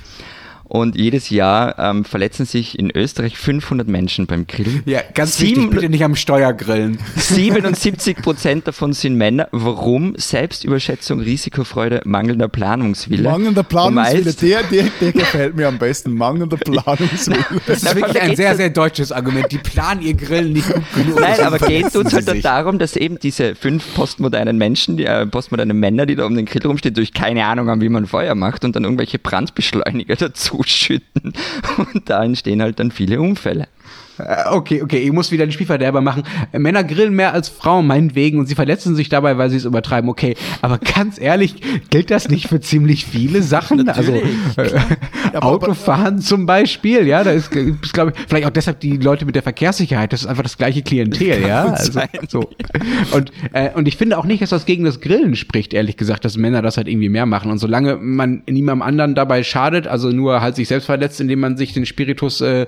Und 0.75 0.97
jedes 0.97 1.31
Jahr 1.31 1.79
ähm, 1.79 2.05
verletzen 2.05 2.47
sich 2.47 2.77
in 2.77 2.91
Österreich 2.91 3.39
500 3.39 3.87
Menschen 3.87 4.27
beim 4.27 4.45
Grillen. 4.49 4.83
Ja, 4.87 5.03
ganz 5.15 5.37
Sieben- 5.37 5.57
wichtig, 5.67 5.71
bitte 5.71 5.89
nicht 5.89 6.03
am 6.03 6.17
Steuer 6.17 6.53
grillen. 6.53 6.99
77 7.15 8.17
Prozent 8.17 8.67
davon 8.67 8.93
sind 8.93 9.15
Männer. 9.15 9.47
Warum? 9.53 10.15
Selbstüberschätzung, 10.17 11.21
Risikofreude, 11.21 12.01
mangelnder 12.05 12.49
Planungswille. 12.49 13.23
Mangelnder 13.23 13.63
Planungswille, 13.63 14.25
meist- 14.25 14.43
der, 14.43 14.63
der, 14.65 14.85
der 15.01 15.13
gefällt 15.13 15.55
mir 15.55 15.69
am 15.69 15.79
besten. 15.79 16.13
Mangelnder 16.13 16.57
Planungswille. 16.65 17.45
Das 17.69 17.85
ist 17.85 17.95
wirklich 17.95 18.21
ein 18.21 18.35
sehr, 18.35 18.57
sehr 18.57 18.71
deutsches 18.71 19.13
Argument. 19.13 19.53
Die 19.53 19.59
planen 19.59 20.03
ihr 20.03 20.15
Grillen 20.15 20.55
nicht 20.55 20.67
gut 20.67 20.83
genug. 20.97 21.21
Nein, 21.21 21.35
deswegen 21.39 21.47
aber 21.47 21.59
geht 21.69 21.95
uns 21.95 22.13
halt 22.13 22.25
sich. 22.29 22.43
darum, 22.43 22.81
dass 22.81 22.97
eben 22.97 23.21
diese 23.21 23.55
fünf 23.55 23.95
postmodernen 23.95 24.59
Menschen, 24.59 24.97
die, 24.97 25.05
äh, 25.05 25.25
postmodernen 25.25 25.79
Männer, 25.79 26.05
die 26.05 26.17
da 26.17 26.27
um 26.27 26.35
den 26.35 26.47
Grill 26.47 26.67
rumstehen, 26.67 26.95
durch 26.97 27.13
keine 27.13 27.45
Ahnung 27.45 27.69
haben, 27.69 27.81
wie 27.81 27.89
man 27.89 28.07
Feuer 28.07 28.35
macht 28.35 28.65
und 28.65 28.75
dann 28.75 28.83
irgendwelche 28.83 29.21
Brandbeschleuniger 29.21 30.17
dazu 30.19 30.64
schütten. 30.69 31.33
Und 31.77 32.09
da 32.09 32.25
entstehen 32.25 32.63
halt 32.63 32.79
dann 32.79 32.91
viele 32.91 33.21
Unfälle. 33.21 33.69
Äh, 34.19 34.45
Okay, 34.51 34.83
okay, 34.83 34.99
ich 34.99 35.13
muss 35.13 35.31
wieder 35.31 35.47
den 35.47 35.53
Spielverderber 35.53 36.01
machen. 36.01 36.23
Männer 36.53 36.85
grillen 36.85 37.15
mehr 37.15 37.33
als 37.33 37.49
Frauen, 37.49 37.87
meinetwegen, 37.87 38.39
und 38.39 38.47
sie 38.47 38.55
verletzen 38.55 38.95
sich 38.95 39.09
dabei, 39.09 39.39
weil 39.39 39.51
sie 39.51 39.57
es 39.57 39.65
übertreiben. 39.65 40.09
Okay, 40.09 40.37
aber 40.63 40.79
ganz 40.79 41.21
ehrlich, 41.21 41.57
gilt 41.91 42.11
das 42.11 42.29
nicht 42.29 42.49
für 42.49 42.61
ziemlich 42.61 43.05
viele 43.05 43.43
Sachen? 43.43 43.89
Also 43.89 44.13
äh, 44.13 44.71
Autofahren 45.41 46.19
zum 46.19 46.47
Beispiel, 46.47 47.07
ja, 47.07 47.25
da 47.25 47.31
ist, 47.31 47.55
ist 47.55 47.93
glaube 47.93 48.13
ich, 48.15 48.25
vielleicht 48.29 48.47
auch 48.47 48.51
deshalb 48.51 48.81
die 48.81 48.97
Leute 48.97 49.25
mit 49.25 49.35
der 49.35 49.43
Verkehrssicherheit, 49.43 50.13
das 50.13 50.23
ist 50.23 50.27
einfach 50.27 50.43
das 50.43 50.57
gleiche 50.59 50.83
Klientel, 50.83 51.47
ja. 51.47 51.65
Also, 51.65 52.01
so. 52.29 52.51
Und, 53.13 53.33
äh, 53.53 53.71
und 53.75 53.89
ich 53.89 53.97
finde 53.97 54.19
auch 54.19 54.25
nicht, 54.25 54.43
dass 54.43 54.51
das 54.51 54.67
gegen 54.67 54.85
das 54.85 55.01
Grillen 55.01 55.37
spricht, 55.37 55.75
ehrlich 55.75 55.97
gesagt, 55.97 56.25
dass 56.25 56.37
Männer 56.37 56.63
das 56.63 56.77
halt 56.77 56.89
irgendwie 56.89 57.09
mehr 57.09 57.27
machen. 57.27 57.51
Und 57.51 57.59
solange 57.59 57.97
man 57.97 58.43
niemandem 58.49 58.83
anderen 58.83 59.15
dabei 59.15 59.43
schadet, 59.43 59.87
also 59.87 60.11
nur 60.11 60.41
halt 60.41 60.57
sich 60.57 60.69
selbst 60.69 60.87
verletzt, 60.87 61.21
indem 61.21 61.41
man 61.41 61.57
sich 61.57 61.73
den 61.73 61.87
Spiritus 61.87 62.41
äh, 62.41 62.67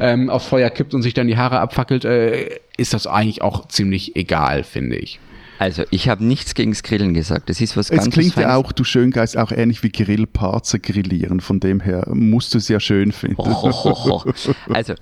ähm, 0.00 0.30
aufs 0.30 0.46
Feuer 0.46 0.70
kippt 0.70 0.81
und 0.90 1.02
sich 1.02 1.14
dann 1.14 1.26
die 1.26 1.36
Haare 1.36 1.60
abfackelt, 1.60 2.04
äh, 2.04 2.58
ist 2.76 2.94
das 2.94 3.06
eigentlich 3.06 3.42
auch 3.42 3.68
ziemlich 3.68 4.16
egal, 4.16 4.64
finde 4.64 4.96
ich. 4.96 5.20
Also, 5.58 5.84
ich 5.90 6.08
habe 6.08 6.24
nichts 6.24 6.54
gegen 6.54 6.72
das 6.72 6.82
Grillen 6.82 7.14
gesagt. 7.14 7.48
Das 7.48 7.60
ist 7.60 7.76
was 7.76 7.88
Es 7.90 8.00
ganz 8.00 8.12
klingt 8.12 8.36
was 8.36 8.42
ja 8.42 8.56
auch, 8.56 8.72
du 8.72 8.82
Schöngeist, 8.82 9.36
auch 9.36 9.52
ähnlich 9.52 9.82
wie 9.84 9.90
Grillparzer 9.90 10.80
grillieren. 10.80 11.40
Von 11.40 11.60
dem 11.60 11.78
her 11.80 12.04
musst 12.12 12.54
du 12.54 12.58
es 12.58 12.68
ja 12.68 12.80
schön 12.80 13.12
finden. 13.12 13.38
Ho, 13.38 13.44
ho, 13.44 14.24
ho. 14.24 14.32
Also, 14.72 14.94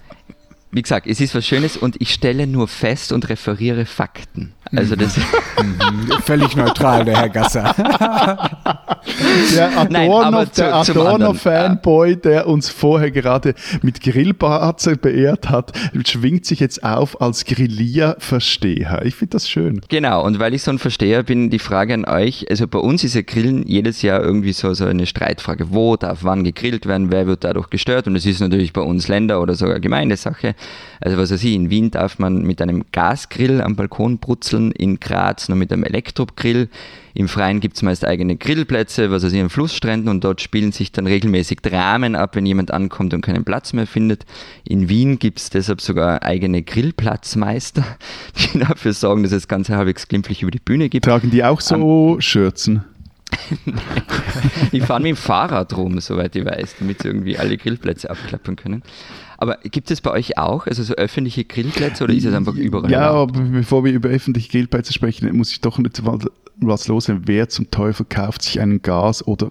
wie 0.70 0.82
gesagt, 0.82 1.06
es 1.06 1.20
ist 1.20 1.34
was 1.34 1.46
Schönes 1.46 1.76
und 1.76 2.00
ich 2.00 2.12
stelle 2.12 2.46
nur 2.46 2.68
fest 2.68 3.12
und 3.12 3.28
referiere 3.28 3.86
Fakten. 3.86 4.52
Also 4.74 4.96
das 4.96 5.16
Mhm. 5.16 6.12
Völlig 6.24 6.56
neutral, 6.56 7.04
der 7.04 7.16
Herr 7.16 7.28
Gasser. 7.28 7.74
Der 9.56 9.70
Nein, 9.88 10.10
Adorno, 10.10 10.44
der 10.44 10.74
Adorno-Fanboy, 10.74 12.18
uns 12.44 12.68
vorher 12.68 13.10
gerade 13.10 13.54
mit 13.82 14.02
Grillbarze 14.02 14.96
beehrt 14.96 15.48
hat, 15.48 15.72
schwingt 16.06 16.44
sich 16.44 16.60
jetzt 16.60 16.84
auf 16.84 17.20
als 17.20 17.44
Grillierversteher. 17.46 19.02
Ich 19.04 19.14
finde 19.14 19.32
das 19.32 19.48
schön. 19.48 19.80
Genau, 19.88 20.24
und 20.24 20.38
weil 20.38 20.52
ich 20.54 20.62
so 20.62 20.70
ein 20.70 20.78
Versteher 20.78 21.22
bin, 21.22 21.48
die 21.50 21.58
Frage 21.58 21.94
an 21.94 22.04
euch, 22.04 22.46
also 22.50 22.68
bei 22.68 22.78
uns 22.78 23.02
ist 23.02 23.14
ja 23.14 23.22
Grillen 23.22 23.66
jedes 23.66 24.02
Jahr 24.02 24.20
irgendwie 24.20 24.52
so, 24.52 24.74
so 24.74 24.84
eine 24.84 25.06
Streitfrage, 25.06 25.70
wo 25.70 25.96
darf 25.96 26.18
wann 26.22 26.44
gegrillt 26.44 26.86
werden, 26.86 27.10
wer 27.10 27.26
wird 27.26 27.44
dadurch 27.44 27.70
gestört 27.70 28.06
und 28.06 28.16
es 28.16 28.26
ist 28.26 28.40
natürlich 28.40 28.72
bei 28.72 28.82
uns 28.82 29.08
Länder- 29.08 29.40
oder 29.40 29.54
sogar 29.54 29.80
Gemeindesache. 29.80 30.54
Also 31.00 31.16
was 31.16 31.32
weiß 31.32 31.42
ich, 31.42 31.54
in 31.54 31.70
Wien 31.70 31.90
darf 31.90 32.18
man 32.18 32.42
mit 32.42 32.60
einem 32.60 32.84
Gasgrill 32.92 33.62
am 33.62 33.76
Balkon 33.76 34.18
brutzeln, 34.18 34.59
in 34.70 35.00
Graz 35.00 35.48
nur 35.48 35.56
mit 35.56 35.72
einem 35.72 35.84
Elektrogrill. 35.84 36.68
Im 37.14 37.28
Freien 37.28 37.60
gibt 37.60 37.76
es 37.76 37.82
meist 37.82 38.04
eigene 38.04 38.36
Grillplätze, 38.36 39.10
was 39.10 39.24
ich, 39.24 39.40
an 39.40 39.50
Flussstränden 39.50 40.08
und 40.08 40.22
dort 40.22 40.40
spielen 40.40 40.72
sich 40.72 40.92
dann 40.92 41.06
regelmäßig 41.06 41.60
Dramen 41.60 42.14
ab, 42.14 42.36
wenn 42.36 42.46
jemand 42.46 42.70
ankommt 42.70 43.14
und 43.14 43.22
keinen 43.22 43.44
Platz 43.44 43.72
mehr 43.72 43.86
findet. 43.86 44.26
In 44.64 44.88
Wien 44.88 45.18
gibt 45.18 45.40
es 45.40 45.50
deshalb 45.50 45.80
sogar 45.80 46.22
eigene 46.22 46.62
Grillplatzmeister, 46.62 47.84
die 48.54 48.58
dafür 48.58 48.92
sorgen, 48.92 49.22
dass 49.22 49.32
das 49.32 49.48
Ganze 49.48 49.76
halbwegs 49.76 50.06
glimpflich 50.06 50.42
über 50.42 50.50
die 50.50 50.60
Bühne 50.60 50.88
gibt. 50.88 51.04
Tragen 51.04 51.30
die 51.30 51.42
auch 51.42 51.60
so 51.60 52.16
Schürzen? 52.20 52.84
Die 54.72 54.80
fahren 54.80 55.02
mit 55.02 55.10
dem 55.10 55.16
Fahrrad 55.16 55.76
rum, 55.76 56.00
soweit 56.00 56.36
ich 56.36 56.44
weiß, 56.44 56.76
damit 56.78 57.02
sie 57.02 57.08
irgendwie 57.08 57.38
alle 57.38 57.56
Grillplätze 57.56 58.10
abklappern 58.10 58.56
können. 58.56 58.82
Aber 59.38 59.58
gibt 59.62 59.90
es 59.90 60.00
bei 60.00 60.10
euch 60.10 60.36
auch, 60.38 60.66
also 60.66 60.82
so 60.82 60.94
öffentliche 60.94 61.44
Grillplätze 61.44 62.04
oder 62.04 62.12
ist 62.12 62.26
es 62.26 62.34
einfach 62.34 62.54
überall? 62.54 62.90
Ja, 62.90 63.10
aber 63.10 63.32
bevor 63.32 63.84
wir 63.84 63.92
über 63.92 64.10
öffentliche 64.10 64.50
Grillplätze 64.50 64.92
sprechen, 64.92 65.34
muss 65.34 65.50
ich 65.50 65.60
doch 65.60 65.78
nicht 65.78 66.02
mal 66.02 66.18
was 66.60 66.88
loswerden. 66.88 67.22
Wer 67.26 67.48
zum 67.48 67.70
Teufel 67.70 68.04
kauft 68.08 68.42
sich 68.42 68.60
einen 68.60 68.82
Gas- 68.82 69.26
oder 69.26 69.50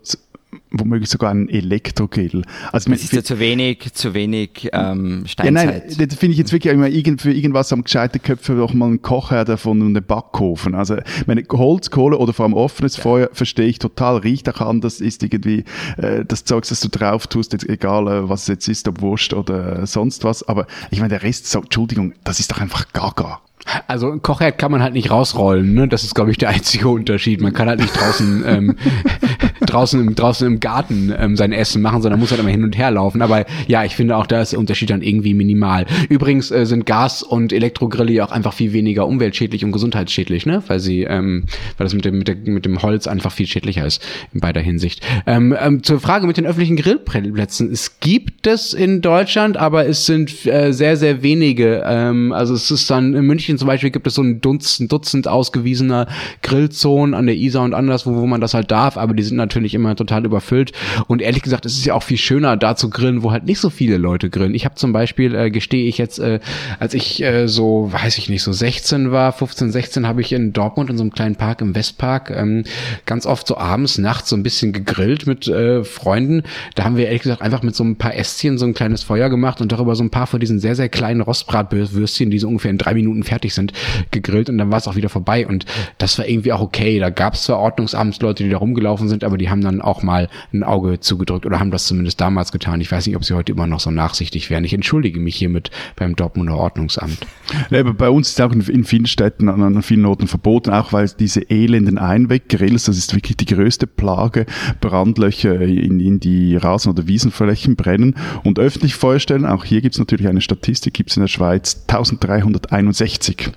womöglich 0.72 1.10
sogar 1.10 1.32
einen 1.32 1.50
Elektrogrill? 1.50 2.44
Also, 2.72 2.92
es 2.92 3.04
ist 3.04 3.14
ja 3.14 3.24
zu 3.24 3.40
wenig, 3.40 3.94
zu 3.94 4.14
wenig 4.14 4.70
ähm, 4.74 5.26
Ja, 5.38 5.52
nein, 5.52 5.68
Steinzeit. 5.70 6.12
das 6.12 6.18
finde 6.18 6.34
ich 6.34 6.38
jetzt 6.38 6.52
wirklich 6.52 6.74
immer 6.74 6.88
irgend, 6.88 7.22
für 7.22 7.32
irgendwas 7.32 7.72
am 7.74 7.84
gescheiten 7.84 8.22
Köpfe 8.22 8.56
doch 8.56 8.74
mal 8.74 8.88
einen 8.88 9.02
Kocher 9.02 9.46
davon 9.46 9.82
und 9.82 9.96
einen 9.96 10.06
Backofen. 10.06 10.76
Also, 10.76 10.98
meine 11.26 11.44
Holz, 11.52 11.90
Kohle 11.90 12.18
oder 12.18 12.34
vor 12.34 12.46
allem 12.46 12.54
offenes 12.54 12.96
Feuer 12.96 13.30
verstehe 13.34 13.68
ich 13.68 13.80
total, 13.80 14.18
riecht 14.18 14.50
auch 14.50 14.62
anders, 14.62 15.02
ist 15.02 15.24
irgendwie 15.24 15.64
äh, 15.98 16.26
das 16.26 16.44
Zeugs, 16.46 16.70
das 16.70 16.80
du 16.82 16.90
drauf 16.90 17.28
tust, 17.28 17.54
jetzt, 17.54 17.68
egal 17.68 18.08
äh, 18.08 18.30
was 18.30 18.44
es 18.44 18.48
jetzt 18.48 18.68
ist, 18.68 18.88
ob 18.88 19.02
Wurst 19.02 19.34
oder 19.34 19.84
äh, 19.84 19.88
sonst 19.88 20.24
was. 20.24 20.48
Aber 20.48 20.68
ich 20.92 21.00
meine, 21.00 21.10
der 21.10 21.24
Rest, 21.24 21.48
so, 21.48 21.60
Entschuldigung, 21.60 22.14
das 22.24 22.40
ist 22.40 22.52
doch 22.52 22.62
einfach 22.62 22.92
gaga. 22.94 23.42
Also 23.88 24.12
ein 24.12 24.22
Kochherd 24.22 24.58
kann 24.58 24.72
man 24.72 24.82
halt 24.82 24.94
nicht 24.94 25.12
rausrollen, 25.12 25.74
ne? 25.74 25.88
Das 25.88 26.04
ist, 26.04 26.16
glaube 26.16 26.32
ich, 26.32 26.38
der 26.38 26.50
einzige 26.50 26.88
Unterschied. 26.88 27.42
Man 27.42 27.54
kann 27.54 27.68
halt 27.68 27.80
nicht 27.80 27.96
draußen, 27.96 28.44
ähm, 28.48 28.76
draußen, 29.66 30.00
im, 30.00 30.16
draußen 30.16 30.48
im 30.48 30.60
Garten 30.60 31.14
ähm, 31.18 31.36
sein 31.36 31.52
Essen 31.52 31.82
machen, 31.82 32.02
sondern 32.02 32.20
muss 32.20 32.32
halt 32.32 32.42
immer 32.42 32.50
hin 32.50 32.64
und 32.64 32.78
her 32.78 32.92
laufen. 32.92 33.22
Aber 33.22 33.46
ja, 33.68 33.84
ich 33.84 33.96
finde 33.96 34.18
auch, 34.18 34.28
da 34.28 34.42
ist 34.42 34.52
der 34.52 34.60
Unterschied 34.60 34.90
dann 34.90 35.02
irgendwie 35.02 35.34
minimal. 35.34 35.86
Übrigens 36.10 36.52
äh, 36.52 36.66
sind 36.66 36.86
Gas- 36.86 37.24
und 37.24 37.54
Elektrogrille 37.54 38.12
ja 38.12 38.26
auch 38.26 38.32
einfach 38.32 38.54
viel 38.54 38.74
weniger 38.74 39.08
umweltschädlich 39.08 39.64
und 39.66 39.72
gesundheitsschädlich, 39.72 40.46
ne? 40.46 40.64
Weil 40.68 40.80
sie, 40.80 41.04
ähm, 41.04 41.46
weil 41.78 41.86
das 41.86 41.94
mit 41.94 42.06
dem, 42.06 42.18
mit, 42.20 42.28
der, 42.28 42.36
mit 42.36 42.66
dem 42.66 42.82
Holz 42.82 43.08
einfach 43.08 43.32
viel 43.32 43.48
schädlicher 43.48 43.86
ist 43.86 44.06
in 44.34 44.40
beider 44.40 44.62
Hinsicht. 44.62 45.06
Ähm, 45.26 45.56
ähm, 45.60 45.84
zur 45.84 46.00
Frage 46.00 46.28
mit 46.28 46.38
den 46.38 46.46
öffentlichen 46.46 46.76
Grillplätzen. 46.76 47.72
Es 47.72 48.00
gibt 48.00 48.48
es 48.48 48.74
in 48.74 49.02
Deutschland, 49.02 49.58
aber 49.58 49.88
es 49.88 50.06
sind 50.06 50.46
äh, 50.46 50.72
sehr, 50.72 50.98
sehr 50.98 51.24
wenige. 51.24 51.84
Ähm, 51.86 52.32
also 52.32 52.54
es 52.54 52.72
ist 52.72 52.90
dann 52.90 53.14
in 53.14 53.26
München 53.26 53.58
zum 53.58 53.68
Beispiel 53.68 53.90
gibt 53.90 54.08
es 54.08 54.16
so 54.16 54.22
ein 54.22 54.42
Dutzend, 54.42 54.92
Dutzend 54.92 55.28
ausgewiesener 55.28 56.08
Grillzonen 56.42 57.14
an 57.14 57.26
der 57.26 57.36
Isar 57.36 57.64
und 57.64 57.74
anderswo, 57.74 58.16
wo 58.16 58.26
man 58.26 58.42
das 58.42 58.54
halt 58.54 58.72
darf, 58.72 58.98
aber 58.98 59.14
die 59.14 59.24
sind 59.24 59.38
natürlich 59.50 59.74
immer 59.74 59.96
total 59.96 60.26
überfüllt. 60.26 60.72
Und 61.08 61.22
ehrlich 61.22 61.42
gesagt, 61.42 61.66
es 61.66 61.74
ist 61.74 61.86
ja 61.86 61.96
auch 61.96 62.04
viel 62.04 62.18
schöner, 62.18 62.56
da 62.56 62.76
zu 62.76 62.90
grillen, 62.90 63.24
wo 63.24 63.32
halt 63.32 63.46
nicht 63.46 63.60
so 63.60 63.70
viele 63.70 63.98
Leute 63.98 64.30
grillen. 64.30 64.54
Ich 64.54 64.66
habe 64.66 64.76
zum 64.76 64.94
Beispiel, 64.94 65.34
äh, 65.34 65.50
gestehe 65.50 65.88
ich 65.88 65.98
jetzt, 65.98 66.20
äh, 66.20 66.40
als 66.80 66.94
ich 66.94 67.24
äh, 67.24 67.48
so, 67.48 67.90
weiß 67.92 68.18
ich 68.20 68.30
nicht, 68.30 68.44
so 68.44 68.54
16 68.54 69.12
war, 69.12 69.32
15, 69.32 69.72
16, 69.72 70.08
habe 70.08 70.22
ich 70.22 70.32
in 70.32 70.54
Dortmund 70.54 70.90
in 70.90 70.98
so 70.98 71.04
einem 71.04 71.12
kleinen 71.12 71.36
Park 71.36 71.62
im 71.62 71.74
Westpark 71.74 72.30
ähm, 72.32 72.64
ganz 73.06 73.26
oft 73.26 73.48
so 73.48 73.58
abends, 73.58 73.98
nachts 73.98 74.30
so 74.30 74.36
ein 74.36 74.44
bisschen 74.44 74.72
gegrillt 74.72 75.26
mit 75.26 75.48
äh, 75.48 75.84
Freunden. 75.84 76.44
Da 76.76 76.84
haben 76.84 76.98
wir 76.98 77.08
ehrlich 77.08 77.24
gesagt 77.24 77.42
einfach 77.42 77.64
mit 77.64 77.76
so 77.76 77.84
ein 77.84 77.98
paar 77.98 78.16
Ästchen 78.16 78.58
so 78.58 78.66
ein 78.66 78.74
kleines 78.74 79.04
Feuer 79.04 79.30
gemacht 79.30 79.62
und 79.62 79.72
darüber 79.72 79.96
so 79.96 80.04
ein 80.04 80.12
paar 80.12 80.28
von 80.28 80.40
diesen 80.40 80.60
sehr, 80.60 80.76
sehr 80.76 80.90
kleinen 80.90 81.22
Rostbratwürstchen, 81.22 82.30
die 82.30 82.40
so 82.40 82.48
ungefähr 82.48 82.72
in 82.72 82.78
drei 82.78 82.94
Minuten 82.94 83.24
fertig 83.24 83.54
sind, 83.54 83.74
gegrillt 84.12 84.50
und 84.50 84.60
dann 84.60 84.72
war 84.72 84.78
es 84.78 84.88
auch 84.88 84.96
wieder 84.96 85.10
vorbei. 85.10 85.48
Und 85.48 85.66
das 85.98 86.18
war 86.20 86.28
irgendwie 86.28 86.54
auch 86.54 86.62
okay. 86.62 87.00
Da 87.00 87.10
gab 87.10 87.34
es 87.34 87.44
zwar 87.44 87.60
Ordnungsamtsleute, 87.60 88.44
die 88.44 88.50
da 88.50 88.58
rumgelaufen 88.58 89.10
sind, 89.10 89.24
aber 89.24 89.38
die 89.40 89.50
haben 89.50 89.62
dann 89.62 89.82
auch 89.82 90.04
mal 90.04 90.30
ein 90.54 90.64
Auge 90.64 91.00
zugedrückt 91.00 91.46
oder 91.46 91.60
haben 91.60 91.72
das 91.72 91.88
zumindest 91.88 92.22
damals 92.22 92.52
getan. 92.52 92.82
Ich 92.82 92.92
weiß 92.92 93.08
nicht, 93.08 93.16
ob 93.16 93.24
sie 93.24 93.34
heute 93.34 93.52
immer 93.52 93.68
noch 93.68 93.80
so 93.80 93.92
nachsichtig 93.92 94.50
wären. 94.50 94.64
Ich 94.64 94.74
entschuldige 94.74 95.20
mich 95.20 95.36
hiermit 95.36 95.72
beim 95.96 96.16
Dortmunder 96.16 96.56
Ordnungsamt. 96.56 97.18
Ja, 97.72 97.80
aber 97.80 97.94
bei 97.94 98.10
uns 98.10 98.30
ist 98.30 98.40
es 98.40 98.46
auch 98.46 98.52
in, 98.52 98.84
vielen 98.84 99.08
Städten, 99.08 99.50
an, 99.50 99.82
vielen 99.82 100.06
Orten 100.06 100.28
verboten, 100.28 100.70
auch 100.70 100.94
weil 100.94 101.10
diese 101.20 101.50
elenden 101.50 101.98
Einweggrills, 101.98 102.84
das 102.84 102.98
ist 102.98 103.16
wirklich 103.16 103.38
die 103.38 103.46
größte 103.46 103.88
Plage, 103.88 104.46
Brandlöcher 104.82 105.60
in, 105.62 106.00
in 106.00 106.20
die 106.20 106.56
Rasen- 106.56 106.92
oder 106.92 107.08
Wiesenflächen 107.08 107.76
brennen 107.76 108.16
und 108.44 108.60
öffentlich 108.60 108.96
Feuerstellen, 108.96 109.46
auch 109.46 109.66
hier 109.66 109.82
gibt 109.82 109.96
es 109.96 110.00
natürlich 110.00 110.28
eine 110.28 110.42
Statistik, 110.42 110.94
gibt 110.94 111.10
es 111.10 111.18
in 111.18 111.22
der 111.22 111.28
Schweiz 111.28 111.84
1361. 111.88 113.50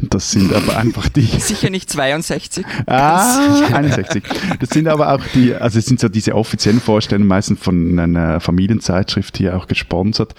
Und 0.00 0.14
das 0.14 0.30
sind 0.30 0.52
aber 0.52 0.76
einfach 0.76 1.08
die... 1.08 1.22
Sicher 1.40 1.70
nicht 1.70 1.90
62. 1.90 2.64
Ah, 2.86 3.62
61. 3.72 4.22
Das 4.60 4.70
sind 4.70 4.88
aber 4.88 5.12
auch 5.14 5.20
die, 5.34 5.54
also 5.54 5.78
es 5.78 5.86
sind 5.86 6.00
so 6.00 6.08
diese 6.08 6.34
offiziellen 6.34 6.80
Vorstellungen, 6.80 7.28
meistens 7.28 7.60
von 7.60 7.98
einer 7.98 8.40
Familienzeitschrift 8.40 9.36
hier 9.36 9.56
auch 9.56 9.66
gesponsert. 9.66 10.34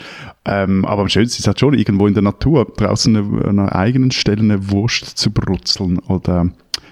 Ähm, 0.46 0.86
aber 0.86 1.02
am 1.04 1.10
schönsten 1.10 1.42
ist 1.42 1.48
halt 1.48 1.60
schon 1.60 1.74
irgendwo 1.74 2.08
in 2.08 2.14
der 2.14 2.24
Natur, 2.24 2.66
draußen 2.78 3.16
an 3.16 3.60
einer 3.60 3.76
eigenen 3.76 4.12
Stelle 4.12 4.42
eine 4.42 4.72
Wurst 4.72 5.18
zu 5.18 5.32
brutzeln 5.32 6.00
oder 6.00 6.50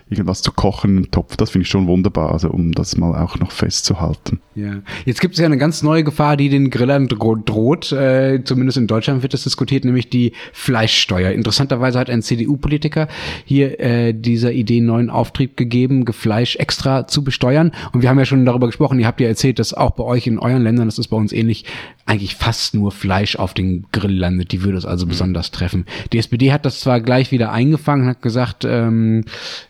irgendwas 0.10 0.41
zu 0.41 0.52
kochen 0.52 0.98
im 0.98 1.12
Topf. 1.12 1.38
Das 1.38 1.52
finde 1.52 1.63
ich 1.63 1.69
schon 1.69 1.88
wunderbar, 1.88 2.32
also 2.32 2.50
um 2.50 2.72
das 2.72 2.98
mal 2.98 3.22
auch 3.22 3.38
noch 3.39 3.52
festzuhalten. 3.52 4.39
Ja. 4.56 4.82
Jetzt 5.06 5.22
gibt 5.22 5.36
es 5.36 5.39
ja 5.39 5.45
eine 5.45 5.58
ganz 5.58 5.84
neue 5.84 6.04
Gefahr, 6.04 6.36
die 6.36 6.50
den 6.50 6.69
Grillern 6.69 7.08
dro 7.08 7.36
droht. 7.36 7.91
Äh, 7.91 8.43
zumindest 8.43 8.78
in 8.78 8.88
Deutschland 8.88 9.22
wird 9.22 9.34
das 9.34 9.43
diskutiert, 9.43 9.86
nämlich 9.86 10.10
die 10.10 10.34
Fleischsteuer. 10.52 11.32
Interessanterweise 11.32 12.00
hat 12.00 12.10
ein 12.10 12.22
CDU-Politiker 12.22 13.08
hier 13.45 13.80
äh, 13.80 14.13
dieser 14.13 14.52
Idee 14.52 14.82
neuen 14.82 15.10
Auftrieb 15.10 15.56
gegeben, 15.56 16.06
Fleisch 16.12 16.56
extra 16.56 17.08
zu 17.08 17.24
besteuern. 17.24 17.72
Und 17.93 18.02
wir 18.02 18.10
haben 18.10 18.19
ja 18.19 18.26
schon 18.26 18.45
darüber 18.45 18.67
gesprochen. 18.67 19.00
Ihr 19.00 19.08
habt 19.08 19.22
ja 19.22 19.28
erzählt, 19.28 19.60
dass 19.60 19.74
auch 19.74 19.91
bei 19.91 20.04
euch 20.04 20.28
in 20.28 20.39
euren 20.39 20.63
Ländern, 20.63 20.88
das 20.88 20.98
ist 20.98 21.10
bei 21.10 21.17
uns 21.17 21.32
ähnlich, 21.32 21.65
eigentlich 22.06 22.36
fast 22.36 22.74
nur 22.74 22.91
Fleisch 22.91 23.36
auf 23.36 23.54
den 23.54 23.86
Grill 23.91 24.17
landet. 24.17 24.52
Die 24.52 24.63
würde 24.63 24.78
es 24.78 24.86
also 24.86 25.06
besonders 25.06 25.52
treffen. 25.52 25.86
Die 26.12 26.17
SPD 26.17 26.52
hat 26.52 26.65
das 26.65 26.80
zwar 26.80 27.00
gleich 27.00 27.32
wieder 27.32 27.52
eingefangen, 27.52 28.08
hat 28.08 28.22
gesagt, 28.22 28.65
ähm, 28.65 29.26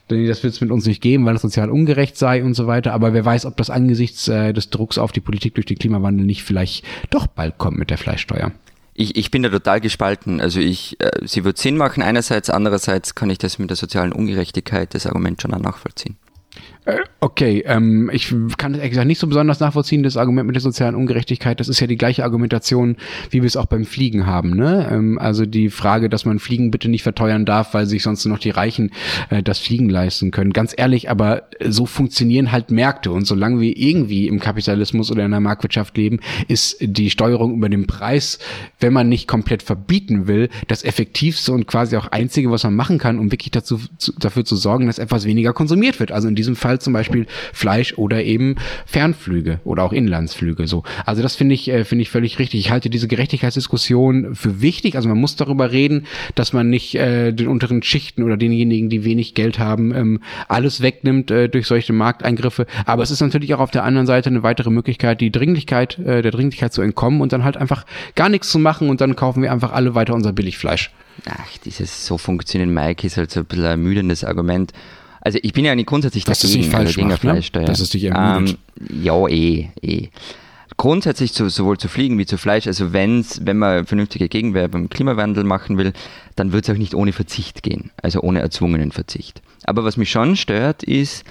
das 0.09 0.43
wird 0.43 0.53
es 0.53 0.61
mit 0.61 0.71
uns 0.71 0.85
nicht 0.85 1.01
geben, 1.01 1.25
weil 1.25 1.35
es 1.35 1.41
sozial 1.41 1.69
ungerecht 1.69 2.17
sei 2.17 2.43
und 2.43 2.53
so 2.53 2.67
weiter. 2.67 2.93
Aber 2.93 3.13
wer 3.13 3.23
weiß, 3.23 3.45
ob 3.45 3.57
das 3.57 3.69
angesichts 3.69 4.27
äh, 4.27 4.53
des 4.53 4.69
Drucks 4.69 4.97
auf 4.97 5.11
die 5.11 5.21
Politik 5.21 5.55
durch 5.55 5.65
den 5.65 5.77
Klimawandel 5.77 6.25
nicht 6.25 6.43
vielleicht 6.43 6.83
doch 7.09 7.27
bald 7.27 7.57
kommt 7.57 7.77
mit 7.77 7.89
der 7.89 7.97
Fleischsteuer. 7.97 8.51
Ich, 8.93 9.15
ich 9.15 9.31
bin 9.31 9.43
da 9.43 9.49
total 9.49 9.79
gespalten. 9.79 10.41
Also 10.41 10.59
ich, 10.59 10.99
äh, 10.99 11.11
sie 11.23 11.43
wird 11.45 11.57
Sinn 11.57 11.77
machen 11.77 12.03
einerseits, 12.03 12.49
andererseits 12.49 13.15
kann 13.15 13.29
ich 13.29 13.37
das 13.37 13.59
mit 13.59 13.69
der 13.69 13.77
sozialen 13.77 14.11
Ungerechtigkeit, 14.11 14.93
das 14.93 15.05
Argument 15.05 15.41
schon 15.41 15.51
nachvollziehen. 15.51 16.17
Okay, 17.21 17.63
ähm, 17.65 18.09
ich 18.13 18.33
kann 18.57 18.71
das 18.71 18.79
ehrlich 18.79 18.91
gesagt 18.91 19.07
nicht 19.07 19.19
so 19.19 19.27
besonders 19.27 19.59
nachvollziehen, 19.59 20.03
das 20.03 20.15
Argument 20.15 20.47
mit 20.47 20.55
der 20.55 20.61
sozialen 20.61 20.95
Ungerechtigkeit. 20.95 21.59
Das 21.59 21.67
ist 21.67 21.79
ja 21.79 21.87
die 21.87 21.97
gleiche 21.97 22.23
Argumentation, 22.23 22.95
wie 23.29 23.41
wir 23.41 23.47
es 23.47 23.57
auch 23.57 23.65
beim 23.65 23.85
Fliegen 23.85 24.25
haben. 24.25 24.55
Ne? 24.55 24.87
Ähm, 24.89 25.19
also 25.19 25.45
die 25.45 25.69
Frage, 25.69 26.09
dass 26.09 26.25
man 26.25 26.39
Fliegen 26.39 26.71
bitte 26.71 26.87
nicht 26.87 27.03
verteuern 27.03 27.45
darf, 27.45 27.73
weil 27.73 27.87
sich 27.87 28.03
sonst 28.03 28.25
noch 28.25 28.39
die 28.39 28.51
Reichen 28.51 28.91
äh, 29.29 29.43
das 29.43 29.59
Fliegen 29.59 29.89
leisten 29.89 30.31
können. 30.31 30.53
Ganz 30.53 30.73
ehrlich, 30.75 31.09
aber 31.09 31.43
so 31.65 31.85
funktionieren 31.85 32.51
halt 32.51 32.71
Märkte. 32.71 33.11
Und 33.11 33.25
solange 33.25 33.59
wir 33.59 33.75
irgendwie 33.75 34.27
im 34.27 34.39
Kapitalismus 34.39 35.11
oder 35.11 35.25
in 35.25 35.31
der 35.31 35.39
Marktwirtschaft 35.41 35.97
leben, 35.97 36.19
ist 36.47 36.77
die 36.79 37.09
Steuerung 37.09 37.55
über 37.55 37.67
den 37.67 37.85
Preis, 37.85 38.39
wenn 38.79 38.93
man 38.93 39.09
nicht 39.09 39.27
komplett 39.27 39.61
verbieten 39.61 40.27
will, 40.27 40.49
das 40.67 40.83
effektivste 40.83 41.51
und 41.51 41.67
quasi 41.67 41.97
auch 41.97 42.07
einzige, 42.07 42.49
was 42.49 42.63
man 42.63 42.75
machen 42.75 42.97
kann, 42.97 43.19
um 43.19 43.31
wirklich 43.31 43.51
dazu, 43.51 43.79
zu, 43.97 44.13
dafür 44.17 44.45
zu 44.45 44.55
sorgen, 44.55 44.87
dass 44.87 44.99
etwas 44.99 45.25
weniger 45.25 45.53
konsumiert 45.53 45.99
wird. 45.99 46.11
Also 46.11 46.27
in 46.27 46.35
diesem 46.35 46.55
Fall 46.55 46.78
halt 46.79 46.83
zum 46.83 46.93
Beispiel 46.93 47.27
Fleisch 47.53 47.93
oder 47.97 48.23
eben 48.23 48.55
Fernflüge 48.85 49.59
oder 49.63 49.83
auch 49.83 49.93
Inlandsflüge. 49.93 50.67
So, 50.67 50.83
also 51.05 51.21
das 51.21 51.35
finde 51.35 51.55
ich 51.55 51.69
äh, 51.69 51.83
finde 51.83 52.01
ich 52.03 52.09
völlig 52.09 52.39
richtig. 52.39 52.59
Ich 52.61 52.71
halte 52.71 52.89
diese 52.89 53.07
Gerechtigkeitsdiskussion 53.07 54.35
für 54.35 54.61
wichtig. 54.61 54.95
Also 54.95 55.09
man 55.09 55.19
muss 55.19 55.35
darüber 55.35 55.71
reden, 55.71 56.05
dass 56.35 56.53
man 56.53 56.69
nicht 56.69 56.95
äh, 56.95 57.31
den 57.31 57.47
unteren 57.47 57.83
Schichten 57.83 58.23
oder 58.23 58.37
denjenigen, 58.37 58.89
die 58.89 59.03
wenig 59.03 59.33
Geld 59.33 59.59
haben, 59.59 59.93
ähm, 59.93 60.19
alles 60.47 60.81
wegnimmt 60.81 61.31
äh, 61.31 61.49
durch 61.49 61.67
solche 61.67 61.93
Markteingriffe. 61.93 62.65
Aber 62.85 63.03
es 63.03 63.11
ist 63.11 63.21
natürlich 63.21 63.53
auch 63.53 63.59
auf 63.59 63.71
der 63.71 63.83
anderen 63.83 64.07
Seite 64.07 64.29
eine 64.29 64.43
weitere 64.43 64.69
Möglichkeit, 64.69 65.21
die 65.21 65.31
Dringlichkeit 65.31 65.99
äh, 65.99 66.21
der 66.21 66.31
Dringlichkeit 66.31 66.73
zu 66.73 66.81
entkommen 66.81 67.21
und 67.21 67.33
dann 67.33 67.43
halt 67.43 67.57
einfach 67.57 67.85
gar 68.15 68.29
nichts 68.29 68.49
zu 68.49 68.59
machen 68.59 68.89
und 68.89 69.01
dann 69.01 69.15
kaufen 69.15 69.43
wir 69.43 69.51
einfach 69.51 69.73
alle 69.73 69.95
weiter 69.95 70.13
unser 70.13 70.33
Billigfleisch. 70.33 70.91
Ach, 71.25 71.57
dieses 71.65 72.05
so 72.05 72.17
funktionieren 72.17 72.73
Mike 72.73 73.05
ist 73.05 73.17
halt 73.17 73.31
so 73.31 73.41
ein 73.41 73.45
bisschen 73.45 73.65
ein 73.65 73.71
ermüdendes 73.71 74.23
Argument. 74.23 74.71
Also 75.21 75.39
ich 75.41 75.53
bin 75.53 75.65
ja 75.65 75.75
nicht 75.75 75.87
grundsätzlich 75.87 76.23
Dass 76.23 76.39
dagegen, 76.39 76.59
nicht 76.59 76.71
falsch 76.71 76.87
also 76.87 76.95
gegen 76.97 77.07
macht, 77.09 77.23
ne? 77.23 77.31
Fleischsteuer. 77.31 77.65
Dass 77.65 77.79
es 77.79 77.89
dich 77.89 78.05
ermüdet. 78.05 78.57
Ähm, 78.79 79.03
ja, 79.03 79.27
eh, 79.27 79.69
eh. 79.81 80.09
Grundsätzlich 80.77 81.33
zu, 81.33 81.49
sowohl 81.49 81.77
zu 81.77 81.89
Fliegen 81.89 82.17
wie 82.17 82.25
zu 82.25 82.37
Fleisch, 82.37 82.65
also 82.65 82.93
wenn's, 82.93 83.41
wenn 83.43 83.57
man 83.57 83.85
vernünftige 83.85 84.29
Gegenwehr 84.29 84.67
beim 84.69 84.89
Klimawandel 84.89 85.43
machen 85.43 85.77
will, 85.77 85.91
dann 86.37 86.53
wird 86.53 86.67
es 86.67 86.73
auch 86.73 86.77
nicht 86.77 86.95
ohne 86.95 87.11
Verzicht 87.11 87.63
gehen, 87.63 87.91
also 88.01 88.21
ohne 88.21 88.39
erzwungenen 88.39 88.91
Verzicht. 88.91 89.41
Aber 89.65 89.83
was 89.83 89.97
mich 89.97 90.09
schon 90.09 90.37
stört, 90.37 90.83
ist, 90.83 91.25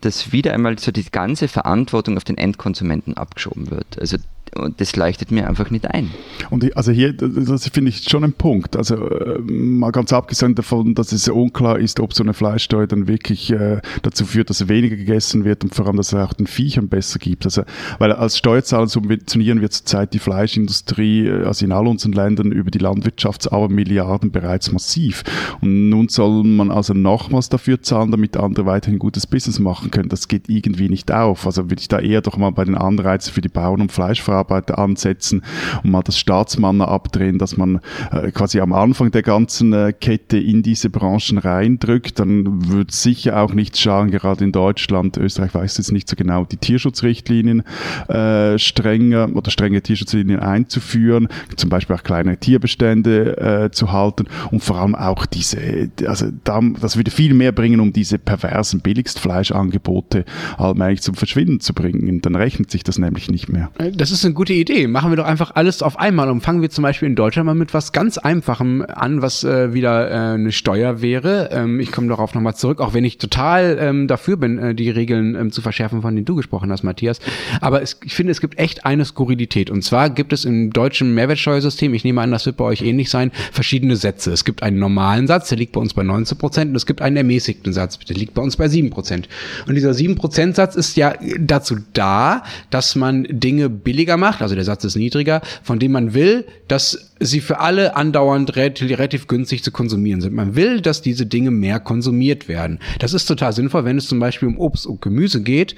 dass 0.00 0.32
wieder 0.32 0.52
einmal 0.52 0.78
so 0.78 0.90
die 0.90 1.04
ganze 1.04 1.46
Verantwortung 1.46 2.16
auf 2.16 2.24
den 2.24 2.38
Endkonsumenten 2.38 3.16
abgeschoben 3.16 3.70
wird. 3.70 4.00
Also 4.00 4.16
und 4.56 4.80
das 4.80 4.96
leuchtet 4.96 5.30
mir 5.30 5.48
einfach 5.48 5.70
nicht 5.70 5.90
ein. 5.90 6.10
Und 6.50 6.64
ich, 6.64 6.76
also 6.76 6.92
hier, 6.92 7.12
das 7.12 7.68
finde 7.68 7.90
ich 7.90 8.08
schon 8.08 8.24
ein 8.24 8.32
Punkt. 8.32 8.76
Also 8.76 8.96
äh, 8.96 9.38
mal 9.40 9.90
ganz 9.90 10.12
abgesehen 10.12 10.54
davon, 10.54 10.94
dass 10.94 11.12
es 11.12 11.28
unklar 11.28 11.78
ist, 11.78 12.00
ob 12.00 12.14
so 12.14 12.22
eine 12.22 12.34
Fleischsteuer 12.34 12.86
dann 12.86 13.08
wirklich 13.08 13.50
äh, 13.50 13.80
dazu 14.02 14.24
führt, 14.24 14.50
dass 14.50 14.68
weniger 14.68 14.96
gegessen 14.96 15.44
wird 15.44 15.64
und 15.64 15.74
vor 15.74 15.86
allem, 15.86 15.96
dass 15.96 16.12
es 16.12 16.14
auch 16.14 16.32
den 16.32 16.46
Viechern 16.46 16.88
besser 16.88 17.18
gibt. 17.18 17.44
Also, 17.44 17.62
weil 17.98 18.12
als 18.12 18.38
Steuerzahler 18.38 18.86
subventionieren 18.86 19.60
wir 19.60 19.70
zurzeit 19.70 20.14
die 20.14 20.18
Fleischindustrie, 20.18 21.26
äh, 21.26 21.44
also 21.44 21.64
in 21.64 21.72
all 21.72 21.86
unseren 21.86 22.12
Ländern 22.12 22.52
über 22.52 22.70
die 22.70 22.78
Landwirtschaftsabermilliarden 22.78 24.30
bereits 24.30 24.72
massiv. 24.72 25.24
Und 25.60 25.88
nun 25.88 26.08
soll 26.08 26.44
man 26.44 26.70
also 26.70 26.94
nochmals 26.94 27.48
dafür 27.48 27.82
zahlen, 27.82 28.10
damit 28.10 28.36
andere 28.36 28.66
weiterhin 28.66 28.98
gutes 28.98 29.26
Business 29.26 29.58
machen 29.58 29.90
können. 29.90 30.08
Das 30.08 30.28
geht 30.28 30.48
irgendwie 30.48 30.88
nicht 30.88 31.12
auf. 31.12 31.46
Also 31.46 31.70
würde 31.70 31.80
ich 31.80 31.88
da 31.88 31.98
eher 31.98 32.20
doch 32.20 32.36
mal 32.36 32.50
bei 32.50 32.64
den 32.64 32.74
Anreizen 32.74 33.32
für 33.32 33.40
die 33.40 33.48
Bauern 33.48 33.80
und 33.80 33.92
Fleischverarbeiter 34.38 34.78
ansetzen 34.78 35.42
und 35.82 35.90
mal 35.90 36.02
das 36.02 36.18
Staatsmanner 36.18 36.88
abdrehen, 36.88 37.38
dass 37.38 37.56
man 37.56 37.80
äh, 38.12 38.30
quasi 38.30 38.60
am 38.60 38.72
Anfang 38.72 39.10
der 39.10 39.22
ganzen 39.22 39.72
äh, 39.72 39.92
Kette 39.92 40.38
in 40.38 40.62
diese 40.62 40.90
Branchen 40.90 41.38
reindrückt. 41.38 42.18
Dann 42.18 42.70
wird 42.70 42.92
sicher 42.92 43.40
auch 43.40 43.54
nichts 43.54 43.80
schaden, 43.80 44.10
gerade 44.10 44.44
in 44.44 44.52
Deutschland. 44.52 45.16
Österreich 45.16 45.54
weiß 45.54 45.78
jetzt 45.78 45.92
nicht 45.92 46.08
so 46.08 46.16
genau, 46.16 46.44
die 46.44 46.56
Tierschutzrichtlinien 46.56 47.62
äh, 48.08 48.58
strenger 48.58 49.28
oder 49.34 49.50
strenge 49.50 49.82
Tierschutzlinien 49.82 50.40
einzuführen, 50.40 51.28
zum 51.56 51.70
Beispiel 51.70 51.96
auch 51.96 52.02
kleine 52.02 52.38
Tierbestände 52.38 53.36
äh, 53.66 53.70
zu 53.70 53.92
halten 53.92 54.26
und 54.50 54.62
vor 54.62 54.78
allem 54.78 54.94
auch 54.94 55.26
diese, 55.26 55.90
also 56.06 56.28
da, 56.44 56.60
das 56.80 56.96
würde 56.96 57.10
viel 57.10 57.34
mehr 57.34 57.52
bringen, 57.52 57.80
um 57.80 57.92
diese 57.92 58.18
perversen 58.18 58.80
Billigstfleischangebote 58.80 60.24
allmählich 60.56 61.02
zum 61.02 61.14
Verschwinden 61.14 61.60
zu 61.60 61.74
bringen. 61.74 62.20
Dann 62.20 62.34
rechnet 62.34 62.70
sich 62.70 62.84
das 62.84 62.98
nämlich 62.98 63.30
nicht 63.30 63.48
mehr. 63.48 63.70
Das 63.94 64.10
ist 64.10 64.17
eine 64.24 64.34
gute 64.34 64.52
Idee. 64.52 64.86
Machen 64.86 65.10
wir 65.10 65.16
doch 65.16 65.26
einfach 65.26 65.52
alles 65.54 65.82
auf 65.82 65.98
einmal 65.98 66.30
und 66.30 66.40
fangen 66.40 66.62
wir 66.62 66.70
zum 66.70 66.82
Beispiel 66.82 67.08
in 67.08 67.14
Deutschland 67.14 67.46
mal 67.46 67.54
mit 67.54 67.74
was 67.74 67.92
ganz 67.92 68.18
Einfachem 68.18 68.84
an, 68.86 69.22
was 69.22 69.44
äh, 69.44 69.72
wieder 69.74 70.10
äh, 70.10 70.34
eine 70.34 70.52
Steuer 70.52 71.02
wäre. 71.02 71.50
Ähm, 71.52 71.80
ich 71.80 71.92
komme 71.92 72.08
darauf 72.08 72.34
nochmal 72.34 72.54
zurück, 72.54 72.80
auch 72.80 72.94
wenn 72.94 73.04
ich 73.04 73.18
total 73.18 73.76
ähm, 73.80 74.08
dafür 74.08 74.36
bin, 74.36 74.58
äh, 74.58 74.74
die 74.74 74.90
Regeln 74.90 75.34
ähm, 75.34 75.52
zu 75.52 75.60
verschärfen, 75.60 76.02
von 76.02 76.14
denen 76.14 76.24
du 76.24 76.36
gesprochen 76.36 76.72
hast, 76.72 76.82
Matthias. 76.82 77.20
Aber 77.60 77.82
es, 77.82 78.00
ich 78.04 78.14
finde, 78.14 78.32
es 78.32 78.40
gibt 78.40 78.58
echt 78.58 78.86
eine 78.86 79.04
Skurrilität. 79.04 79.70
Und 79.70 79.82
zwar 79.82 80.10
gibt 80.10 80.32
es 80.32 80.44
im 80.44 80.72
deutschen 80.72 81.14
Mehrwertsteuersystem, 81.14 81.92
ich 81.94 82.04
nehme 82.04 82.20
an, 82.22 82.30
das 82.30 82.46
wird 82.46 82.56
bei 82.56 82.64
euch 82.64 82.82
ähnlich 82.82 83.10
sein, 83.10 83.30
verschiedene 83.52 83.96
Sätze. 83.96 84.32
Es 84.32 84.44
gibt 84.44 84.62
einen 84.62 84.78
normalen 84.78 85.26
Satz, 85.26 85.48
der 85.48 85.58
liegt 85.58 85.72
bei 85.72 85.80
uns 85.80 85.94
bei 85.94 86.02
19 86.02 86.38
Prozent 86.38 86.70
und 86.70 86.76
es 86.76 86.86
gibt 86.86 87.02
einen 87.02 87.16
ermäßigten 87.16 87.72
Satz, 87.72 87.98
der 87.98 88.16
liegt 88.16 88.34
bei 88.34 88.42
uns 88.42 88.56
bei 88.56 88.68
7 88.68 88.90
Prozent. 88.90 89.28
Und 89.66 89.74
dieser 89.74 89.92
7 89.92 90.14
Prozent 90.14 90.56
Satz 90.56 90.76
ist 90.76 90.96
ja 90.96 91.14
dazu 91.38 91.76
da, 91.92 92.42
dass 92.70 92.96
man 92.96 93.26
Dinge 93.28 93.68
billiger 93.68 94.07
macht, 94.16 94.42
also 94.42 94.54
der 94.54 94.64
Satz 94.64 94.84
ist 94.84 94.96
niedriger, 94.96 95.40
von 95.62 95.78
dem 95.78 95.92
man 95.92 96.14
will, 96.14 96.46
dass 96.68 97.12
sie 97.20 97.40
für 97.40 97.60
alle 97.60 97.96
andauernd 97.96 98.56
relativ 98.56 99.26
günstig 99.26 99.64
zu 99.64 99.72
konsumieren 99.72 100.20
sind. 100.20 100.34
Man 100.34 100.54
will, 100.54 100.80
dass 100.80 101.02
diese 101.02 101.26
Dinge 101.26 101.50
mehr 101.50 101.80
konsumiert 101.80 102.48
werden. 102.48 102.78
Das 102.98 103.12
ist 103.12 103.26
total 103.26 103.52
sinnvoll, 103.52 103.84
wenn 103.84 103.98
es 103.98 104.06
zum 104.06 104.20
Beispiel 104.20 104.48
um 104.48 104.58
Obst 104.58 104.86
und 104.86 105.02
Gemüse 105.02 105.42
geht, 105.42 105.74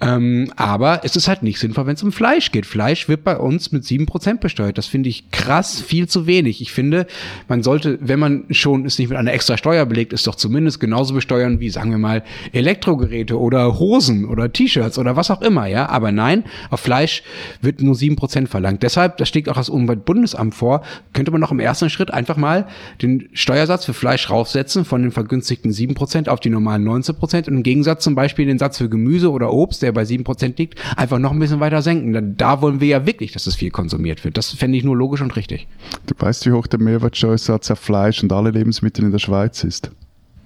ähm, 0.00 0.52
aber 0.56 1.00
es 1.04 1.16
ist 1.16 1.28
halt 1.28 1.42
nicht 1.42 1.58
sinnvoll, 1.58 1.86
wenn 1.86 1.94
es 1.94 2.02
um 2.02 2.12
Fleisch 2.12 2.52
geht. 2.52 2.66
Fleisch 2.66 3.08
wird 3.08 3.24
bei 3.24 3.36
uns 3.36 3.72
mit 3.72 3.84
sieben 3.84 4.06
Prozent 4.06 4.40
besteuert. 4.40 4.78
Das 4.78 4.86
finde 4.86 5.08
ich 5.08 5.30
krass 5.30 5.80
viel 5.80 6.08
zu 6.08 6.26
wenig. 6.26 6.60
Ich 6.60 6.72
finde, 6.72 7.06
man 7.48 7.62
sollte, 7.62 7.98
wenn 8.00 8.18
man 8.18 8.44
schon 8.50 8.84
es 8.84 8.98
nicht 8.98 9.08
mit 9.08 9.18
einer 9.18 9.32
extra 9.32 9.56
Steuer 9.56 9.86
belegt, 9.86 10.12
ist 10.12 10.26
doch 10.26 10.34
zumindest 10.34 10.80
genauso 10.80 11.14
besteuern 11.14 11.60
wie, 11.60 11.70
sagen 11.70 11.90
wir 11.90 11.98
mal, 11.98 12.22
Elektrogeräte 12.52 13.38
oder 13.38 13.78
Hosen 13.78 14.24
oder 14.24 14.52
T-Shirts 14.52 14.98
oder 14.98 15.16
was 15.16 15.30
auch 15.30 15.42
immer, 15.42 15.66
ja. 15.66 15.88
Aber 15.88 16.12
nein, 16.12 16.44
auf 16.70 16.80
Fleisch 16.80 17.22
wird 17.60 17.73
nur 17.80 17.94
sieben 17.94 18.16
Prozent 18.16 18.48
verlangt. 18.48 18.82
Deshalb, 18.82 19.16
das 19.18 19.28
schlägt 19.28 19.48
auch 19.48 19.56
das 19.56 19.68
Umweltbundesamt 19.68 20.54
vor, 20.54 20.82
könnte 21.12 21.30
man 21.30 21.40
noch 21.40 21.50
im 21.50 21.60
ersten 21.60 21.90
Schritt 21.90 22.12
einfach 22.12 22.36
mal 22.36 22.66
den 23.02 23.28
Steuersatz 23.32 23.84
für 23.84 23.94
Fleisch 23.94 24.30
raufsetzen 24.30 24.84
von 24.84 25.02
den 25.02 25.10
vergünstigten 25.10 25.70
7% 25.70 26.28
auf 26.28 26.40
die 26.40 26.50
normalen 26.50 26.86
19% 26.86 27.48
und 27.48 27.48
im 27.48 27.62
Gegensatz 27.62 28.04
zum 28.04 28.14
Beispiel 28.14 28.46
den 28.46 28.58
Satz 28.58 28.78
für 28.78 28.88
Gemüse 28.88 29.30
oder 29.30 29.52
Obst, 29.52 29.82
der 29.82 29.92
bei 29.92 30.02
7% 30.02 30.54
liegt, 30.56 30.80
einfach 30.96 31.18
noch 31.18 31.32
ein 31.32 31.38
bisschen 31.38 31.60
weiter 31.60 31.82
senken. 31.82 32.12
Denn 32.12 32.36
da 32.36 32.60
wollen 32.60 32.80
wir 32.80 32.88
ja 32.88 33.06
wirklich, 33.06 33.32
dass 33.32 33.46
es 33.46 33.54
viel 33.54 33.70
konsumiert 33.70 34.24
wird. 34.24 34.36
Das 34.36 34.50
fände 34.50 34.78
ich 34.78 34.84
nur 34.84 34.96
logisch 34.96 35.20
und 35.20 35.36
richtig. 35.36 35.66
Du 36.06 36.14
weißt, 36.18 36.46
wie 36.46 36.52
hoch 36.52 36.66
der 36.66 36.80
Mehrwertsteuersatz 36.80 37.70
auf 37.70 37.78
Fleisch 37.78 38.22
und 38.22 38.32
alle 38.32 38.50
Lebensmittel 38.50 39.04
in 39.04 39.12
der 39.12 39.18
Schweiz 39.18 39.64
ist? 39.64 39.90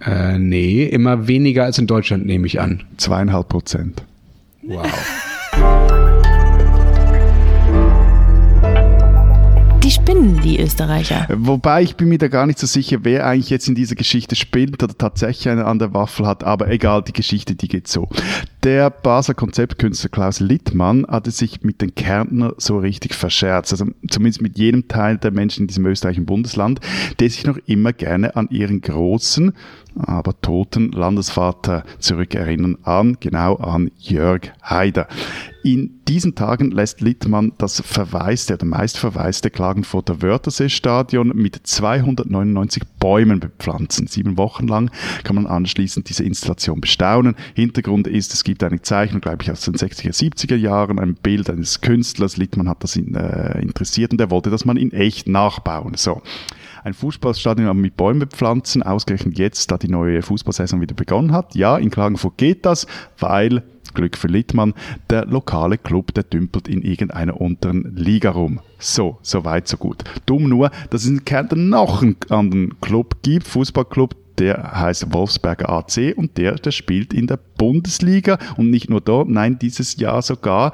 Äh, 0.01 0.39
nee, 0.39 0.85
immer 0.85 1.27
weniger 1.27 1.65
als 1.65 1.79
in 1.79 1.87
Deutschland, 1.87 2.27
nehme 2.27 2.47
ich 2.47 2.61
an. 2.61 2.85
Zweieinhalb 2.97 3.49
Prozent. 3.49 4.03
Wow. 4.63 5.88
Die 9.89 9.95
spinnen, 9.95 10.39
die 10.43 10.61
Österreicher. 10.61 11.27
Wobei 11.31 11.81
ich 11.83 11.97
bin 11.97 12.11
mir 12.11 12.19
da 12.19 12.29
gar 12.29 12.45
nicht 12.45 12.59
so 12.59 12.67
sicher, 12.67 12.99
wer 13.05 13.25
eigentlich 13.25 13.49
jetzt 13.49 13.69
in 13.69 13.75
dieser 13.75 13.95
Geschichte 13.95 14.37
spinnt 14.37 14.83
oder 14.83 14.93
tatsächlich 14.93 15.49
eine 15.49 15.65
an 15.65 15.79
der 15.79 15.95
Waffel 15.95 16.27
hat, 16.27 16.45
aber 16.45 16.69
egal, 16.69 17.03
die 17.03 17.15
Geschichte, 17.15 17.55
die 17.55 17.69
geht 17.69 17.89
so. 17.89 18.07
Der 18.65 18.91
Basler 18.91 19.33
Konzeptkünstler 19.33 20.11
Klaus 20.11 20.41
Littmann 20.41 21.07
hatte 21.09 21.31
sich 21.31 21.63
mit 21.63 21.81
den 21.81 21.95
Kärntner 21.95 22.53
so 22.59 22.77
richtig 22.77 23.15
verscherzt, 23.15 23.73
also 23.73 23.87
zumindest 24.11 24.43
mit 24.43 24.59
jedem 24.59 24.89
Teil 24.89 25.17
der 25.17 25.31
Menschen 25.31 25.63
in 25.63 25.69
diesem 25.69 25.87
österreichischen 25.87 26.27
Bundesland, 26.27 26.81
der 27.19 27.31
sich 27.31 27.47
noch 27.47 27.57
immer 27.65 27.95
gerne 27.95 28.37
an 28.37 28.49
ihren 28.51 28.83
großen, 28.83 29.55
aber 29.97 30.39
toten 30.43 30.93
Landesvater 30.93 31.85
zurückerinnern 31.99 32.77
an, 32.83 33.17
genau 33.21 33.57
an 33.57 33.91
Jörg 33.97 34.53
Haider. 34.63 35.09
In 35.65 36.01
diesen 36.07 36.37
Tagen 36.37 36.71
lässt 36.71 37.01
Littmann 37.01 37.53
das 37.59 37.81
verwaiste 37.81 38.55
oder 38.55 38.65
meistverwaiste 38.65 39.51
Klagenfurter 39.51 40.23
Wörthersee-Stadion 40.23 41.33
mit 41.35 41.67
299 41.67 42.85
Bäumen 43.01 43.41
bepflanzen. 43.41 44.07
Sieben 44.07 44.39
Wochen 44.39 44.69
lang 44.69 44.93
kann 45.25 45.35
man 45.35 45.49
anschließend 45.49 46.09
diese 46.09 46.23
Installation 46.23 46.81
bestaunen. 46.81 47.35
Hintergrund 47.55 48.07
ist, 48.07 48.35
es 48.35 48.45
gibt 48.45 48.63
eine 48.63 48.83
Zeichnung, 48.83 49.21
glaube 49.21 49.43
ich, 49.43 49.51
aus 49.51 49.63
den 49.63 49.75
60er, 49.75 50.15
70er 50.17 50.57
Jahren, 50.57 51.01
ein 51.01 51.15
Bild 51.15 51.51
eines 51.51 51.81
Künstlers. 51.81 52.37
Littmann 52.37 52.69
hat 52.69 52.85
das 52.85 52.95
in, 52.95 53.17
äh, 53.17 53.61
interessiert 53.61 54.13
und 54.13 54.21
er 54.21 54.31
wollte, 54.31 54.51
dass 54.51 54.65
man 54.65 54.77
in 54.77 54.93
echt 54.93 55.27
nachbauen. 55.27 55.95
So 55.97 56.23
ein 56.85 56.95
Fußballstadion 56.95 57.77
mit 57.77 57.97
Bäumen 57.97 58.21
bepflanzen, 58.21 58.83
ausgerechnet 58.83 59.39
jetzt, 59.39 59.71
da 59.71 59.79
die 59.79 59.89
neue 59.89 60.23
Fußballsaison 60.23 60.81
wieder 60.81 60.95
begonnen 60.95 61.33
hat. 61.33 61.55
Ja, 61.55 61.77
in 61.77 61.91
Klagenfurt 61.91 62.39
geht 62.39 62.65
das, 62.65 62.87
weil, 63.19 63.63
Glück 63.99 64.17
für 64.17 64.29
Littmann, 64.29 64.75
der 65.11 65.27
lokale 65.27 65.77
Club, 65.77 66.15
der 66.15 66.23
dümpelt 66.23 66.69
in 66.69 66.83
irgendeiner 66.83 67.41
unteren 67.41 67.97
Liga 67.97 68.31
rum. 68.31 68.61
So, 68.79 69.19
so 69.23 69.45
weit, 69.45 69.67
so 69.67 69.77
gut. 69.77 70.05
Dumm 70.25 70.49
nur, 70.49 70.71
dass 70.91 71.03
es 71.03 71.11
in 71.11 71.25
Kärnten 71.25 71.69
noch 71.69 72.01
einen 72.01 72.17
anderen 72.29 72.81
Club 72.81 73.17
gibt, 73.23 73.49
Fußballclub, 73.49 74.15
der 74.39 74.71
heißt 74.73 75.13
Wolfsberger 75.13 75.69
AC 75.69 76.15
und 76.17 76.39
der, 76.39 76.55
der 76.55 76.71
spielt 76.71 77.13
in 77.13 77.27
der 77.27 77.41
Bundesliga 77.59 78.39
und 78.57 78.71
nicht 78.71 78.89
nur 78.89 79.01
dort, 79.01 79.29
nein, 79.29 79.59
dieses 79.59 79.97
Jahr 79.97 80.23
sogar 80.23 80.73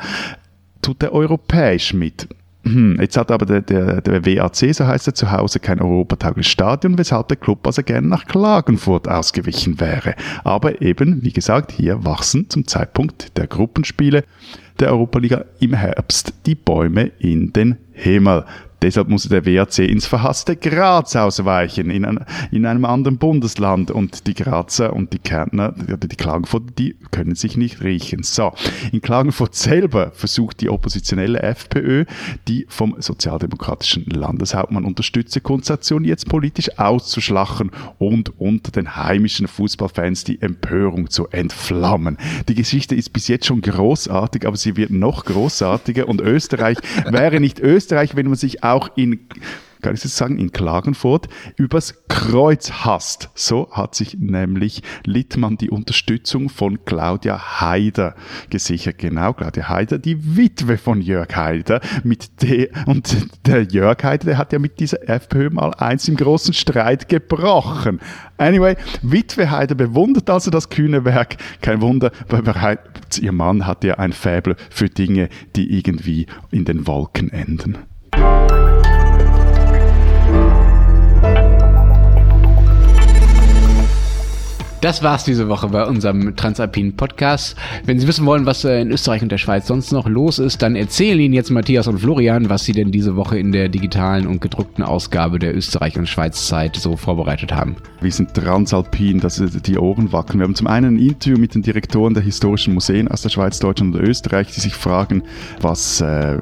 tut 0.83 1.03
er 1.03 1.14
europäisch 1.14 1.95
mit. 1.95 2.29
Hm, 2.65 2.97
Jetzt 2.99 3.17
hat 3.17 3.31
aber 3.31 3.45
der, 3.45 3.61
der, 3.61 4.01
der 4.01 4.25
WAC, 4.25 4.75
so 4.75 4.87
heißt 4.87 5.07
er, 5.07 5.15
zu 5.15 5.31
Hause 5.31 5.61
kein 5.61 5.81
europataugliches 5.81 6.51
Stadion, 6.51 6.97
weshalb 6.97 7.29
der 7.29 7.37
Club 7.37 7.67
also 7.67 7.83
gerne 7.83 8.09
nach 8.09 8.27
Klagenfurt 8.27 9.07
ausgewichen 9.07 9.81
wäre. 9.81 10.15
Aber 10.45 10.81
eben, 10.81 11.23
wie 11.23 11.33
gesagt, 11.33 11.73
hier 11.73 12.05
wachsen 12.05 12.49
zum 12.49 12.67
Zeitpunkt 12.67 13.37
der 13.37 13.47
Gruppenspiele 13.47 14.25
der 14.81 14.91
Europaliga 14.91 15.45
im 15.61 15.75
Herbst 15.75 16.33
die 16.47 16.55
Bäume 16.55 17.12
in 17.19 17.53
den 17.53 17.77
Himmel. 17.93 18.45
Deshalb 18.85 19.09
musste 19.09 19.30
der 19.30 19.47
WAC 19.47 19.78
ins 19.78 20.05
verhasste 20.05 20.57
Graz 20.57 21.16
ausweichen, 21.16 21.89
in, 21.89 22.05
ein, 22.05 22.22
in 22.51 22.66
einem 22.66 22.85
anderen 22.85 23.16
Bundesland. 23.16 23.91
Und 23.91 24.26
die 24.26 24.35
Grazer 24.35 24.93
und 24.93 25.14
die 25.14 25.18
Kärntner, 25.18 25.72
die, 25.72 26.07
die 26.07 26.16
Klagenfurt, 26.16 26.78
die 26.78 26.95
können 27.11 27.35
sich 27.35 27.57
nicht 27.57 27.82
riechen. 27.82 28.22
So, 28.24 28.53
in 28.93 29.01
Klagenfurt 29.01 29.55
selber 29.55 30.11
versucht 30.11 30.61
die 30.61 30.68
oppositionelle 30.68 31.41
FPÖ, 31.41 32.05
die 32.47 32.66
vom 32.68 32.97
sozialdemokratischen 32.99 34.05
Landeshauptmann 34.05 34.85
unterstützte 34.85 35.41
Konstellation 35.41 36.05
jetzt 36.05 36.28
politisch 36.28 36.78
auszuschlachen 36.78 37.70
und 37.97 38.39
unter 38.39 38.70
den 38.70 38.97
heimischen 38.97 39.49
Fußballfans 39.49 40.24
die 40.24 40.43
Empörung 40.43 41.09
zu 41.09 41.28
entflammen. 41.28 42.18
Die 42.49 42.55
Geschichte 42.55 42.95
ist 42.95 43.14
bis 43.14 43.28
jetzt 43.28 43.47
schon 43.47 43.62
großartig, 43.62 44.47
aber 44.47 44.59
sie 44.59 44.76
wird 44.76 44.91
noch 44.91 45.24
großartiger 45.24 46.07
und 46.07 46.20
Österreich 46.20 46.76
wäre 47.11 47.41
nicht 47.41 47.61
Österreich, 47.61 48.14
wenn 48.14 48.26
man 48.26 48.37
sich 48.37 48.62
auch 48.62 48.74
in 48.97 49.29
kann 49.85 49.95
ich 49.95 50.03
jetzt 50.03 50.16
sagen, 50.16 50.39
in 50.39 50.51
Klagenfurt 50.51 51.29
übers 51.57 52.07
Kreuz 52.09 52.72
hasst. 52.72 53.29
So 53.35 53.68
hat 53.70 53.95
sich 53.95 54.16
nämlich 54.18 54.83
Littmann 55.05 55.59
die 55.59 55.68
Unterstützung 55.68 56.49
von 56.49 56.87
Claudia 56.87 57.61
Haider 57.61 58.14
gesichert. 58.49 58.97
Genau, 58.97 59.35
Claudia 59.35 59.68
Haider, 59.68 59.99
die 59.99 60.39
Witwe 60.39 60.79
von 60.79 61.03
Jörg 61.03 61.37
Haider. 61.37 61.83
Mit 62.03 62.41
der, 62.41 62.68
und 62.87 63.14
der 63.47 63.64
Jörg 63.64 64.03
Haider, 64.03 64.25
der 64.25 64.39
hat 64.39 64.55
ja 64.55 64.59
mit 64.59 64.81
dieser 64.81 65.07
FPÖ 65.07 65.51
mal 65.51 65.75
eins 65.75 66.09
im 66.09 66.16
großen 66.16 66.55
Streit 66.55 67.11
gebrochen. 67.11 68.01
Anyway, 68.39 68.77
Witwe 69.03 69.51
Haider 69.51 69.75
bewundert 69.75 70.31
also 70.31 70.51
das 70.51 70.70
kühne 70.70 71.05
Werk. 71.05 71.37
Kein 71.61 71.83
Wunder, 71.83 72.11
weil 72.31 72.41
bereits 72.41 73.18
ihr 73.18 73.33
Mann 73.33 73.66
hat 73.66 73.85
ja 73.85 73.99
ein 73.99 74.14
Faible 74.14 74.57
für 74.70 74.89
Dinge, 74.89 75.29
die 75.57 75.77
irgendwie 75.77 76.27
in 76.51 76.64
den 76.64 76.87
Wolken 76.87 77.31
enden. 77.31 77.77
Das 84.85 85.03
war's 85.03 85.24
diese 85.24 85.49
Woche 85.49 85.68
bei 85.68 85.87
unserem 85.87 86.37
Transalpinen 86.37 86.95
Podcast. 86.95 87.57
Wenn 87.87 87.99
Sie 87.99 88.07
wissen 88.07 88.26
wollen, 88.26 88.45
was 88.45 88.66
äh, 88.66 88.82
in 88.82 88.91
Österreich 88.91 89.22
und 89.22 89.32
der 89.32 89.39
Schweiz 89.39 89.66
sonst 89.66 89.93
noch 89.93 90.07
los 90.07 90.39
ist, 90.39 90.61
dann 90.61 90.76
erzählen 90.76 91.18
Ihnen 91.18 91.32
jetzt 91.32 91.49
Matthias 91.49 91.87
und 91.87 92.01
Florian, 92.01 92.51
was 92.51 92.66
Sie 92.66 92.72
denn 92.72 92.93
diese 92.93 93.16
Woche 93.16 93.39
in 93.39 93.51
der 93.51 93.70
digitalen 93.70 94.26
und 94.26 94.43
gedruckten 94.43 94.85
Ausgabe 94.85 95.39
der 95.39 95.57
Österreich- 95.57 95.97
und 95.97 96.07
Schweiz-Zeit 96.07 96.76
so 96.76 96.99
vorbereitet 96.99 97.51
haben. 97.51 97.76
Wir 98.03 98.12
sind 98.12 98.35
transalpin, 98.35 99.20
dass 99.20 99.37
die 99.37 99.78
Ohren 99.78 100.12
wackeln. 100.12 100.41
Wir 100.41 100.45
haben 100.45 100.55
zum 100.55 100.66
einen 100.66 100.97
ein 100.97 100.99
Interview 100.99 101.39
mit 101.39 101.55
den 101.55 101.62
Direktoren 101.62 102.12
der 102.12 102.22
historischen 102.22 102.74
Museen 102.74 103.09
aus 103.09 103.22
der 103.22 103.30
Schweiz, 103.30 103.59
Deutschland 103.61 103.95
und 103.95 104.03
Österreich, 104.03 104.49
die 104.49 104.61
sich 104.61 104.74
fragen, 104.74 105.22
was 105.62 106.03
äh, 106.03 106.37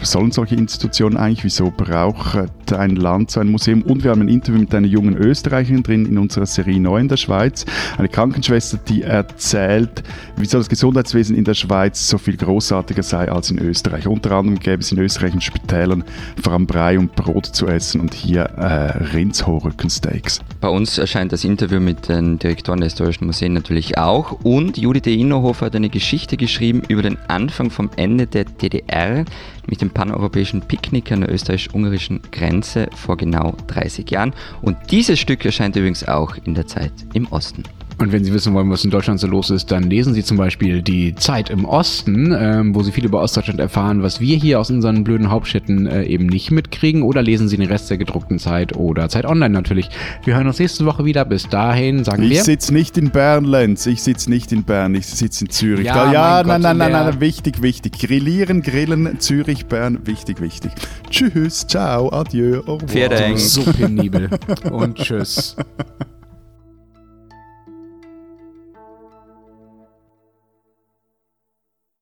sollen 0.00 0.30
solche 0.30 0.54
Institutionen 0.54 1.18
eigentlich, 1.18 1.44
wieso 1.44 1.70
braucht 1.70 2.72
ein 2.72 2.96
Land 2.96 3.30
so 3.30 3.40
ein 3.40 3.50
Museum? 3.50 3.82
Und 3.82 4.04
wir 4.04 4.10
haben 4.10 4.22
ein 4.22 4.28
Interview 4.28 4.60
mit 4.60 4.74
einer 4.74 4.86
jungen 4.86 5.18
Österreicherin 5.18 5.82
drin 5.82 6.06
in 6.06 6.16
unserer 6.16 6.46
Serie 6.46 6.80
Neu 6.80 7.00
in 7.00 7.08
der 7.08 7.18
Schweiz 7.18 7.66
eine 7.98 8.08
Krankenschwester, 8.08 8.78
die 8.88 9.02
erzählt, 9.02 10.02
wieso 10.36 10.58
das 10.58 10.68
Gesundheitswesen 10.68 11.36
in 11.36 11.44
der 11.44 11.54
Schweiz 11.54 12.08
so 12.08 12.18
viel 12.18 12.36
großartiger 12.36 13.02
sei 13.02 13.30
als 13.30 13.50
in 13.50 13.58
Österreich. 13.58 14.06
Unter 14.06 14.32
anderem 14.32 14.58
gäbe 14.58 14.82
es 14.82 14.92
in 14.92 14.98
Österreich 14.98 15.34
in 15.34 15.40
Spitälern 15.40 16.04
vor 16.42 16.52
allem 16.52 16.66
Brei 16.66 16.98
und 16.98 17.14
Brot 17.14 17.46
zu 17.46 17.66
essen 17.66 18.00
und 18.00 18.14
hier 18.14 18.42
äh, 18.42 19.04
Rindshorrückensteaks. 19.14 20.40
Bei 20.60 20.68
uns 20.68 20.98
erscheint 20.98 21.32
das 21.32 21.44
Interview 21.44 21.80
mit 21.80 22.08
den 22.08 22.38
Direktoren 22.38 22.80
der 22.80 22.88
Historischen 22.88 23.26
Museen 23.26 23.52
natürlich 23.52 23.98
auch 23.98 24.32
und 24.42 24.76
Judith 24.76 25.06
Innohofer 25.06 25.66
hat 25.66 25.76
eine 25.76 25.88
Geschichte 25.88 26.36
geschrieben 26.36 26.82
über 26.88 27.02
den 27.02 27.18
Anfang 27.28 27.70
vom 27.70 27.90
Ende 27.96 28.26
der 28.26 28.44
DDR 28.44 29.24
mit 29.66 29.80
dem 29.80 29.90
paneuropäischen 29.90 30.60
Picknick 30.60 31.10
an 31.12 31.20
der 31.20 31.32
österreichisch-ungarischen 31.32 32.20
Grenze 32.30 32.88
vor 32.94 33.16
genau 33.16 33.54
30 33.68 34.10
Jahren. 34.10 34.34
Und 34.62 34.76
dieses 34.90 35.18
Stück 35.18 35.44
erscheint 35.44 35.76
übrigens 35.76 36.06
auch 36.06 36.36
in 36.44 36.54
der 36.54 36.66
Zeit 36.66 36.92
im 37.12 37.26
Osten. 37.28 37.64
Und 37.98 38.12
wenn 38.12 38.24
Sie 38.24 38.32
wissen 38.34 38.54
wollen, 38.54 38.70
was 38.70 38.84
in 38.84 38.90
Deutschland 38.90 39.20
so 39.20 39.26
los 39.26 39.50
ist, 39.50 39.70
dann 39.70 39.84
lesen 39.84 40.14
Sie 40.14 40.24
zum 40.24 40.36
Beispiel 40.36 40.82
die 40.82 41.14
Zeit 41.14 41.48
im 41.50 41.64
Osten, 41.64 42.34
ähm, 42.36 42.74
wo 42.74 42.82
Sie 42.82 42.90
viel 42.92 43.04
über 43.04 43.20
Ostdeutschland 43.22 43.60
erfahren, 43.60 44.02
was 44.02 44.20
wir 44.20 44.36
hier 44.36 44.58
aus 44.60 44.70
unseren 44.70 45.04
blöden 45.04 45.30
Hauptstädten 45.30 45.86
äh, 45.86 46.04
eben 46.04 46.26
nicht 46.26 46.50
mitkriegen. 46.50 47.02
Oder 47.02 47.22
lesen 47.22 47.48
Sie 47.48 47.56
den 47.56 47.66
Rest 47.68 47.90
der 47.90 47.98
gedruckten 47.98 48.38
Zeit 48.38 48.76
oder 48.76 49.08
Zeit 49.08 49.24
Online 49.26 49.52
natürlich. 49.54 49.88
Wir 50.24 50.34
hören 50.36 50.46
uns 50.46 50.58
nächste 50.58 50.84
Woche 50.86 51.04
wieder. 51.04 51.24
Bis 51.24 51.48
dahin 51.48 52.04
sagen 52.04 52.22
ich 52.24 52.30
wir. 52.30 52.36
Ich 52.38 52.44
sitze 52.44 52.74
nicht 52.74 52.98
in 52.98 53.10
Bern, 53.10 53.44
Lenz. 53.44 53.86
Ich 53.86 54.02
sitze 54.02 54.28
nicht 54.28 54.50
in 54.52 54.64
Bern. 54.64 54.94
Ich 54.94 55.06
sitze 55.06 55.44
in 55.44 55.50
Zürich. 55.50 55.86
Ja, 55.86 55.94
da, 56.06 56.12
ja 56.12 56.42
mein 56.44 56.60
nein, 56.60 56.62
Gott, 56.62 56.62
nein, 56.62 56.72
in 56.72 56.78
nein, 56.78 56.90
der- 56.92 57.04
nein, 57.12 57.20
wichtig, 57.20 57.62
wichtig. 57.62 57.92
Grillieren, 57.98 58.62
grillen, 58.62 59.20
Zürich, 59.20 59.66
Bern, 59.66 60.00
wichtig, 60.04 60.40
wichtig. 60.40 60.72
Tschüss, 61.10 61.66
ciao, 61.66 62.08
adieu, 62.12 62.60
au 62.66 62.76
revoir. 62.76 63.36
So 63.38 63.62
penibel. 63.62 64.28
Und 64.70 64.96
tschüss. 64.96 65.56